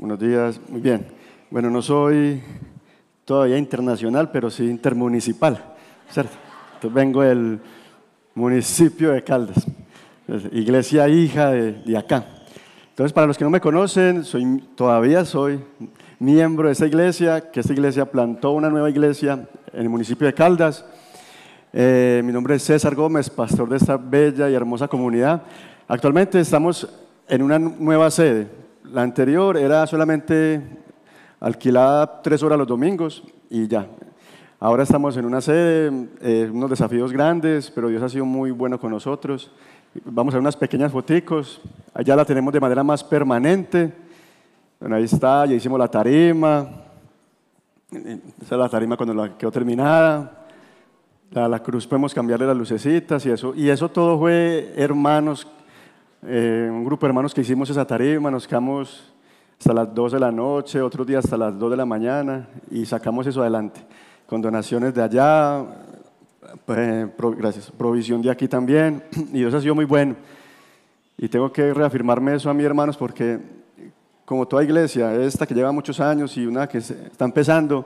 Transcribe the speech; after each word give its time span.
Buenos 0.00 0.18
días, 0.18 0.58
muy 0.70 0.80
bien. 0.80 1.06
Bueno, 1.50 1.68
no 1.68 1.82
soy 1.82 2.40
todavía 3.26 3.58
internacional, 3.58 4.30
pero 4.30 4.48
sí 4.48 4.64
intermunicipal, 4.64 5.62
¿cierto? 6.08 6.32
Entonces 6.76 6.94
vengo 6.94 7.20
del 7.20 7.60
municipio 8.34 9.12
de 9.12 9.22
Caldas, 9.22 9.66
iglesia 10.52 11.06
hija 11.06 11.50
de, 11.50 11.98
acá. 11.98 12.24
Entonces, 12.88 13.12
para 13.12 13.26
los 13.26 13.36
que 13.36 13.44
no 13.44 13.50
me 13.50 13.60
conocen, 13.60 14.24
soy, 14.24 14.64
todavía 14.74 15.26
soy 15.26 15.60
miembro 16.18 16.68
de 16.68 16.72
esa 16.72 16.86
iglesia, 16.86 17.50
que 17.50 17.60
esta 17.60 17.74
iglesia 17.74 18.10
plantó 18.10 18.52
una 18.52 18.70
nueva 18.70 18.88
iglesia 18.88 19.46
en 19.70 19.82
el 19.82 19.90
municipio 19.90 20.26
de 20.26 20.32
Caldas. 20.32 20.82
Eh, 21.74 22.22
mi 22.24 22.32
nombre 22.32 22.54
es 22.54 22.62
César 22.62 22.94
Gómez, 22.94 23.28
pastor 23.28 23.68
de 23.68 23.76
esta 23.76 23.98
bella 23.98 24.48
y 24.48 24.54
hermosa 24.54 24.88
comunidad. 24.88 25.42
Actualmente 25.86 26.40
estamos 26.40 26.88
en 27.28 27.42
una 27.42 27.58
nueva 27.58 28.10
sede. 28.10 28.69
La 28.92 29.02
anterior 29.02 29.56
era 29.56 29.86
solamente 29.86 30.60
alquilada 31.38 32.22
tres 32.22 32.42
horas 32.42 32.58
los 32.58 32.66
domingos 32.66 33.22
y 33.48 33.68
ya. 33.68 33.86
Ahora 34.58 34.82
estamos 34.82 35.16
en 35.16 35.26
una 35.26 35.40
sede, 35.40 36.08
eh, 36.20 36.50
unos 36.52 36.70
desafíos 36.70 37.12
grandes, 37.12 37.70
pero 37.70 37.88
Dios 37.88 38.02
ha 38.02 38.08
sido 38.08 38.24
muy 38.24 38.50
bueno 38.50 38.80
con 38.80 38.90
nosotros. 38.90 39.52
Vamos 40.04 40.34
a 40.34 40.38
ver 40.38 40.40
unas 40.40 40.56
pequeñas 40.56 40.90
foticos. 40.90 41.60
Allá 41.94 42.16
la 42.16 42.24
tenemos 42.24 42.52
de 42.52 42.58
manera 42.58 42.82
más 42.82 43.04
permanente. 43.04 43.92
Bueno, 44.80 44.96
ahí 44.96 45.04
está, 45.04 45.46
ya 45.46 45.54
hicimos 45.54 45.78
la 45.78 45.88
tarima. 45.88 46.68
Esa 47.92 48.54
es 48.56 48.58
la 48.58 48.68
tarima 48.68 48.96
cuando 48.96 49.14
la 49.14 49.38
quedó 49.38 49.52
terminada. 49.52 50.46
La, 51.30 51.46
la 51.46 51.62
cruz 51.62 51.86
podemos 51.86 52.12
cambiarle 52.12 52.46
las 52.46 52.56
lucecitas 52.56 53.24
y 53.24 53.30
eso. 53.30 53.54
Y 53.54 53.68
eso 53.68 53.88
todo 53.88 54.18
fue 54.18 54.72
hermanos, 54.76 55.46
eh, 56.22 56.68
un 56.70 56.84
grupo 56.84 57.06
de 57.06 57.10
hermanos 57.10 57.32
que 57.32 57.40
hicimos 57.40 57.70
esa 57.70 57.86
tarima, 57.86 58.30
nos 58.30 58.46
quedamos 58.46 59.12
hasta 59.58 59.72
las 59.72 59.94
2 59.94 60.12
de 60.12 60.20
la 60.20 60.30
noche, 60.30 60.82
otros 60.82 61.06
días 61.06 61.24
hasta 61.24 61.36
las 61.36 61.58
2 61.58 61.70
de 61.70 61.76
la 61.76 61.86
mañana 61.86 62.48
y 62.70 62.84
sacamos 62.84 63.26
eso 63.26 63.40
adelante, 63.40 63.80
con 64.26 64.42
donaciones 64.42 64.92
de 64.94 65.02
allá, 65.02 65.64
pues, 66.66 67.08
gracias, 67.38 67.70
provisión 67.70 68.20
de 68.20 68.30
aquí 68.30 68.48
también, 68.48 69.02
y 69.32 69.38
Dios 69.38 69.54
ha 69.54 69.60
sido 69.60 69.74
muy 69.74 69.86
bueno. 69.86 70.14
Y 71.16 71.28
tengo 71.28 71.52
que 71.52 71.72
reafirmarme 71.72 72.34
eso 72.34 72.50
a 72.50 72.54
mis 72.54 72.66
hermanos 72.66 72.96
porque 72.96 73.38
como 74.24 74.46
toda 74.46 74.62
iglesia, 74.62 75.14
esta 75.16 75.46
que 75.46 75.54
lleva 75.54 75.72
muchos 75.72 76.00
años 76.00 76.36
y 76.36 76.46
una 76.46 76.68
que 76.68 76.78
está 76.78 77.24
empezando, 77.24 77.84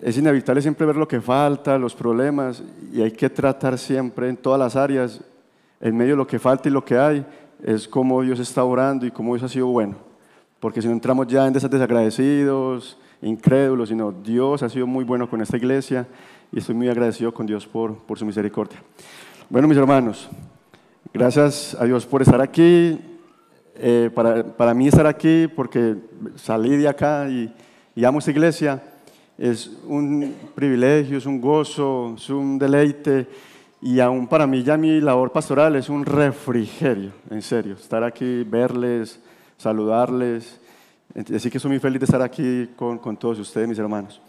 es 0.00 0.16
inevitable 0.16 0.62
siempre 0.62 0.86
ver 0.86 0.96
lo 0.96 1.06
que 1.06 1.20
falta, 1.20 1.76
los 1.76 1.94
problemas, 1.94 2.62
y 2.92 3.02
hay 3.02 3.10
que 3.10 3.28
tratar 3.28 3.76
siempre 3.78 4.28
en 4.28 4.36
todas 4.36 4.58
las 4.58 4.76
áreas, 4.76 5.20
en 5.80 5.96
medio 5.96 6.12
de 6.12 6.16
lo 6.18 6.26
que 6.26 6.38
falta 6.38 6.68
y 6.68 6.72
lo 6.72 6.84
que 6.84 6.98
hay, 6.98 7.26
es 7.62 7.88
cómo 7.88 8.22
Dios 8.22 8.38
está 8.38 8.64
orando 8.64 9.06
y 9.06 9.10
cómo 9.10 9.34
Dios 9.34 9.44
ha 9.44 9.52
sido 9.52 9.66
bueno. 9.66 9.96
Porque 10.60 10.80
si 10.80 10.88
no 10.88 10.94
entramos 10.94 11.26
ya 11.26 11.46
en 11.46 11.52
desagradecidos, 11.52 12.98
incrédulos, 13.22 13.88
sino 13.88 14.12
Dios 14.12 14.62
ha 14.62 14.68
sido 14.68 14.86
muy 14.86 15.04
bueno 15.04 15.28
con 15.28 15.40
esta 15.40 15.56
iglesia 15.56 16.06
y 16.52 16.58
estoy 16.58 16.74
muy 16.74 16.88
agradecido 16.88 17.32
con 17.32 17.46
Dios 17.46 17.66
por, 17.66 17.98
su 18.16 18.24
misericordia. 18.24 18.82
Bueno, 19.48 19.68
mis 19.68 19.78
hermanos, 19.78 20.28
gracias 21.12 21.76
a 21.78 21.84
Dios 21.84 22.06
por 22.06 22.22
estar 22.22 22.40
aquí. 22.40 23.00
Eh, 23.78 24.10
para, 24.14 24.42
para, 24.42 24.72
mí 24.72 24.88
estar 24.88 25.06
aquí, 25.06 25.48
porque 25.54 25.96
salí 26.36 26.78
de 26.78 26.88
acá 26.88 27.28
y, 27.28 27.52
y 27.94 28.04
amo 28.06 28.20
esta 28.20 28.30
iglesia, 28.30 28.82
es 29.36 29.70
un 29.86 30.34
privilegio, 30.54 31.18
es 31.18 31.26
un 31.26 31.42
gozo, 31.42 32.14
es 32.16 32.30
un 32.30 32.58
deleite. 32.58 33.26
Y 33.80 34.00
aún 34.00 34.26
para 34.26 34.46
mí 34.46 34.62
ya 34.62 34.76
mi 34.76 35.00
labor 35.00 35.32
pastoral 35.32 35.76
es 35.76 35.88
un 35.88 36.04
refrigerio, 36.04 37.12
en 37.28 37.42
serio, 37.42 37.74
estar 37.74 38.02
aquí, 38.02 38.42
verles, 38.44 39.20
saludarles. 39.58 40.60
Así 41.34 41.50
que 41.50 41.58
soy 41.58 41.70
muy 41.72 41.78
feliz 41.78 42.00
de 42.00 42.04
estar 42.04 42.22
aquí 42.22 42.70
con, 42.74 42.98
con 42.98 43.16
todos 43.16 43.38
ustedes, 43.38 43.68
mis 43.68 43.78
hermanos. 43.78 44.20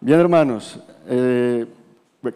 Bien, 0.00 0.20
hermanos, 0.20 0.80
eh, 1.08 1.66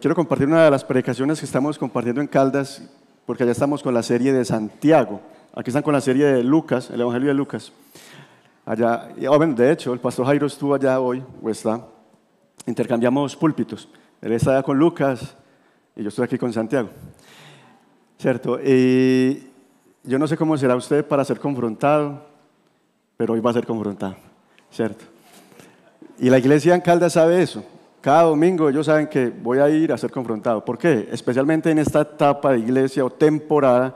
quiero 0.01 0.15
compartir 0.15 0.47
una 0.47 0.65
de 0.65 0.71
las 0.71 0.83
predicaciones 0.83 1.39
que 1.39 1.45
estamos 1.45 1.77
compartiendo 1.77 2.19
en 2.19 2.27
Caldas, 2.27 2.83
porque 3.25 3.43
allá 3.43 3.53
estamos 3.53 3.81
con 3.81 3.93
la 3.93 4.03
serie 4.03 4.33
de 4.33 4.43
Santiago. 4.43 5.21
Aquí 5.55 5.69
están 5.69 5.83
con 5.83 5.93
la 5.93 6.01
serie 6.01 6.25
de 6.25 6.43
Lucas, 6.43 6.89
el 6.89 6.99
Evangelio 6.99 7.29
de 7.29 7.35
Lucas. 7.35 7.71
Allá, 8.65 9.09
oh, 9.29 9.39
de 9.39 9.71
hecho, 9.71 9.93
el 9.93 9.99
pastor 9.99 10.25
Jairo 10.25 10.47
estuvo 10.47 10.75
allá 10.75 10.99
hoy, 10.99 11.23
o 11.41 11.49
está. 11.49 11.85
Intercambiamos 12.65 13.35
púlpitos. 13.35 13.87
Él 14.21 14.33
está 14.33 14.51
allá 14.51 14.63
con 14.63 14.77
Lucas 14.77 15.37
y 15.95 16.03
yo 16.03 16.09
estoy 16.09 16.25
aquí 16.25 16.37
con 16.37 16.51
Santiago. 16.51 16.89
¿Cierto? 18.17 18.59
Y 18.63 19.47
yo 20.03 20.17
no 20.17 20.27
sé 20.27 20.37
cómo 20.37 20.57
será 20.57 20.75
usted 20.75 21.05
para 21.05 21.25
ser 21.25 21.39
confrontado, 21.39 22.25
pero 23.17 23.33
hoy 23.33 23.39
va 23.39 23.51
a 23.51 23.53
ser 23.53 23.65
confrontado, 23.65 24.15
¿cierto? 24.71 25.05
Y 26.19 26.29
la 26.29 26.39
iglesia 26.39 26.75
en 26.75 26.81
Caldas 26.81 27.13
sabe 27.13 27.41
eso. 27.41 27.63
Cada 28.01 28.23
domingo 28.23 28.69
ellos 28.69 28.85
saben 28.85 29.07
que 29.07 29.29
voy 29.29 29.59
a 29.59 29.69
ir 29.69 29.91
a 29.93 29.97
ser 29.97 30.11
confrontado. 30.11 30.63
¿Por 30.63 30.77
qué? 30.77 31.07
Especialmente 31.11 31.71
en 31.71 31.79
esta 31.79 32.01
etapa 32.01 32.51
de 32.51 32.59
iglesia 32.59 33.05
o 33.05 33.09
temporada, 33.09 33.95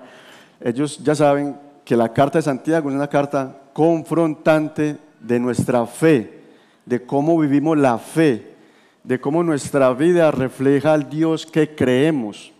ellos 0.61 0.97
ya 1.03 1.13
saben 1.13 1.57
que 1.83 1.95
la 1.95 2.13
carta 2.13 2.39
de 2.39 2.43
Santiago 2.43 2.89
es 2.89 2.95
una 2.95 3.07
carta 3.07 3.55
confrontante 3.73 4.97
de 5.19 5.39
nuestra 5.39 5.85
fe, 5.85 6.41
de 6.85 7.05
cómo 7.05 7.37
vivimos 7.37 7.77
la 7.77 7.97
fe, 7.97 8.56
de 9.03 9.19
cómo 9.19 9.43
nuestra 9.43 9.93
vida 9.93 10.31
refleja 10.31 10.93
al 10.93 11.09
Dios 11.09 11.45
que 11.45 11.75
creemos. 11.75 12.51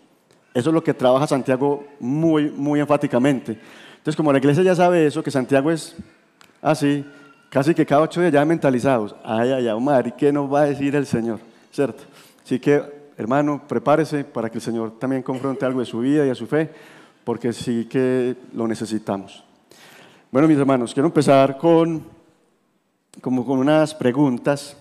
Eso 0.54 0.70
es 0.70 0.74
lo 0.74 0.82
que 0.82 0.94
trabaja 0.94 1.26
Santiago 1.26 1.84
muy, 2.00 2.50
muy 2.50 2.80
enfáticamente. 2.80 3.58
Entonces, 3.98 4.16
como 4.16 4.32
la 4.32 4.38
iglesia 4.38 4.62
ya 4.62 4.74
sabe 4.74 5.06
eso, 5.06 5.22
que 5.22 5.30
Santiago 5.30 5.70
es 5.70 5.96
así, 6.62 7.04
casi 7.50 7.74
que 7.74 7.86
cada 7.86 8.02
ocho 8.02 8.20
días 8.20 8.32
ya 8.32 8.44
mentalizados. 8.44 9.14
Ay, 9.24 9.50
ay, 9.52 9.68
ay, 9.68 9.80
madre, 9.80 10.14
¿qué 10.16 10.32
nos 10.32 10.52
va 10.52 10.62
a 10.62 10.64
decir 10.64 10.96
el 10.96 11.06
Señor? 11.06 11.40
¿Cierto? 11.70 12.02
Así 12.44 12.58
que, 12.58 12.82
hermano, 13.16 13.62
prepárese 13.68 14.24
para 14.24 14.50
que 14.50 14.58
el 14.58 14.62
Señor 14.62 14.98
también 14.98 15.22
confronte 15.22 15.66
algo 15.66 15.80
de 15.80 15.86
su 15.86 16.00
vida 16.00 16.24
y 16.24 16.28
de 16.28 16.34
su 16.34 16.46
fe, 16.46 16.70
porque 17.24 17.52
sí 17.52 17.84
que 17.84 18.34
lo 18.54 18.66
necesitamos. 18.66 19.44
Bueno, 20.30 20.48
mis 20.48 20.58
hermanos, 20.58 20.92
quiero 20.92 21.06
empezar 21.06 21.58
con, 21.58 22.04
como 23.20 23.44
con 23.44 23.58
unas 23.58 23.94
preguntas 23.94 24.76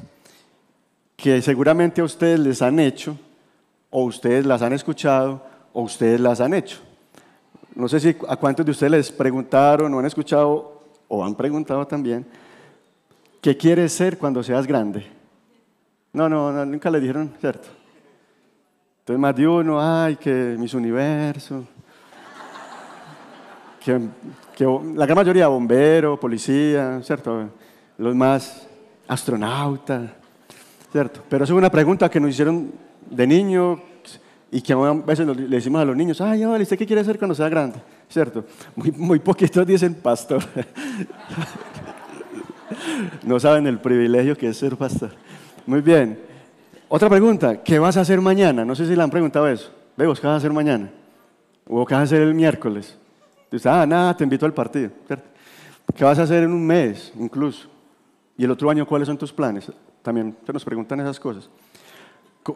que 1.17 1.41
seguramente 1.41 1.99
a 1.99 2.03
ustedes 2.03 2.39
les 2.39 2.61
han 2.61 2.79
hecho, 2.79 3.17
o 3.89 4.03
ustedes 4.03 4.45
las 4.45 4.61
han 4.61 4.71
escuchado, 4.71 5.43
o 5.73 5.81
ustedes 5.81 6.19
las 6.19 6.39
han 6.39 6.53
hecho. 6.53 6.77
No 7.75 7.87
sé 7.87 7.99
si 7.99 8.15
a 8.27 8.35
cuántos 8.37 8.65
de 8.65 8.71
ustedes 8.71 8.91
les 8.91 9.11
preguntaron 9.11 9.93
o 9.93 9.99
han 9.99 10.05
escuchado 10.05 10.83
o 11.07 11.25
han 11.25 11.35
preguntado 11.35 11.85
también, 11.87 12.25
¿qué 13.41 13.57
quieres 13.57 13.93
ser 13.93 14.17
cuando 14.17 14.43
seas 14.43 14.67
grande? 14.67 15.07
No, 16.13 16.29
no, 16.29 16.65
nunca 16.65 16.89
le 16.91 16.99
dijeron, 16.99 17.33
¿cierto? 17.39 17.67
Entonces 18.99 19.19
más 19.19 19.35
de 19.35 19.47
uno, 19.47 19.79
ay, 19.81 20.17
que 20.17 20.55
mis 20.59 20.73
universos, 20.73 21.65
que, 23.83 23.99
la 24.95 25.05
gran 25.05 25.15
mayoría 25.15 25.47
bombero, 25.47 26.19
policía, 26.19 26.99
¿cierto? 27.03 27.49
Los 27.97 28.15
más 28.15 28.67
astronautas, 29.07 30.11
¿cierto? 30.91 31.21
Pero 31.29 31.43
es 31.43 31.49
una 31.49 31.69
pregunta 31.69 32.09
que 32.09 32.19
nos 32.19 32.31
hicieron 32.31 32.71
de 33.09 33.27
niño, 33.27 33.81
y 34.51 34.61
que 34.61 34.73
a 34.73 34.93
veces 34.93 35.27
le 35.27 35.47
decimos 35.47 35.81
a 35.81 35.85
los 35.85 35.95
niños, 35.95 36.21
ay, 36.21 36.41
¿y 36.41 36.45
¿usted 36.45 36.77
qué 36.77 36.85
quiere 36.85 37.01
hacer 37.01 37.17
cuando 37.17 37.35
sea 37.35 37.49
grande? 37.49 37.79
¿Cierto? 38.07 38.45
Muy, 38.75 38.91
muy 38.91 39.19
poquitos 39.19 39.67
dicen 39.67 39.95
pastor. 39.95 40.43
no 43.23 43.39
saben 43.39 43.67
el 43.67 43.79
privilegio 43.79 44.37
que 44.37 44.47
es 44.47 44.57
ser 44.57 44.77
pastor. 44.77 45.11
Muy 45.65 45.81
bien. 45.81 46.17
Otra 46.87 47.09
pregunta, 47.09 47.61
¿qué 47.61 47.77
vas 47.77 47.97
a 47.97 48.01
hacer 48.01 48.21
mañana? 48.21 48.63
No 48.63 48.73
sé 48.73 48.87
si 48.87 48.95
le 48.95 49.03
han 49.03 49.09
preguntado 49.09 49.47
eso. 49.49 49.69
Vemos, 49.97 50.21
¿qué 50.21 50.27
vas 50.27 50.35
a 50.35 50.37
hacer 50.37 50.53
mañana? 50.53 50.89
¿O 51.67 51.85
qué 51.85 51.93
vas 51.93 52.01
a 52.01 52.05
hacer 52.05 52.21
el 52.21 52.33
miércoles? 52.33 52.97
Dice, 53.51 53.67
ah, 53.67 53.85
nada, 53.85 54.15
te 54.15 54.23
invito 54.23 54.45
al 54.45 54.53
partido. 54.53 54.91
¿Qué 55.93 56.03
vas 56.05 56.19
a 56.19 56.23
hacer 56.23 56.43
en 56.43 56.53
un 56.53 56.65
mes, 56.65 57.11
incluso? 57.19 57.67
Y 58.37 58.45
el 58.45 58.51
otro 58.51 58.69
año, 58.69 58.85
¿cuáles 58.85 59.07
son 59.07 59.17
tus 59.17 59.33
planes? 59.33 59.69
También 60.07 60.37
se 60.45 60.53
nos 60.53 60.63
preguntan 60.63 61.01
esas 61.01 61.19
cosas 61.19 61.49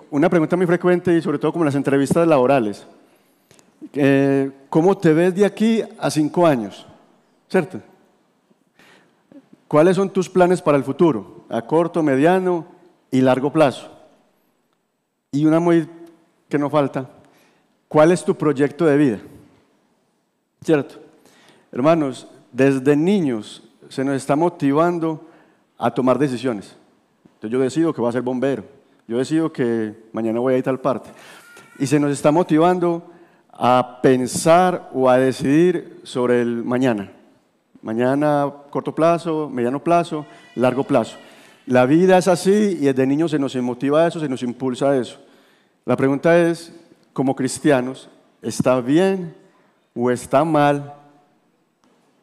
una 0.10 0.30
pregunta 0.30 0.56
muy 0.56 0.66
frecuente 0.66 1.16
y 1.16 1.22
sobre 1.22 1.40
todo 1.40 1.52
como 1.52 1.64
en 1.64 1.68
las 1.68 1.76
entrevistas 1.76 2.28
laborales. 2.28 2.86
Eh, 3.94 4.52
¿Cómo 4.70 4.98
te 4.98 5.14
ves 5.14 5.36
de 5.36 5.46
aquí 5.46 5.84
a 6.00 6.10
cinco 6.10 6.46
años? 6.46 6.86
¿Cierto? 7.50 7.82
¿Cuáles 9.68 9.96
son 9.96 10.10
tus 10.10 10.30
planes 10.30 10.62
para 10.62 10.78
el 10.78 10.84
futuro? 10.84 11.46
A 11.50 11.62
corto, 11.62 12.04
mediano 12.04 12.66
y 13.10 13.22
largo 13.22 13.52
plazo. 13.52 13.90
Y 15.32 15.46
una 15.46 15.60
muy 15.60 15.88
que 16.48 16.58
no 16.58 16.70
falta. 16.70 17.10
¿Cuál 17.88 18.12
es 18.12 18.24
tu 18.24 18.36
proyecto 18.36 18.86
de 18.86 18.98
vida? 18.98 19.20
¿Cierto? 20.64 20.96
Hermanos, 21.72 22.28
desde 22.52 22.96
niños 22.96 23.64
se 23.90 24.04
nos 24.04 24.16
está 24.16 24.36
motivando 24.36 25.26
a 25.78 25.94
tomar 25.94 26.20
decisiones. 26.20 26.76
Entonces 27.42 27.52
yo 27.52 27.60
decido 27.60 27.94
que 27.94 28.02
voy 28.02 28.10
a 28.10 28.14
ser 28.14 28.22
bombero 28.22 28.64
yo 29.12 29.18
decido 29.18 29.52
que 29.52 29.94
mañana 30.14 30.40
voy 30.40 30.54
a 30.54 30.58
ir 30.58 30.62
a 30.62 30.66
tal 30.66 30.80
parte. 30.80 31.10
Y 31.78 31.86
se 31.86 32.00
nos 32.00 32.14
está 32.14 32.32
motivando 32.32 33.12
a 33.52 34.00
pensar 34.02 34.90
o 34.94 35.10
a 35.10 35.18
decidir 35.18 36.00
sobre 36.04 36.42
el 36.42 36.64
mañana. 36.64 37.12
Mañana, 37.82 38.50
corto 38.70 38.96
plazo, 38.96 39.50
mediano 39.50 39.84
plazo, 39.84 40.26
largo 40.56 40.86
plazo. 40.86 41.18
La 41.66 41.86
vida 41.86 42.18
es 42.18 42.30
así 42.30 42.78
y 42.80 42.86
desde 42.86 43.06
niños 43.06 43.32
se 43.32 43.40
nos 43.40 43.54
motiva 43.58 44.04
a 44.04 44.08
eso, 44.08 44.22
se 44.22 44.30
nos 44.30 44.44
impulsa 44.44 44.92
a 44.92 44.98
eso. 44.98 45.20
La 45.84 45.98
pregunta 45.98 46.40
es, 46.40 46.74
como 47.12 47.36
cristianos, 47.36 48.10
¿está 48.42 48.80
bien 48.80 49.36
o 49.94 50.10
está 50.10 50.46
mal 50.46 50.94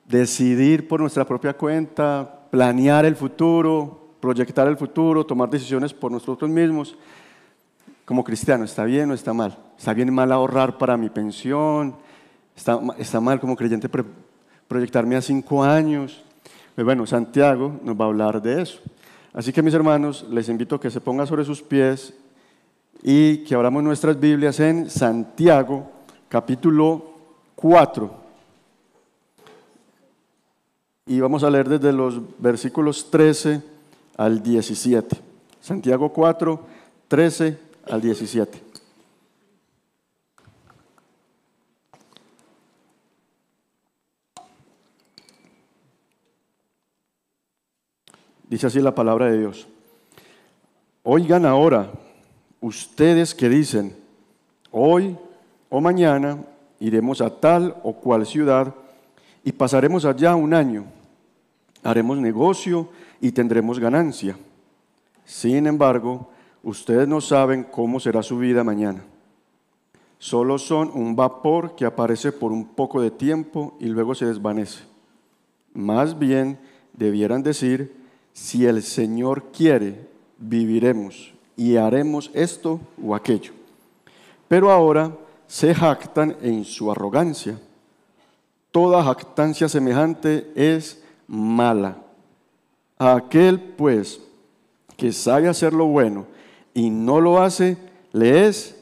decidir 0.07 0.89
por 0.89 1.01
nuestra 1.01 1.27
propia 1.27 1.53
cuenta, 1.53 2.47
planear 2.51 3.05
el 3.05 3.15
futuro, 3.15 4.08
proyectar 4.21 4.67
el 4.69 4.77
futuro, 4.77 5.25
tomar 5.25 5.51
decisiones 5.51 5.93
por 5.93 6.11
nosotros 6.13 6.51
mismos? 6.51 6.97
Como 8.05 8.25
cristianos, 8.25 8.71
¿está 8.71 8.85
bien 8.85 9.11
o 9.11 9.15
está 9.15 9.33
mal? 9.33 9.59
¿Está 9.77 9.93
bien 9.93 10.13
mal 10.13 10.33
ahorrar 10.33 10.79
para 10.79 10.97
mi 10.97 11.11
pensión? 11.11 11.95
¿Está, 12.57 12.81
está 12.99 13.21
mal 13.21 13.39
como 13.39 13.57
creyente 13.57 13.89
proyectarme 14.67 15.17
a 15.17 15.23
cinco 15.23 15.63
años? 15.63 16.25
Pues 16.75 16.85
bueno, 16.85 17.07
Santiago 17.07 17.79
nos 17.83 17.95
va 18.01 18.05
a 18.05 18.09
hablar 18.09 18.41
de 18.41 18.63
eso. 18.63 18.81
Así 19.33 19.53
que 19.53 19.63
mis 19.63 19.75
hermanos, 19.75 20.27
les 20.31 20.49
invito 20.49 20.77
a 20.77 20.81
que 20.81 20.91
se 20.91 21.01
pongan 21.01 21.27
sobre 21.27 21.45
sus 21.45 21.63
pies 21.63 22.15
y 23.03 23.39
que 23.39 23.55
abramos 23.55 23.83
nuestras 23.83 24.19
Biblias 24.19 24.59
en 24.61 24.91
Santiago 24.91 25.91
capítulo 26.29 27.05
4. 27.55 28.11
Y 31.07 31.21
vamos 31.21 31.43
a 31.43 31.51
leer 31.51 31.69
desde 31.69 31.93
los 31.93 32.21
versículos 32.39 33.11
13 33.11 33.63
al 34.19 34.43
17. 34.43 35.17
Santiago 35.61 36.13
4, 36.13 36.61
13 37.09 37.59
al 37.87 38.01
17. 38.03 38.63
Dice 48.49 48.67
así 48.67 48.81
la 48.81 48.95
palabra 48.95 49.27
de 49.27 49.39
Dios. 49.39 49.69
Oigan 51.03 51.47
ahora, 51.47 51.91
ustedes 52.61 53.35
que 53.35 53.49
dicen, 53.49 53.95
hoy 54.71 55.17
o 55.69 55.81
mañana 55.81 56.45
iremos 56.81 57.21
a 57.21 57.31
tal 57.31 57.77
o 57.83 57.93
cual 57.95 58.27
ciudad 58.27 58.75
y 59.45 59.53
pasaremos 59.53 60.05
allá 60.05 60.35
un 60.35 60.55
año, 60.55 60.87
haremos 61.85 62.19
negocio 62.19 62.89
y 63.21 63.33
tendremos 63.33 63.79
ganancia. 63.79 64.37
Sin 65.25 65.67
embargo, 65.67 66.31
ustedes 66.63 67.07
no 67.07 67.21
saben 67.21 67.65
cómo 67.65 68.01
será 68.01 68.23
su 68.23 68.39
vida 68.39 68.65
mañana. 68.65 69.03
Solo 70.19 70.59
son 70.59 70.91
un 70.95 71.15
vapor 71.15 71.77
que 71.77 71.85
aparece 71.85 72.33
por 72.33 72.51
un 72.51 72.67
poco 72.67 73.01
de 73.01 73.11
tiempo 73.11 73.77
y 73.79 73.87
luego 73.87 74.15
se 74.15 74.27
desvanece. 74.27 74.85
Más 75.75 76.19
bien 76.19 76.59
debieran 76.93 77.43
decir, 77.43 77.95
si 78.33 78.67
el 78.67 78.83
Señor 78.83 79.53
quiere, 79.53 80.09
viviremos 80.39 81.33
y 81.57 81.77
haremos 81.77 82.31
esto 82.35 82.81
o 83.03 83.15
aquello. 83.15 83.53
Pero 84.49 84.71
ahora 84.73 85.13
se 85.47 85.75
jactan 85.75 86.37
en 86.43 86.65
su 86.65 86.91
arrogancia. 86.91 87.61
Toda 88.71 89.05
jactancia 89.05 89.69
semejante 89.69 90.51
es 90.55 91.03
mala. 91.27 92.08
Aquel, 92.99 93.61
pues, 93.61 94.21
que 94.97 95.13
sabe 95.13 95.49
hacer 95.49 95.73
lo 95.73 95.87
bueno 95.87 96.27
y 96.75 96.91
no 96.91 97.21
lo 97.21 97.41
hace, 97.41 97.77
le 98.13 98.47
es 98.47 98.77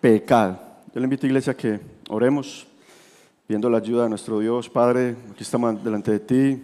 pecado. 0.00 0.60
Yo 0.94 1.00
le 1.00 1.04
invito 1.04 1.26
a 1.26 1.28
iglesia 1.28 1.56
que 1.56 1.80
oremos, 2.08 2.66
viendo 3.48 3.68
la 3.68 3.78
ayuda 3.78 4.04
de 4.04 4.10
nuestro 4.10 4.38
Dios. 4.38 4.68
Padre, 4.68 5.16
aquí 5.32 5.42
estamos 5.42 5.82
delante 5.82 6.12
de 6.12 6.20
ti. 6.20 6.62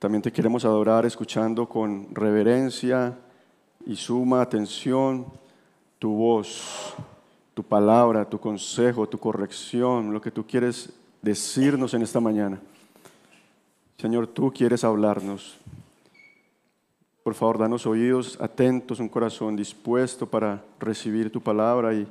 También 0.00 0.20
te 0.20 0.32
queremos 0.32 0.64
adorar 0.64 1.06
escuchando 1.06 1.68
con 1.68 2.12
reverencia 2.12 3.16
y 3.86 3.94
suma 3.94 4.42
atención 4.42 5.26
tu 5.98 6.12
voz, 6.12 6.94
tu 7.54 7.62
palabra, 7.62 8.28
tu 8.28 8.38
consejo, 8.38 9.08
tu 9.08 9.18
corrección, 9.18 10.12
lo 10.12 10.20
que 10.20 10.30
tú 10.30 10.44
quieres 10.44 10.90
decirnos 11.22 11.94
en 11.94 12.02
esta 12.02 12.20
mañana. 12.20 12.60
Señor, 13.98 14.26
tú 14.26 14.52
quieres 14.52 14.84
hablarnos. 14.84 15.58
Por 17.22 17.34
favor, 17.34 17.58
danos 17.58 17.86
oídos 17.86 18.38
atentos, 18.40 19.00
un 19.00 19.08
corazón 19.08 19.56
dispuesto 19.56 20.26
para 20.26 20.62
recibir 20.78 21.30
tu 21.30 21.40
palabra 21.40 21.94
y, 21.94 22.06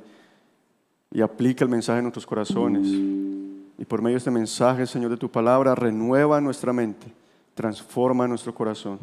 y 1.12 1.20
aplica 1.20 1.64
el 1.64 1.70
mensaje 1.70 1.98
en 1.98 2.04
nuestros 2.04 2.26
corazones. 2.26 2.86
Y 3.78 3.84
por 3.86 4.02
medio 4.02 4.14
de 4.14 4.18
este 4.18 4.30
mensaje, 4.30 4.86
Señor, 4.86 5.10
de 5.10 5.16
tu 5.16 5.30
palabra, 5.30 5.74
renueva 5.74 6.40
nuestra 6.40 6.72
mente 6.72 7.06
transforma 7.56 8.28
nuestro 8.28 8.54
corazón. 8.54 9.00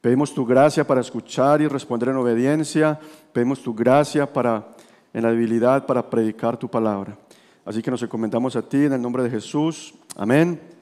Pedimos 0.00 0.34
tu 0.34 0.44
gracia 0.44 0.84
para 0.84 1.02
escuchar 1.02 1.60
y 1.60 1.68
responder 1.68 2.08
en 2.08 2.16
obediencia. 2.16 2.98
Pedimos 3.32 3.62
tu 3.62 3.74
gracia 3.74 4.32
para, 4.32 4.66
en 5.12 5.22
la 5.22 5.30
debilidad 5.30 5.86
para 5.86 6.08
predicar 6.08 6.56
tu 6.56 6.68
palabra. 6.68 7.16
Así 7.64 7.82
que 7.82 7.90
nos 7.90 8.02
encomendamos 8.02 8.56
a 8.56 8.62
ti 8.62 8.78
en 8.86 8.94
el 8.94 9.02
nombre 9.02 9.22
de 9.22 9.30
Jesús. 9.30 9.94
Amén 10.16 10.81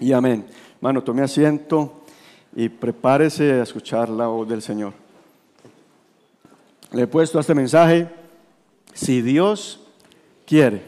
y 0.00 0.12
amén. 0.12 0.44
Mano, 0.80 1.02
tome 1.02 1.22
asiento 1.22 2.04
y 2.54 2.68
prepárese 2.68 3.52
a 3.52 3.62
escuchar 3.62 4.08
la 4.08 4.26
voz 4.26 4.48
del 4.48 4.62
Señor. 4.62 4.92
Le 6.92 7.02
he 7.02 7.06
puesto 7.06 7.38
a 7.38 7.40
este 7.40 7.54
mensaje, 7.54 8.08
si 8.92 9.22
Dios 9.22 9.80
quiere, 10.46 10.82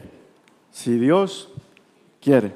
si 0.70 0.98
Dios 0.98 1.48
quiere. 2.20 2.52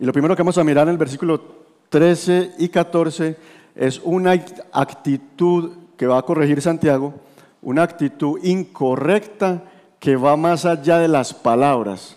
Y 0.00 0.04
lo 0.04 0.12
primero 0.12 0.34
que 0.34 0.42
vamos 0.42 0.58
a 0.58 0.64
mirar 0.64 0.88
en 0.88 0.92
el 0.92 0.98
versículo 0.98 1.40
13 1.88 2.52
y 2.58 2.68
14 2.68 3.36
es 3.76 4.00
una 4.02 4.32
actitud 4.72 5.72
que 5.96 6.06
va 6.06 6.18
a 6.18 6.22
corregir 6.22 6.60
Santiago, 6.60 7.14
una 7.60 7.82
actitud 7.82 8.40
incorrecta 8.42 9.62
que 10.00 10.16
va 10.16 10.36
más 10.36 10.64
allá 10.64 10.98
de 10.98 11.08
las 11.08 11.32
palabras. 11.32 12.16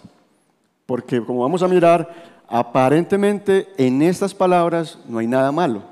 Porque 0.88 1.22
como 1.22 1.42
vamos 1.42 1.62
a 1.62 1.68
mirar, 1.68 2.35
aparentemente 2.48 3.68
en 3.78 4.02
estas 4.02 4.34
palabras 4.34 5.00
no 5.08 5.20
hay 5.20 5.28
nada 5.28 5.52
malo. 5.52 5.84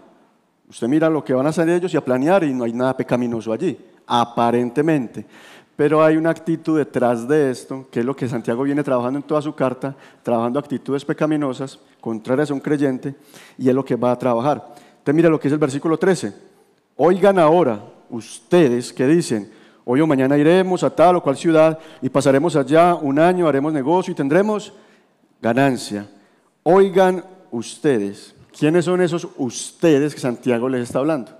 Usted 0.70 0.88
mira 0.88 1.10
lo 1.10 1.24
que 1.24 1.34
van 1.34 1.46
a 1.46 1.50
hacer 1.50 1.70
ellos 1.70 1.94
y 1.94 1.98
a 1.98 2.04
planear 2.04 2.44
y 2.44 2.54
no 2.54 2.64
hay 2.64 2.74
nada 2.74 2.98
pecaminoso 2.98 3.54
allí, 3.54 3.78
aparentemente. 4.08 5.26
Pero 5.76 6.04
hay 6.04 6.18
una 6.18 6.30
actitud 6.30 6.78
detrás 6.78 7.28
de 7.28 7.50
esto, 7.50 7.88
que 7.92 8.00
es 8.02 8.06
lo 8.06 8.16
que 8.16 8.28
Santiago 8.28 8.64
viene 8.64 8.84
trabajando 8.84 9.18
en 9.20 9.24
toda 9.24 9.42
su 9.42 9.56
carta, 9.56 9.96
trabajando 10.22 10.60
actitudes 10.60 11.04
pecaminosas, 11.04 11.80
contrarias 12.00 12.52
a 12.52 12.54
un 12.54 12.60
creyente, 12.60 13.16
y 13.58 13.70
es 13.70 13.76
lo 13.76 13.84
que 13.84 13.96
va 13.96 14.12
a 14.12 14.20
trabajar. 14.20 14.64
Entonces 14.68 15.16
mira 15.16 15.30
lo 15.30 15.40
que 15.40 15.48
es 15.48 15.52
el 15.52 15.60
versículo 15.60 15.98
13. 15.98 16.34
Oigan 16.96 17.40
ahora 17.40 17.84
ustedes 18.10 18.94
que 18.94 19.08
dicen, 19.08 19.52
hoy 19.84 20.00
o 20.00 20.08
mañana 20.08 20.38
iremos 20.38 20.84
a 20.84 20.90
tal 20.90 21.16
o 21.16 21.24
cual 21.24 21.36
ciudad 21.36 21.80
y 22.02 22.10
pasaremos 22.10 22.56
allá 22.56 22.96
un 22.96 23.18
año, 23.18 23.48
haremos 23.48 23.74
negocio 23.74 24.12
y 24.12 24.16
tendremos 24.16 24.74
ganancia. 25.42 26.08
Oigan 26.64 27.26
ustedes. 27.52 28.34
¿Quiénes 28.58 28.86
son 28.86 29.02
esos 29.02 29.28
ustedes 29.38 30.16
que 30.16 30.22
Santiago 30.22 30.70
les 30.70 30.84
está 30.84 31.00
hablando? 31.00 31.32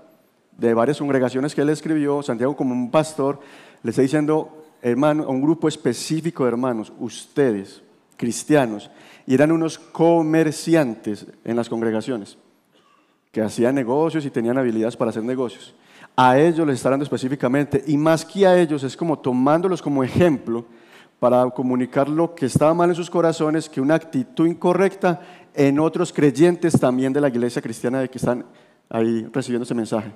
De 0.58 0.74
varias 0.74 0.98
congregaciones 0.98 1.54
que 1.54 1.62
él 1.62 1.70
escribió, 1.70 2.22
Santiago 2.22 2.54
como 2.54 2.74
un 2.74 2.90
pastor, 2.90 3.40
le 3.82 3.90
está 3.90 4.02
diciendo, 4.02 4.66
hermano, 4.82 5.24
a 5.24 5.28
un 5.28 5.40
grupo 5.40 5.66
específico 5.66 6.44
de 6.44 6.50
hermanos, 6.50 6.92
ustedes, 6.98 7.82
cristianos, 8.18 8.90
y 9.26 9.32
eran 9.32 9.50
unos 9.50 9.78
comerciantes 9.78 11.26
en 11.42 11.56
las 11.56 11.70
congregaciones, 11.70 12.36
que 13.32 13.40
hacían 13.40 13.74
negocios 13.74 14.26
y 14.26 14.30
tenían 14.30 14.58
habilidades 14.58 14.96
para 14.96 15.08
hacer 15.08 15.24
negocios. 15.24 15.74
A 16.14 16.38
ellos 16.38 16.66
les 16.66 16.76
está 16.76 16.88
hablando 16.88 17.04
específicamente, 17.04 17.82
y 17.86 17.96
más 17.96 18.26
que 18.26 18.46
a 18.46 18.60
ellos, 18.60 18.82
es 18.84 18.96
como 18.96 19.18
tomándolos 19.18 19.80
como 19.80 20.04
ejemplo 20.04 20.66
para 21.18 21.48
comunicar 21.50 22.08
lo 22.08 22.34
que 22.34 22.46
estaba 22.46 22.74
mal 22.74 22.90
en 22.90 22.96
sus 22.96 23.10
corazones, 23.10 23.68
que 23.68 23.80
una 23.80 23.94
actitud 23.94 24.46
incorrecta 24.46 25.20
en 25.54 25.78
otros 25.78 26.12
creyentes 26.12 26.78
también 26.78 27.12
de 27.12 27.20
la 27.20 27.28
iglesia 27.28 27.62
cristiana 27.62 28.00
de 28.00 28.10
que 28.10 28.18
están 28.18 28.44
ahí 28.88 29.26
recibiendo 29.32 29.64
ese 29.64 29.74
mensaje. 29.74 30.12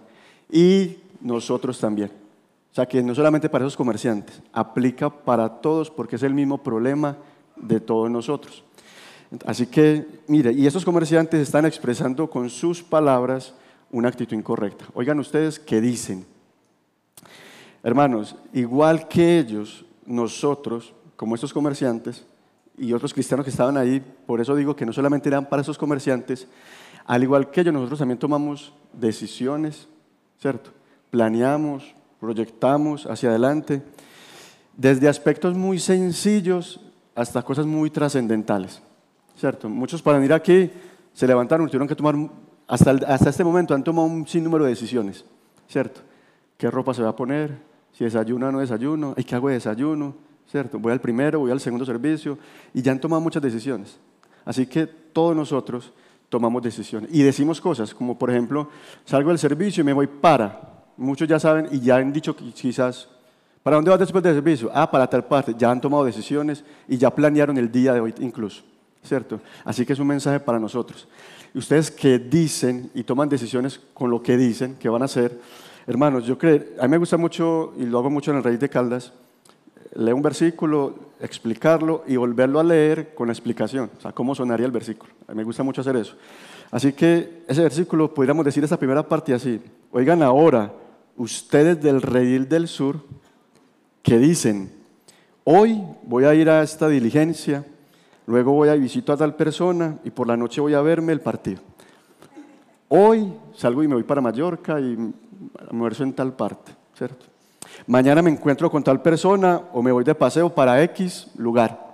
Y 0.50 0.99
nosotros 1.21 1.78
también. 1.78 2.11
O 2.71 2.75
sea 2.75 2.87
que 2.87 3.02
no 3.02 3.14
solamente 3.14 3.49
para 3.49 3.64
esos 3.64 3.76
comerciantes, 3.76 4.43
aplica 4.52 5.11
para 5.11 5.49
todos 5.49 5.90
porque 5.90 6.17
es 6.17 6.23
el 6.23 6.35
mismo 6.35 6.59
problema 6.59 7.17
de 7.57 7.81
todos 7.81 8.11
nosotros. 8.11 8.64
Así 9.45 9.67
que, 9.67 10.07
mire, 10.26 10.52
y 10.52 10.67
esos 10.67 10.85
comerciantes 10.85 11.40
están 11.40 11.67
expresando 11.67 12.28
con 12.31 12.49
sus 12.49 12.83
palabras 12.83 13.55
una 13.90 14.09
actitud 14.09 14.37
incorrecta. 14.37 14.87
Oigan 14.95 15.19
ustedes 15.19 15.59
qué 15.59 15.81
dicen. 15.81 16.25
Hermanos, 17.83 18.37
igual 18.52 19.07
que 19.09 19.38
ellos, 19.38 19.85
nosotros, 20.09 20.95
como 21.17 21.35
estos 21.35 21.53
comerciantes 21.53 22.27
y 22.77 22.93
otros 22.93 23.12
cristianos 23.12 23.45
que 23.45 23.50
estaban 23.50 23.77
ahí, 23.77 24.00
por 24.27 24.41
eso 24.41 24.57
digo 24.57 24.75
que 24.75 24.87
no 24.87 24.93
solamente 24.93 25.29
eran 25.29 25.49
para 25.49 25.62
esos 25.62 25.79
comerciantes, 25.79 26.49
al 27.05 27.23
igual 27.23 27.50
que 27.50 27.61
ellos, 27.61 27.75
nosotros 27.75 27.99
también 27.99 28.19
tomamos 28.19 28.73
decisiones, 28.93 29.88
¿cierto? 30.41 30.71
Planeamos, 31.11 31.95
proyectamos 32.21 33.07
hacia 33.07 33.31
adelante, 33.31 33.83
desde 34.77 35.09
aspectos 35.09 35.57
muy 35.57 35.79
sencillos 35.79 36.81
hasta 37.15 37.43
cosas 37.43 37.67
muy 37.67 37.91
trascendentales. 37.91 38.81
¿Cierto? 39.37 39.69
Muchos 39.69 40.03
para 40.03 40.19
venir 40.19 40.33
aquí 40.33 40.71
se 41.12 41.27
levantaron 41.27 41.69
tuvieron 41.69 41.88
que 41.88 41.95
tomar, 41.95 42.15
hasta, 42.67 42.91
hasta 42.91 43.31
este 43.31 43.45
momento 43.45 43.75
han 43.75 43.85
tomado 43.85 44.07
un 44.07 44.27
sinnúmero 44.27 44.65
de 44.65 44.71
decisiones, 44.71 45.25
¿cierto? 45.69 46.00
¿Qué 46.57 46.71
ropa 46.71 46.93
se 46.95 47.03
va 47.03 47.11
a 47.11 47.17
poner? 47.17 47.68
Si 47.99 48.05
desayuno 48.05 48.47
o 48.47 48.52
no 48.52 48.61
desayuno, 48.61 49.12
¿y 49.17 49.25
qué 49.25 49.35
hago 49.35 49.49
de 49.49 49.55
desayuno? 49.55 50.14
¿Cierto? 50.49 50.78
Voy 50.78 50.93
al 50.93 51.00
primero, 51.00 51.40
voy 51.40 51.50
al 51.50 51.59
segundo 51.59 51.85
servicio, 51.85 52.38
y 52.73 52.81
ya 52.81 52.93
han 52.93 53.00
tomado 53.00 53.21
muchas 53.21 53.43
decisiones. 53.43 53.99
Así 54.45 54.67
que 54.67 54.87
todos 54.87 55.35
nosotros 55.35 55.93
tomamos 56.28 56.62
decisiones 56.62 57.11
y 57.12 57.25
decimos 57.25 57.61
cosas, 57.61 57.93
como 57.93 58.17
por 58.17 58.31
ejemplo, 58.31 58.69
salgo 59.05 59.31
del 59.31 59.38
servicio 59.40 59.81
y 59.81 59.85
me 59.85 59.93
voy 59.93 60.07
para. 60.07 60.85
Muchos 60.97 61.26
ya 61.26 61.40
saben 61.40 61.67
y 61.73 61.81
ya 61.81 61.97
han 61.97 62.12
dicho 62.12 62.37
quizás, 62.37 63.09
¿para 63.64 63.75
dónde 63.75 63.90
vas 63.90 63.99
después 63.99 64.23
del 64.23 64.37
servicio? 64.37 64.71
Ah, 64.73 64.88
para 64.88 65.11
tal 65.11 65.25
parte. 65.25 65.57
Ya 65.59 65.69
han 65.69 65.81
tomado 65.81 66.05
decisiones 66.05 66.62
y 66.87 66.99
ya 66.99 67.12
planearon 67.12 67.59
el 67.59 67.73
día 67.73 67.95
de 67.95 68.00
hoy 68.00 68.14
incluso. 68.21 68.62
¿cierto? 69.02 69.40
Así 69.64 69.85
que 69.85 69.93
es 69.93 69.99
un 69.99 70.07
mensaje 70.07 70.38
para 70.38 70.61
nosotros. 70.61 71.09
Ustedes 71.52 71.90
que 71.90 72.19
dicen 72.19 72.90
y 72.95 73.02
toman 73.02 73.28
decisiones 73.28 73.81
con 73.93 74.09
lo 74.09 74.23
que 74.23 74.37
dicen 74.37 74.76
que 74.76 74.88
van 74.88 75.02
a 75.02 75.07
hacer, 75.07 75.40
hermanos, 75.88 76.26
yo 76.26 76.37
creo, 76.37 76.62
a 76.78 76.83
mí 76.83 76.90
me 76.90 76.99
gusta 76.99 77.16
mucho, 77.16 77.73
y 77.78 77.87
lo 77.87 77.99
hago 77.99 78.11
mucho 78.11 78.30
en 78.30 78.37
el 78.37 78.45
Raíz 78.45 78.61
de 78.61 78.68
Caldas, 78.68 79.11
leer 79.95 80.12
un 80.12 80.21
versículo, 80.21 80.95
explicarlo 81.18 82.04
y 82.07 82.16
volverlo 82.16 82.61
a 82.61 82.64
leer 82.64 83.14
con 83.14 83.28
la 83.28 83.33
explicación, 83.33 83.90
o 83.97 84.00
sea, 84.00 84.12
cómo 84.12 84.35
sonaría 84.35 84.66
el 84.66 84.73
versículo. 84.73 85.11
A 85.26 85.33
mí 85.33 85.38
me 85.38 85.45
gusta 85.45 85.62
mucho 85.62 85.80
hacer 85.80 85.97
eso. 85.97 86.14
Así 86.71 86.92
que 86.92 87.42
ese 87.49 87.62
versículo, 87.62 88.12
podríamos 88.12 88.45
decir 88.45 88.62
esta 88.62 88.76
primera 88.76 89.02
parte 89.02 89.33
así, 89.33 89.62
oigan 89.90 90.23
ahora, 90.23 90.71
ustedes 91.16 91.80
del 91.80 92.02
Redil 92.02 92.50
del 92.50 92.68
Sur, 92.68 93.00
que 94.02 94.18
dicen, 94.18 94.71
hoy 95.45 95.83
voy 96.02 96.25
a 96.25 96.35
ir 96.35 96.50
a 96.50 96.62
esta 96.62 96.87
diligencia, 96.88 97.64
luego 98.26 98.52
voy 98.52 98.68
a 98.68 98.75
visitar 98.75 99.14
a 99.14 99.18
tal 99.18 99.37
persona 99.37 99.99
y 100.04 100.11
por 100.11 100.28
la 100.28 100.37
noche 100.37 100.61
voy 100.61 100.75
a 100.75 100.83
verme 100.83 101.14
el 101.14 101.23
partido. 101.23 101.62
Hoy 102.90 103.33
salgo 103.54 103.83
y 103.83 103.88
me 103.88 103.95
voy 103.95 104.04
para 104.04 104.21
Mallorca 104.21 104.78
y 104.80 105.14
almuerzo 105.68 106.02
en 106.02 106.12
tal 106.12 106.35
parte, 106.35 106.73
¿cierto? 106.97 107.26
Mañana 107.87 108.23
me 108.23 108.30
encuentro 108.30 108.71
con 108.71 108.83
tal 108.83 109.00
persona 109.02 109.61
o 109.73 109.83
me 109.83 109.92
voy 109.92 110.04
de 110.04 110.14
paseo 110.14 110.54
para 110.54 110.83
X 110.83 111.28
lugar. 111.37 111.87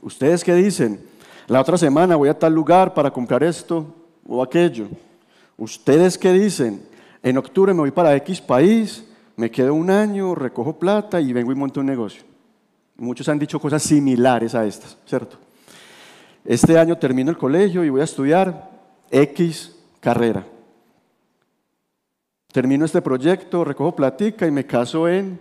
¿Ustedes 0.00 0.44
qué 0.44 0.54
dicen? 0.54 1.00
La 1.46 1.60
otra 1.60 1.76
semana 1.76 2.16
voy 2.16 2.28
a 2.28 2.38
tal 2.38 2.54
lugar 2.54 2.94
para 2.94 3.10
comprar 3.10 3.42
esto 3.42 3.86
o 4.26 4.42
aquello. 4.42 4.88
¿Ustedes 5.56 6.18
qué 6.18 6.32
dicen? 6.32 6.82
En 7.22 7.38
octubre 7.38 7.72
me 7.72 7.80
voy 7.80 7.90
para 7.90 8.14
X 8.16 8.40
país, 8.40 9.04
me 9.36 9.50
quedo 9.50 9.74
un 9.74 9.90
año, 9.90 10.34
recojo 10.34 10.78
plata 10.78 11.20
y 11.20 11.32
vengo 11.32 11.52
y 11.52 11.54
monto 11.54 11.80
un 11.80 11.86
negocio. 11.86 12.22
Muchos 12.96 13.28
han 13.28 13.38
dicho 13.38 13.58
cosas 13.60 13.82
similares 13.82 14.54
a 14.54 14.64
estas, 14.66 14.96
¿cierto? 15.06 15.36
Este 16.44 16.78
año 16.78 16.98
termino 16.98 17.30
el 17.30 17.38
colegio 17.38 17.84
y 17.84 17.90
voy 17.90 18.00
a 18.00 18.04
estudiar 18.04 18.70
X 19.10 19.76
carrera. 20.00 20.44
Termino 22.52 22.84
este 22.84 23.00
proyecto, 23.02 23.64
recojo 23.64 23.96
platica 23.96 24.46
y 24.46 24.50
me 24.50 24.66
caso 24.66 25.08
en, 25.08 25.40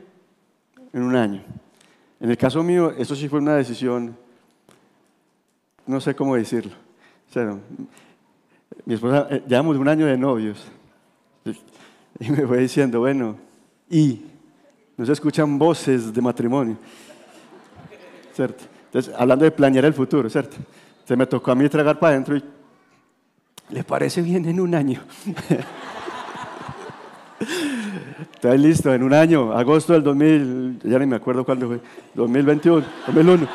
en 0.93 1.03
un 1.03 1.15
año. 1.15 1.43
En 2.19 2.29
el 2.31 2.37
caso 2.37 2.63
mío, 2.63 2.91
eso 2.91 3.15
sí 3.15 3.27
fue 3.27 3.39
una 3.39 3.55
decisión, 3.55 4.15
no 5.85 5.99
sé 5.99 6.15
cómo 6.15 6.35
decirlo. 6.35 6.71
mi 8.85 8.93
esposa, 8.93 9.27
eh, 9.29 9.43
llevamos 9.47 9.77
un 9.77 9.87
año 9.87 10.05
de 10.05 10.17
novios. 10.17 10.65
Y 12.19 12.29
me 12.29 12.45
fue 12.45 12.59
diciendo, 12.59 12.99
bueno, 12.99 13.35
y 13.89 14.21
no 14.95 15.05
se 15.05 15.13
escuchan 15.13 15.57
voces 15.57 16.13
de 16.13 16.21
matrimonio. 16.21 16.77
¿cierto? 18.33 18.63
Entonces, 18.85 19.13
hablando 19.17 19.45
de 19.45 19.51
planear 19.51 19.85
el 19.85 19.93
futuro, 19.93 20.29
¿cierto? 20.29 20.57
Se 21.05 21.15
me 21.15 21.25
tocó 21.25 21.51
a 21.51 21.55
mí 21.55 21.67
tragar 21.69 21.99
para 21.99 22.13
adentro 22.13 22.37
y 22.37 22.43
le 23.69 23.83
parece 23.83 24.21
bien 24.21 24.45
en 24.45 24.59
un 24.59 24.75
año. 24.75 25.01
Está 28.33 28.55
listo, 28.55 28.93
en 28.93 29.03
un 29.03 29.13
año, 29.13 29.53
agosto 29.53 29.93
del 29.93 30.03
2000, 30.03 30.79
ya 30.83 30.99
ni 30.99 31.05
me 31.05 31.15
acuerdo 31.15 31.43
cuándo 31.43 31.67
fue, 31.67 31.79
2021, 32.15 32.85
2001. 33.07 33.47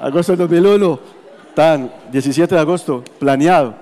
Agosto 0.00 0.32
del 0.32 0.38
2001, 0.38 1.00
tan, 1.54 1.90
17 2.12 2.54
de 2.54 2.60
agosto, 2.60 3.02
planeado. 3.18 3.74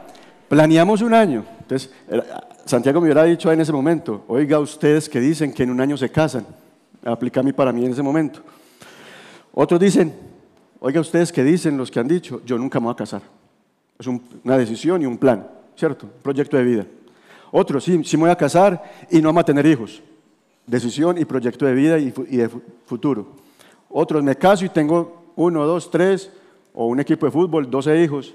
Planeamos 0.49 1.03
un 1.03 1.15
año. 1.15 1.45
Entonces, 1.61 1.91
Santiago 2.65 3.01
me 3.01 3.07
hubiera 3.07 3.25
dicho 3.25 3.51
en 3.53 3.61
ese 3.61 3.73
momento, 3.73 4.25
oiga, 4.29 4.59
ustedes 4.59 5.09
que 5.09 5.21
dicen 5.21 5.53
que 5.53 5.63
en 5.63 5.71
un 5.71 5.81
año 5.81 5.97
se 5.97 6.11
casan, 6.11 6.47
aplica 7.05 7.43
mí 7.43 7.53
para 7.53 7.73
mí 7.73 7.85
en 7.85 7.93
ese 7.93 8.03
momento. 8.03 8.41
Otros 9.53 9.81
dicen, 9.81 10.15
oiga 10.81 11.01
ustedes 11.01 11.33
que 11.33 11.45
dicen, 11.45 11.77
los 11.77 11.91
que 11.91 12.01
han 12.01 12.09
dicho, 12.09 12.41
yo 12.45 12.57
nunca 12.59 12.81
me 12.81 12.85
voy 12.85 12.93
a 12.93 12.97
casar. 12.97 13.23
Es 13.99 14.07
una 14.07 14.57
decisión 14.57 15.03
y 15.03 15.07
un 15.07 15.19
plan, 15.19 15.47
¿cierto? 15.77 16.07
Un 16.07 16.23
proyecto 16.23 16.57
de 16.57 16.65
vida. 16.65 16.87
Otros, 17.53 17.85
sí, 17.85 18.03
sí 18.03 18.17
me 18.17 18.23
voy 18.23 18.31
a 18.31 18.37
casar 18.37 18.83
y 19.11 19.21
no 19.21 19.29
vamos 19.29 19.43
a 19.43 19.45
tener 19.45 19.67
hijos. 19.67 20.03
Decisión 20.67 21.19
y 21.19 21.25
proyecto 21.25 21.67
de 21.67 21.75
vida 21.75 21.99
y, 21.99 22.11
de 22.11 22.51
futuro. 22.87 23.29
Otros, 23.89 24.25
me 24.25 24.35
caso 24.35 24.65
y 24.65 24.71
tengo 24.71 25.27
uno, 25.37 25.65
dos, 25.67 25.91
tres, 25.91 26.31
o 26.73 26.87
un 26.87 26.99
equipo 26.99 27.27
de 27.27 27.33
fútbol, 27.33 27.71
doce 27.71 28.03
hijos. 28.03 28.35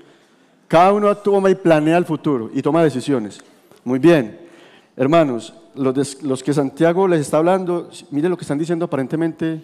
Cada 0.67 0.93
uno 0.93 1.15
toma 1.17 1.49
y 1.49 1.55
planea 1.55 1.97
el 1.97 2.05
futuro 2.05 2.49
y 2.53 2.61
toma 2.61 2.83
decisiones. 2.83 3.39
Muy 3.83 3.97
bien. 3.97 4.39
Hermanos, 4.95 5.53
los, 5.75 6.21
los 6.21 6.43
que 6.43 6.53
Santiago 6.53 7.07
les 7.07 7.21
está 7.21 7.37
hablando, 7.37 7.89
miren 8.11 8.31
lo 8.31 8.37
que 8.37 8.43
están 8.43 8.59
diciendo 8.59 8.85
aparentemente 8.85 9.63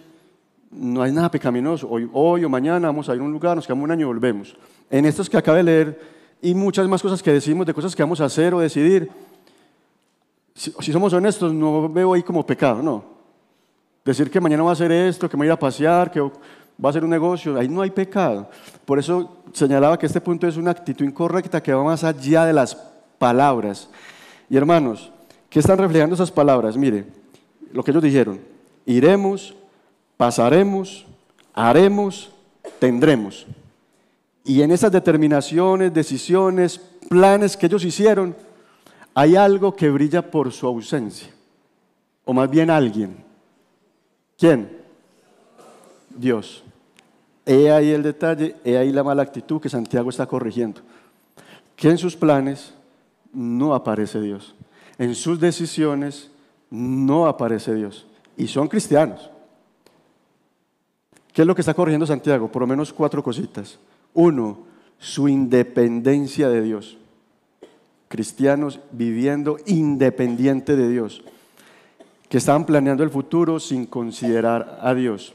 no 0.74 1.02
hay 1.02 1.12
nada 1.12 1.30
pecaminoso. 1.30 1.88
Hoy, 1.88 2.08
hoy 2.12 2.44
o 2.44 2.48
mañana 2.48 2.88
vamos 2.88 3.08
a 3.08 3.14
ir 3.14 3.20
a 3.20 3.24
un 3.24 3.32
lugar, 3.32 3.56
nos 3.56 3.66
quedamos 3.66 3.84
un 3.84 3.90
año 3.92 4.02
y 4.02 4.08
volvemos. 4.08 4.56
En 4.90 5.04
estos 5.04 5.30
que 5.30 5.36
acabo 5.36 5.56
de 5.56 5.62
leer 5.62 6.00
y 6.42 6.54
muchas 6.54 6.88
más 6.88 7.00
cosas 7.00 7.22
que 7.22 7.32
decimos 7.32 7.66
de 7.66 7.74
cosas 7.74 7.94
que 7.94 8.02
vamos 8.02 8.20
a 8.20 8.24
hacer 8.24 8.52
o 8.54 8.60
decidir, 8.60 9.08
si, 10.54 10.92
somos 10.92 11.12
honestos, 11.12 11.52
no 11.52 11.88
veo 11.88 12.14
ahí 12.14 12.22
como 12.22 12.44
pecado, 12.44 12.82
no. 12.82 13.04
Decir 14.04 14.30
que 14.30 14.40
mañana 14.40 14.62
va 14.62 14.70
a 14.70 14.72
hacer 14.74 14.92
esto, 14.92 15.28
que 15.28 15.36
me 15.36 15.42
voy 15.42 15.46
a 15.46 15.50
ir 15.50 15.52
a 15.52 15.58
pasear, 15.58 16.10
que 16.10 16.20
va 16.20 16.30
a 16.84 16.88
hacer 16.88 17.04
un 17.04 17.10
negocio, 17.10 17.58
ahí 17.58 17.68
no 17.68 17.82
hay 17.82 17.90
pecado. 17.90 18.48
Por 18.84 18.98
eso 18.98 19.42
señalaba 19.52 19.98
que 19.98 20.06
este 20.06 20.20
punto 20.20 20.46
es 20.46 20.56
una 20.56 20.70
actitud 20.70 21.04
incorrecta 21.04 21.62
que 21.62 21.72
va 21.72 21.82
más 21.82 22.04
allá 22.04 22.44
de 22.44 22.52
las 22.52 22.74
palabras. 23.18 23.88
Y 24.48 24.56
hermanos, 24.56 25.10
¿qué 25.48 25.58
están 25.58 25.78
reflejando 25.78 26.14
esas 26.14 26.30
palabras? 26.30 26.76
Mire, 26.76 27.06
lo 27.72 27.82
que 27.82 27.90
ellos 27.90 28.02
dijeron, 28.02 28.40
iremos 28.84 29.54
pasaremos, 30.16 31.04
haremos, 31.52 32.30
tendremos. 32.78 33.46
Y 34.44 34.62
en 34.62 34.70
esas 34.70 34.92
determinaciones, 34.92 35.92
decisiones, 35.92 36.80
planes 37.08 37.56
que 37.56 37.66
ellos 37.66 37.84
hicieron, 37.84 38.34
hay 39.14 39.36
algo 39.36 39.74
que 39.74 39.90
brilla 39.90 40.30
por 40.30 40.52
su 40.52 40.66
ausencia. 40.66 41.28
O 42.24 42.32
más 42.32 42.50
bien 42.50 42.70
alguien. 42.70 43.16
¿Quién? 44.36 44.78
Dios. 46.10 46.64
He 47.46 47.70
ahí 47.70 47.90
el 47.90 48.02
detalle, 48.02 48.56
he 48.64 48.76
ahí 48.76 48.90
la 48.90 49.04
mala 49.04 49.22
actitud 49.22 49.60
que 49.60 49.68
Santiago 49.68 50.10
está 50.10 50.26
corrigiendo. 50.26 50.80
Que 51.76 51.90
en 51.90 51.98
sus 51.98 52.16
planes 52.16 52.74
no 53.32 53.74
aparece 53.74 54.20
Dios. 54.20 54.54
En 54.98 55.14
sus 55.14 55.38
decisiones 55.38 56.30
no 56.70 57.26
aparece 57.26 57.74
Dios. 57.74 58.06
Y 58.36 58.48
son 58.48 58.68
cristianos. 58.68 59.30
¿Qué 61.32 61.42
es 61.42 61.46
lo 61.46 61.54
que 61.54 61.62
está 61.62 61.74
corrigiendo 61.74 62.06
Santiago? 62.06 62.50
Por 62.50 62.62
lo 62.62 62.66
menos 62.66 62.92
cuatro 62.92 63.22
cositas. 63.22 63.78
Uno, 64.14 64.60
su 64.98 65.28
independencia 65.28 66.48
de 66.48 66.62
Dios. 66.62 66.96
Cristianos 68.14 68.78
viviendo 68.92 69.56
independiente 69.66 70.76
de 70.76 70.88
Dios, 70.88 71.24
que 72.28 72.38
estaban 72.38 72.64
planeando 72.64 73.02
el 73.02 73.10
futuro 73.10 73.58
sin 73.58 73.86
considerar 73.86 74.78
a 74.82 74.94
Dios. 74.94 75.34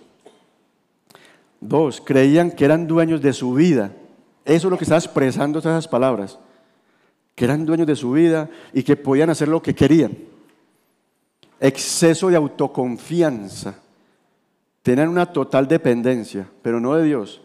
Dos, 1.59 1.99
creían 1.99 2.51
que 2.51 2.63
eran 2.63 2.87
dueños 2.87 3.21
de 3.21 3.33
su 3.33 3.53
vida. 3.53 3.91
Eso 4.45 4.67
es 4.67 4.71
lo 4.71 4.77
que 4.77 4.85
está 4.85 4.95
expresando 4.95 5.59
esas 5.59 5.89
palabras. 5.89 6.39
Que 7.35 7.43
eran 7.43 7.65
dueños 7.65 7.85
de 7.85 7.97
su 7.97 8.13
vida 8.13 8.49
y 8.71 8.81
que 8.81 8.95
podían 8.95 9.29
hacer 9.29 9.49
lo 9.49 9.61
que 9.61 9.75
querían. 9.75 10.17
Exceso 11.59 12.29
de 12.29 12.37
autoconfianza 12.37 13.75
tienen 14.83 15.09
una 15.09 15.25
total 15.25 15.67
dependencia, 15.67 16.47
pero 16.61 16.79
no 16.79 16.95
de 16.95 17.03
Dios, 17.03 17.41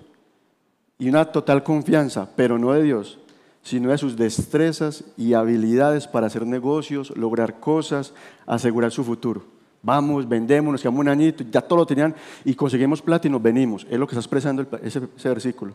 y 0.97 1.09
una 1.09 1.25
total 1.25 1.65
confianza, 1.65 2.31
pero 2.37 2.57
no 2.57 2.71
de 2.71 2.85
Dios, 2.85 3.19
sino 3.65 3.91
de 3.91 3.99
sus 3.99 4.17
destrezas 4.17 5.05
y 5.17 5.33
habilidades 5.33 6.07
para 6.07 6.27
hacer 6.27 6.47
negocios, 6.47 7.17
lograr 7.17 7.59
cosas, 7.59 8.13
asegurar 8.47 8.93
su 8.93 9.03
futuro. 9.03 9.43
Vamos, 9.83 10.29
vendemos, 10.29 10.71
nos 10.71 10.83
quedamos 10.83 11.01
un 11.01 11.09
añito, 11.09 11.45
ya 11.51 11.63
todo 11.63 11.79
lo 11.81 11.87
tenían 11.87 12.15
y 12.45 12.55
conseguimos 12.55 13.03
plata 13.03 13.27
y 13.27 13.31
nos 13.31 13.43
venimos. 13.43 13.87
Es 13.91 13.99
lo 13.99 14.07
que 14.07 14.13
está 14.13 14.21
expresando 14.21 14.67
ese, 14.83 15.09
ese 15.17 15.29
versículo. 15.29 15.73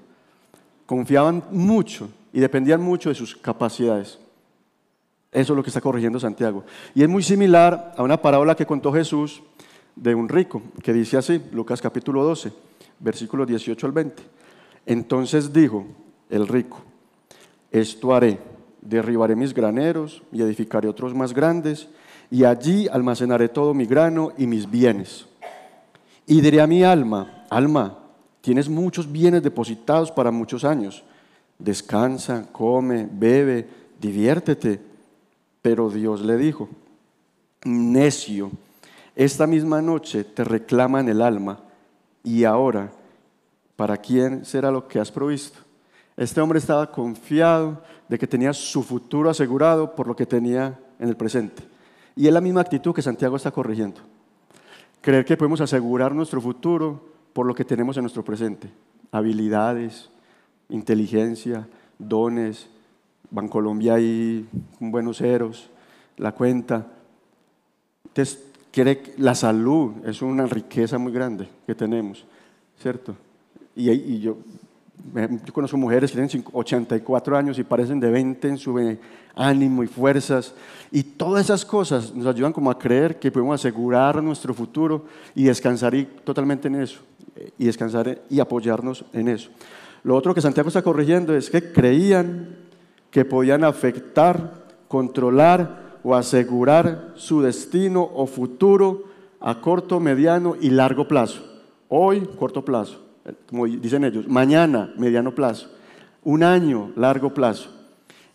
Confiaban 0.86 1.44
mucho 1.52 2.10
y 2.32 2.40
dependían 2.40 2.82
mucho 2.82 3.10
de 3.10 3.16
sus 3.16 3.36
capacidades. 3.36 4.20
Eso 5.32 5.54
es 5.54 5.58
lo 5.58 5.64
que 5.64 5.70
está 5.70 5.82
corrigiendo 5.82 6.20
Santiago. 6.20 6.64
Y 6.94 7.02
es 7.02 7.10
muy 7.10 7.24
similar 7.24 7.94
a 7.98 8.04
una 8.04 8.22
parábola 8.22 8.56
que 8.56 8.66
contó 8.66 8.94
Jesús 8.94 9.42
de 9.96 10.14
un 10.14 10.30
rico, 10.30 10.62
que 10.84 10.94
dice 10.94 11.18
así, 11.18 11.42
Lucas 11.52 11.82
capítulo 11.82 12.24
12, 12.24 12.52
versículos 13.00 13.48
18 13.48 13.86
al 13.86 13.92
20. 13.92 14.24
Entonces 14.86 15.52
dijo 15.52 15.86
el 16.30 16.48
rico, 16.48 16.84
esto 17.72 18.14
haré, 18.14 18.40
derribaré 18.82 19.36
mis 19.36 19.54
graneros 19.54 20.24
y 20.32 20.42
edificaré 20.42 20.88
otros 20.88 21.14
más 21.14 21.34
grandes, 21.34 21.88
y 22.32 22.44
allí 22.44 22.88
almacenaré 22.88 23.50
todo 23.50 23.74
mi 23.74 23.86
grano 23.86 24.32
y 24.38 24.48
mis 24.48 24.70
bienes. 24.70 25.26
Y 26.28 26.42
diré 26.42 26.62
a 26.62 26.68
mi 26.68 26.84
alma, 26.84 27.46
alma, 27.50 27.98
tienes 28.42 28.70
muchos 28.70 29.12
bienes 29.12 29.42
depositados 29.42 30.12
para 30.12 30.32
muchos 30.32 30.64
años. 30.64 31.04
Descansa, 31.58 32.48
come, 32.52 33.08
bebe, 33.12 33.68
diviértete. 34.00 34.80
Pero 35.62 35.90
Dios 35.90 36.22
le 36.22 36.38
dijo, 36.38 36.70
necio, 37.66 38.52
esta 39.16 39.48
misma 39.48 39.82
noche 39.82 40.24
te 40.24 40.44
reclaman 40.44 41.10
el 41.10 41.22
alma 41.22 41.60
y 42.24 42.44
ahora, 42.44 42.92
¿para 43.76 43.98
quién 43.98 44.46
será 44.46 44.72
lo 44.72 44.88
que 44.88 45.00
has 45.00 45.12
provisto? 45.12 45.60
Este 46.20 46.42
hombre 46.42 46.60
estaba 46.60 46.92
confiado 46.92 47.82
de 48.10 48.20
que 48.20 48.28
tenía 48.28 48.52
su 48.52 48.84
futuro 48.84 49.30
asegurado 49.30 49.96
por 49.96 50.06
lo 50.06 50.18
que 50.18 50.26
tenía 50.26 50.78
en 51.00 51.08
el 51.08 51.16
presente. 51.16 51.64
Y 52.14 52.28
es 52.28 52.34
la 52.34 52.42
misma 52.42 52.60
actitud 52.60 52.94
que 52.94 53.02
Santiago 53.02 53.38
está 53.38 53.52
corrigiendo. 53.52 54.02
Creer 55.00 55.24
que 55.24 55.38
podemos 55.38 55.62
asegurar 55.62 56.14
nuestro 56.14 56.42
futuro 56.42 57.02
por 57.32 57.46
lo 57.46 57.56
que 57.56 57.64
tenemos 57.64 57.96
en 57.96 58.04
nuestro 58.04 58.26
presente. 58.26 58.70
Habilidades, 59.14 60.10
inteligencia, 60.68 61.66
dones, 61.98 62.68
Bancolombia 63.32 63.94
ahí 63.94 64.46
buenos 64.78 65.20
ceros, 65.20 65.70
la 66.18 66.34
cuenta. 66.34 66.86
Entonces, 68.08 68.44
quiere, 68.74 69.04
la 69.20 69.36
salud 69.36 70.06
es 70.06 70.22
una 70.22 70.48
riqueza 70.48 70.98
muy 70.98 71.14
grande 71.14 71.48
que 71.66 71.76
tenemos, 71.76 72.26
¿cierto? 72.78 73.16
Y 73.74 74.20
yo, 74.20 74.36
yo 75.46 75.54
conozco 75.54 75.78
mujeres 75.78 76.12
que 76.12 76.18
tienen 76.18 76.46
84 76.52 77.38
años 77.38 77.58
y 77.58 77.64
parecen 77.64 78.00
de 78.00 78.12
20 78.12 78.48
en 78.48 78.58
su 78.58 78.78
eh, 78.80 79.00
ánimo 79.36 79.84
y 79.84 79.88
fuerzas. 79.88 80.54
Y 80.92 81.04
todas 81.04 81.46
esas 81.46 81.66
cosas 81.66 82.14
nos 82.14 82.28
ayudan 82.28 82.54
como 82.54 82.70
a 82.70 82.78
creer 82.78 83.18
que 83.18 83.32
podemos 83.32 83.60
asegurar 83.60 84.22
nuestro 84.22 84.54
futuro 84.54 85.06
y 85.34 85.44
descansar 85.44 85.96
totalmente 86.24 86.68
en 86.68 86.76
eso. 86.76 87.00
Y 87.58 87.66
descansar 87.66 88.22
y 88.30 88.40
apoyarnos 88.40 89.06
en 89.14 89.30
eso. 89.30 89.50
Lo 90.04 90.16
otro 90.16 90.36
que 90.36 90.42
Santiago 90.42 90.68
está 90.68 90.82
corrigiendo 90.82 91.36
es 91.36 91.50
que 91.50 91.72
creían 91.72 92.58
que 93.12 93.26
podían 93.26 93.64
afectar, 93.64 94.66
controlar 94.88 96.00
o 96.04 96.16
asegurar 96.16 97.14
su 97.16 97.42
destino 97.42 98.10
o 98.14 98.28
futuro 98.28 99.06
a 99.40 99.62
corto, 99.62 100.00
mediano 100.00 100.56
y 100.60 100.70
largo 100.70 101.08
plazo. 101.08 101.42
Hoy, 101.88 102.28
corto 102.38 102.64
plazo 102.64 103.09
como 103.48 103.66
dicen 103.66 104.04
ellos, 104.04 104.28
mañana, 104.28 104.94
mediano 104.98 105.34
plazo, 105.34 105.70
un 106.24 106.44
año, 106.44 106.92
largo 106.96 107.34
plazo. 107.34 107.70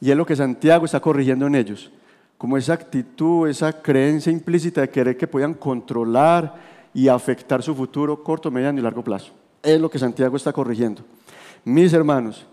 Y 0.00 0.10
es 0.10 0.16
lo 0.16 0.26
que 0.26 0.36
Santiago 0.36 0.84
está 0.84 1.00
corrigiendo 1.00 1.46
en 1.46 1.54
ellos, 1.54 1.90
como 2.36 2.56
esa 2.56 2.74
actitud, 2.74 3.48
esa 3.48 3.80
creencia 3.80 4.30
implícita 4.30 4.80
de 4.80 4.90
querer 4.90 5.16
que 5.16 5.26
puedan 5.26 5.54
controlar 5.54 6.54
y 6.92 7.08
afectar 7.08 7.62
su 7.62 7.74
futuro 7.74 8.22
corto, 8.22 8.50
mediano 8.50 8.78
y 8.78 8.82
largo 8.82 9.02
plazo. 9.02 9.32
Es 9.62 9.80
lo 9.80 9.90
que 9.90 9.98
Santiago 9.98 10.36
está 10.36 10.52
corrigiendo. 10.52 11.02
Mis 11.64 11.92
hermanos, 11.92 12.46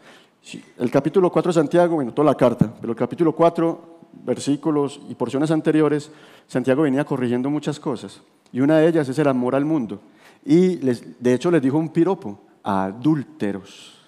el 0.78 0.90
capítulo 0.90 1.32
4 1.32 1.50
de 1.50 1.54
Santiago, 1.54 1.96
bueno, 1.96 2.14
toda 2.14 2.32
la 2.32 2.36
carta, 2.36 2.74
pero 2.80 2.92
el 2.92 2.98
capítulo 2.98 3.34
4, 3.34 4.00
versículos 4.24 5.00
y 5.10 5.16
porciones 5.16 5.52
anteriores, 5.52 6.12
Santiago 6.48 6.84
venía 6.84 7.06
corrigiendo 7.06 7.50
muchas 7.50 7.80
cosas. 7.80 8.22
Y 8.52 8.62
una 8.62 8.78
de 8.78 8.88
ellas 8.88 9.08
es 9.10 9.20
el 9.20 9.28
amor 9.28 9.56
al 9.56 9.66
mundo. 9.66 10.00
Y 10.46 10.78
de 10.78 11.34
hecho 11.34 11.52
les 11.52 11.62
dijo 11.62 11.78
un 11.78 11.90
piropo, 11.90 12.40
adúlteros. 12.64 14.00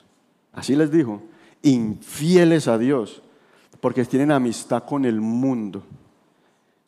Así 0.51 0.75
les 0.75 0.91
dijo, 0.91 1.21
infieles 1.61 2.67
a 2.67 2.77
Dios, 2.77 3.21
porque 3.79 4.05
tienen 4.05 4.31
amistad 4.31 4.83
con 4.83 5.05
el 5.05 5.19
mundo. 5.21 5.83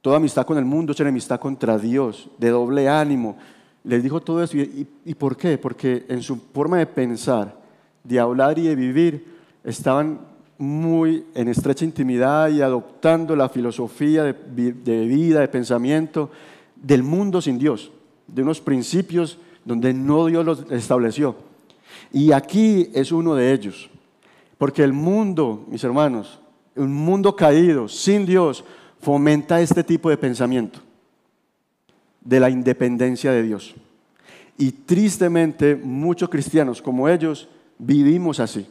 Toda 0.01 0.17
amistad 0.17 0.45
con 0.45 0.57
el 0.57 0.65
mundo 0.65 0.93
es 0.93 0.99
enemistad 0.99 1.39
contra 1.39 1.77
Dios, 1.77 2.29
de 2.37 2.49
doble 2.49 2.87
ánimo. 2.87 3.37
Les 3.83 4.03
dijo 4.03 4.21
todo 4.21 4.43
eso. 4.43 4.57
¿Y, 4.57 4.87
¿Y 5.03 5.15
por 5.15 5.35
qué? 5.35 5.57
Porque 5.57 6.05
en 6.07 6.21
su 6.21 6.37
forma 6.37 6.77
de 6.77 6.85
pensar, 6.85 7.59
de 8.03 8.19
hablar 8.19 8.57
y 8.59 8.67
de 8.67 8.75
vivir, 8.75 9.35
estaban 9.63 10.19
muy 10.57 11.25
en 11.33 11.47
estrecha 11.49 11.85
intimidad 11.85 12.49
y 12.49 12.61
adoptando 12.61 13.35
la 13.35 13.49
filosofía 13.49 14.23
de, 14.23 14.33
de 14.73 15.05
vida, 15.05 15.41
de 15.41 15.47
pensamiento 15.47 16.29
del 16.75 17.03
mundo 17.03 17.41
sin 17.41 17.57
Dios 17.57 17.91
de 18.27 18.41
unos 18.41 18.61
principios 18.61 19.37
donde 19.63 19.93
no 19.93 20.25
Dios 20.25 20.45
los 20.45 20.71
estableció. 20.71 21.35
Y 22.11 22.31
aquí 22.31 22.89
es 22.93 23.11
uno 23.11 23.35
de 23.35 23.51
ellos. 23.53 23.89
Porque 24.57 24.83
el 24.83 24.93
mundo, 24.93 25.65
mis 25.67 25.83
hermanos, 25.83 26.39
un 26.75 26.93
mundo 26.93 27.35
caído, 27.35 27.87
sin 27.87 28.25
Dios, 28.25 28.63
fomenta 29.01 29.61
este 29.61 29.83
tipo 29.83 30.09
de 30.09 30.17
pensamiento 30.17 30.79
de 32.21 32.39
la 32.39 32.49
independencia 32.49 33.31
de 33.31 33.43
Dios. 33.43 33.75
Y 34.57 34.71
tristemente 34.71 35.75
muchos 35.75 36.29
cristianos 36.29 36.81
como 36.81 37.07
ellos 37.07 37.47
vivimos 37.77 38.39
así. 38.39 38.67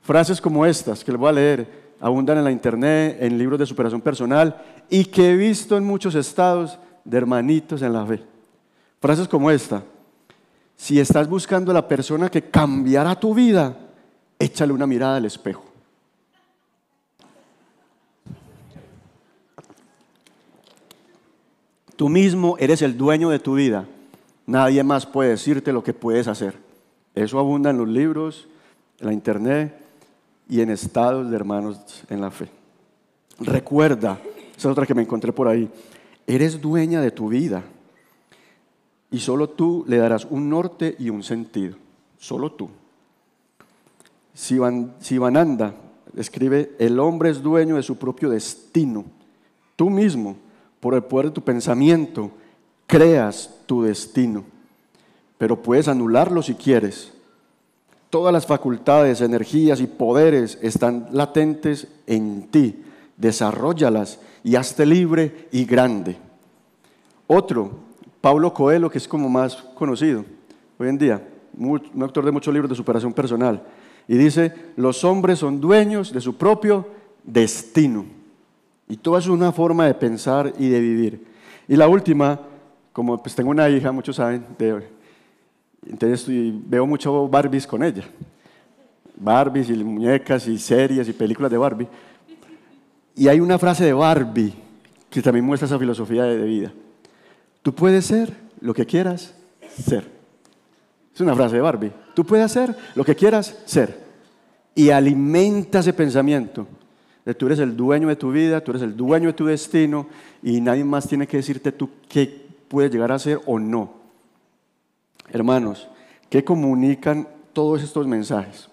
Frases 0.00 0.40
como 0.40 0.66
estas 0.66 1.04
que 1.04 1.12
les 1.12 1.20
voy 1.20 1.28
a 1.28 1.32
leer 1.32 1.82
abundan 2.00 2.38
en 2.38 2.44
la 2.44 2.50
internet, 2.50 3.18
en 3.20 3.38
libros 3.38 3.58
de 3.58 3.66
superación 3.66 4.00
personal 4.00 4.60
y 4.90 5.04
que 5.04 5.30
he 5.30 5.36
visto 5.36 5.76
en 5.76 5.84
muchos 5.84 6.14
estados 6.16 6.78
de 7.04 7.16
hermanitos 7.16 7.82
en 7.82 7.92
la 7.92 8.04
fe. 8.04 8.31
Frases 9.02 9.26
como 9.26 9.50
esta. 9.50 9.82
Si 10.76 11.00
estás 11.00 11.28
buscando 11.28 11.72
a 11.72 11.74
la 11.74 11.88
persona 11.88 12.30
que 12.30 12.40
cambiará 12.40 13.18
tu 13.18 13.34
vida, 13.34 13.76
échale 14.38 14.72
una 14.72 14.86
mirada 14.86 15.16
al 15.16 15.24
espejo. 15.24 15.64
Tú 21.96 22.08
mismo 22.08 22.56
eres 22.60 22.80
el 22.80 22.96
dueño 22.96 23.28
de 23.30 23.40
tu 23.40 23.56
vida. 23.56 23.88
Nadie 24.46 24.84
más 24.84 25.04
puede 25.04 25.30
decirte 25.30 25.72
lo 25.72 25.82
que 25.82 25.94
puedes 25.94 26.28
hacer. 26.28 26.54
Eso 27.16 27.40
abunda 27.40 27.70
en 27.70 27.78
los 27.78 27.88
libros, 27.88 28.46
en 29.00 29.06
la 29.08 29.12
internet 29.12 29.84
y 30.48 30.60
en 30.60 30.70
estados 30.70 31.28
de 31.28 31.34
hermanos 31.34 32.04
en 32.08 32.20
la 32.20 32.30
fe. 32.30 32.48
Recuerda, 33.40 34.20
esa 34.56 34.68
es 34.68 34.72
otra 34.72 34.86
que 34.86 34.94
me 34.94 35.02
encontré 35.02 35.32
por 35.32 35.48
ahí, 35.48 35.68
eres 36.24 36.60
dueña 36.60 37.00
de 37.00 37.10
tu 37.10 37.28
vida 37.28 37.64
y 39.12 39.20
solo 39.20 39.50
tú 39.50 39.84
le 39.86 39.98
darás 39.98 40.26
un 40.28 40.48
norte 40.48 40.96
y 40.98 41.10
un 41.10 41.22
sentido. 41.22 41.76
Solo 42.18 42.52
tú. 42.52 42.68
Sivananda 44.34 45.74
escribe, 46.16 46.74
el 46.78 46.98
hombre 46.98 47.30
es 47.30 47.42
dueño 47.42 47.76
de 47.76 47.82
su 47.82 47.96
propio 47.96 48.30
destino. 48.30 49.04
Tú 49.76 49.90
mismo, 49.90 50.36
por 50.80 50.94
el 50.94 51.02
poder 51.02 51.26
de 51.26 51.32
tu 51.32 51.42
pensamiento, 51.42 52.30
creas 52.86 53.50
tu 53.66 53.82
destino. 53.82 54.44
Pero 55.38 55.62
puedes 55.62 55.88
anularlo 55.88 56.42
si 56.42 56.54
quieres. 56.54 57.12
Todas 58.10 58.32
las 58.32 58.46
facultades, 58.46 59.20
energías 59.20 59.80
y 59.80 59.86
poderes 59.86 60.58
están 60.62 61.08
latentes 61.12 61.88
en 62.06 62.48
ti. 62.48 62.82
Desarrollalas 63.16 64.20
y 64.44 64.56
hazte 64.56 64.86
libre 64.86 65.48
y 65.52 65.64
grande. 65.64 66.16
Otro, 67.26 67.91
Pablo 68.22 68.54
Coelho, 68.54 68.88
que 68.88 68.98
es 68.98 69.08
como 69.08 69.28
más 69.28 69.56
conocido 69.56 70.24
hoy 70.78 70.88
en 70.88 70.96
día, 70.96 71.28
un 71.58 71.82
autor 72.00 72.24
de 72.24 72.30
muchos 72.30 72.54
libros 72.54 72.70
de 72.70 72.76
superación 72.76 73.12
personal, 73.12 73.62
y 74.08 74.16
dice, 74.16 74.54
los 74.76 75.04
hombres 75.04 75.40
son 75.40 75.60
dueños 75.60 76.12
de 76.12 76.20
su 76.20 76.36
propio 76.36 76.86
destino. 77.24 78.06
Y 78.88 78.96
todo 78.96 79.18
es 79.18 79.26
una 79.26 79.52
forma 79.52 79.86
de 79.86 79.94
pensar 79.94 80.52
y 80.58 80.68
de 80.68 80.80
vivir. 80.80 81.26
Y 81.66 81.76
la 81.76 81.88
última, 81.88 82.40
como 82.92 83.20
pues 83.20 83.34
tengo 83.34 83.50
una 83.50 83.68
hija, 83.68 83.90
muchos 83.90 84.16
saben, 84.16 84.44
entonces 85.84 86.26
veo 86.28 86.86
mucho 86.86 87.28
Barbies 87.28 87.66
con 87.66 87.82
ella. 87.82 88.04
Barbies 89.16 89.68
y 89.68 89.74
muñecas 89.82 90.46
y 90.46 90.58
series 90.58 91.08
y 91.08 91.12
películas 91.12 91.50
de 91.50 91.58
Barbie. 91.58 91.88
Y 93.16 93.26
hay 93.28 93.40
una 93.40 93.58
frase 93.58 93.84
de 93.84 93.92
Barbie 93.92 94.54
que 95.10 95.20
también 95.20 95.44
muestra 95.44 95.66
esa 95.66 95.78
filosofía 95.78 96.24
de 96.24 96.44
vida. 96.44 96.72
Tú 97.62 97.74
puedes 97.74 98.06
ser 98.06 98.36
lo 98.60 98.74
que 98.74 98.86
quieras 98.86 99.34
ser. 99.68 100.10
Es 101.14 101.20
una 101.20 101.34
frase 101.34 101.56
de 101.56 101.62
Barbie. 101.62 101.92
Tú 102.14 102.24
puedes 102.24 102.44
hacer 102.44 102.76
lo 102.94 103.04
que 103.04 103.14
quieras 103.14 103.58
ser. 103.64 104.02
Y 104.74 104.90
alimenta 104.90 105.80
ese 105.80 105.92
pensamiento 105.92 106.66
de 107.24 107.34
tú 107.34 107.46
eres 107.46 107.58
el 107.60 107.76
dueño 107.76 108.08
de 108.08 108.16
tu 108.16 108.32
vida, 108.32 108.62
tú 108.62 108.72
eres 108.72 108.82
el 108.82 108.96
dueño 108.96 109.28
de 109.28 109.34
tu 109.34 109.46
destino 109.46 110.06
y 110.42 110.60
nadie 110.60 110.84
más 110.84 111.06
tiene 111.06 111.26
que 111.26 111.36
decirte 111.36 111.70
tú 111.70 111.88
qué 112.08 112.46
puedes 112.68 112.90
llegar 112.90 113.12
a 113.12 113.18
ser 113.18 113.40
o 113.46 113.58
no. 113.58 113.92
Hermanos, 115.30 115.88
¿qué 116.28 116.42
comunican 116.42 117.28
todos 117.52 117.82
estos 117.82 118.06
mensajes? 118.06 118.68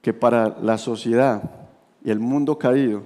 Que 0.00 0.12
para 0.12 0.56
la 0.60 0.78
sociedad 0.78 1.42
y 2.04 2.10
el 2.10 2.18
mundo 2.18 2.58
caído, 2.58 3.04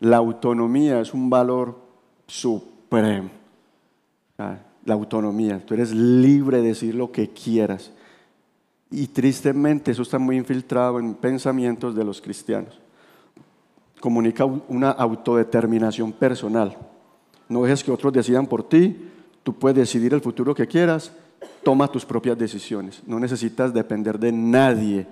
la 0.00 0.18
autonomía 0.18 1.00
es 1.00 1.14
un 1.14 1.30
valor 1.30 1.78
supremo. 2.26 3.43
La 4.36 4.94
autonomía, 4.94 5.64
tú 5.64 5.74
eres 5.74 5.92
libre 5.92 6.58
de 6.58 6.68
decir 6.68 6.94
lo 6.94 7.10
que 7.12 7.30
quieras. 7.30 7.92
Y 8.90 9.08
tristemente 9.08 9.90
eso 9.90 10.02
está 10.02 10.18
muy 10.18 10.36
infiltrado 10.36 10.98
en 10.98 11.14
pensamientos 11.14 11.94
de 11.94 12.04
los 12.04 12.20
cristianos. 12.20 12.80
Comunica 14.00 14.44
una 14.44 14.90
autodeterminación 14.90 16.12
personal. 16.12 16.76
No 17.48 17.62
dejes 17.62 17.82
que 17.82 17.90
otros 17.90 18.12
decidan 18.12 18.46
por 18.46 18.68
ti, 18.68 19.08
tú 19.42 19.54
puedes 19.54 19.76
decidir 19.76 20.14
el 20.14 20.20
futuro 20.20 20.54
que 20.54 20.66
quieras, 20.66 21.12
toma 21.62 21.88
tus 21.88 22.04
propias 22.04 22.38
decisiones. 22.38 23.02
No 23.06 23.18
necesitas 23.18 23.72
depender 23.72 24.18
de 24.18 24.32
nadie, 24.32 25.06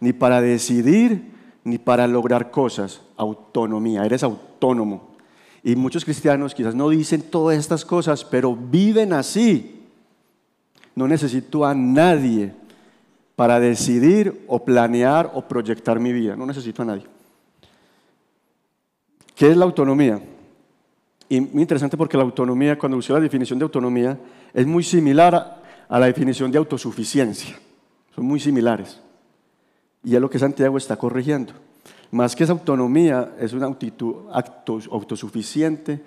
ni 0.00 0.12
para 0.12 0.40
decidir, 0.40 1.32
ni 1.64 1.78
para 1.78 2.06
lograr 2.06 2.50
cosas. 2.50 3.02
Autonomía, 3.16 4.04
eres 4.04 4.22
autónomo. 4.22 5.07
Y 5.62 5.76
muchos 5.76 6.04
cristianos 6.04 6.54
quizás 6.54 6.74
no 6.74 6.88
dicen 6.88 7.22
todas 7.22 7.58
estas 7.58 7.84
cosas, 7.84 8.24
pero 8.24 8.54
viven 8.54 9.12
así. 9.12 9.84
No 10.94 11.08
necesito 11.08 11.64
a 11.64 11.74
nadie 11.74 12.52
para 13.36 13.60
decidir 13.60 14.44
o 14.46 14.64
planear 14.64 15.30
o 15.34 15.42
proyectar 15.42 16.00
mi 16.00 16.12
vida. 16.12 16.36
No 16.36 16.46
necesito 16.46 16.82
a 16.82 16.86
nadie. 16.86 17.04
¿Qué 19.34 19.50
es 19.50 19.56
la 19.56 19.64
autonomía? 19.64 20.20
Y 21.28 21.40
muy 21.40 21.62
interesante 21.62 21.96
porque 21.96 22.16
la 22.16 22.24
autonomía, 22.24 22.78
cuando 22.78 22.96
usé 22.96 23.12
la 23.12 23.20
definición 23.20 23.58
de 23.58 23.64
autonomía, 23.64 24.18
es 24.52 24.66
muy 24.66 24.82
similar 24.82 25.62
a 25.88 25.98
la 25.98 26.06
definición 26.06 26.50
de 26.50 26.58
autosuficiencia. 26.58 27.58
Son 28.14 28.24
muy 28.24 28.40
similares. 28.40 29.00
Y 30.02 30.14
es 30.14 30.20
lo 30.20 30.30
que 30.30 30.38
Santiago 30.38 30.76
está 30.78 30.96
corrigiendo. 30.96 31.52
Más 32.10 32.34
que 32.34 32.44
esa 32.44 32.52
autonomía, 32.52 33.34
es 33.38 33.52
una 33.52 33.66
actitud 33.66 34.14
autosuficiente 34.90 36.00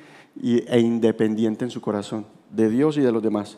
e 0.43 0.79
independiente 0.79 1.65
en 1.65 1.71
su 1.71 1.79
corazón, 1.79 2.25
de 2.49 2.69
Dios 2.69 2.97
y 2.97 3.01
de 3.01 3.11
los 3.11 3.21
demás. 3.21 3.57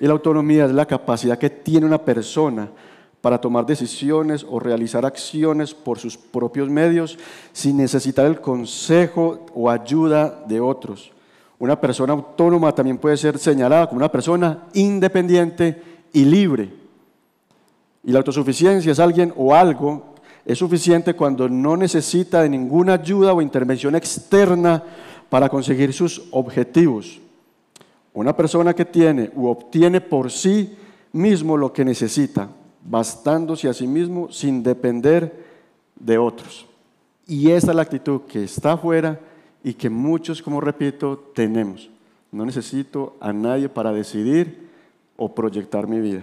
Y 0.00 0.06
la 0.06 0.12
autonomía 0.12 0.66
es 0.66 0.72
la 0.72 0.86
capacidad 0.86 1.38
que 1.38 1.50
tiene 1.50 1.86
una 1.86 1.98
persona 1.98 2.70
para 3.20 3.40
tomar 3.40 3.66
decisiones 3.66 4.46
o 4.48 4.58
realizar 4.58 5.04
acciones 5.04 5.74
por 5.74 5.98
sus 5.98 6.16
propios 6.16 6.70
medios 6.70 7.18
sin 7.52 7.76
necesitar 7.76 8.26
el 8.26 8.40
consejo 8.40 9.46
o 9.54 9.68
ayuda 9.68 10.44
de 10.46 10.60
otros. 10.60 11.12
Una 11.58 11.78
persona 11.78 12.14
autónoma 12.14 12.74
también 12.74 12.96
puede 12.96 13.18
ser 13.18 13.38
señalada 13.38 13.86
como 13.86 13.98
una 13.98 14.10
persona 14.10 14.64
independiente 14.72 15.82
y 16.12 16.24
libre. 16.24 16.72
Y 18.02 18.12
la 18.12 18.18
autosuficiencia 18.20 18.90
es 18.90 18.98
alguien 18.98 19.34
o 19.36 19.54
algo, 19.54 20.09
es 20.44 20.58
suficiente 20.58 21.14
cuando 21.14 21.48
no 21.48 21.76
necesita 21.76 22.42
de 22.42 22.48
ninguna 22.48 22.94
ayuda 22.94 23.32
o 23.32 23.42
intervención 23.42 23.94
externa 23.94 24.82
para 25.28 25.48
conseguir 25.48 25.92
sus 25.92 26.28
objetivos. 26.30 27.20
Una 28.12 28.36
persona 28.36 28.74
que 28.74 28.84
tiene 28.84 29.30
u 29.34 29.46
obtiene 29.46 30.00
por 30.00 30.30
sí 30.30 30.76
mismo 31.12 31.56
lo 31.56 31.72
que 31.72 31.84
necesita, 31.84 32.48
bastándose 32.84 33.68
a 33.68 33.74
sí 33.74 33.86
mismo 33.86 34.30
sin 34.32 34.62
depender 34.62 35.44
de 35.94 36.18
otros. 36.18 36.66
Y 37.26 37.50
esa 37.50 37.70
es 37.70 37.76
la 37.76 37.82
actitud 37.82 38.22
que 38.22 38.44
está 38.44 38.72
afuera 38.72 39.20
y 39.62 39.74
que 39.74 39.88
muchos, 39.90 40.42
como 40.42 40.60
repito, 40.60 41.30
tenemos. 41.34 41.90
No 42.32 42.44
necesito 42.44 43.16
a 43.20 43.32
nadie 43.32 43.68
para 43.68 43.92
decidir 43.92 44.68
o 45.16 45.32
proyectar 45.32 45.86
mi 45.86 46.00
vida. 46.00 46.22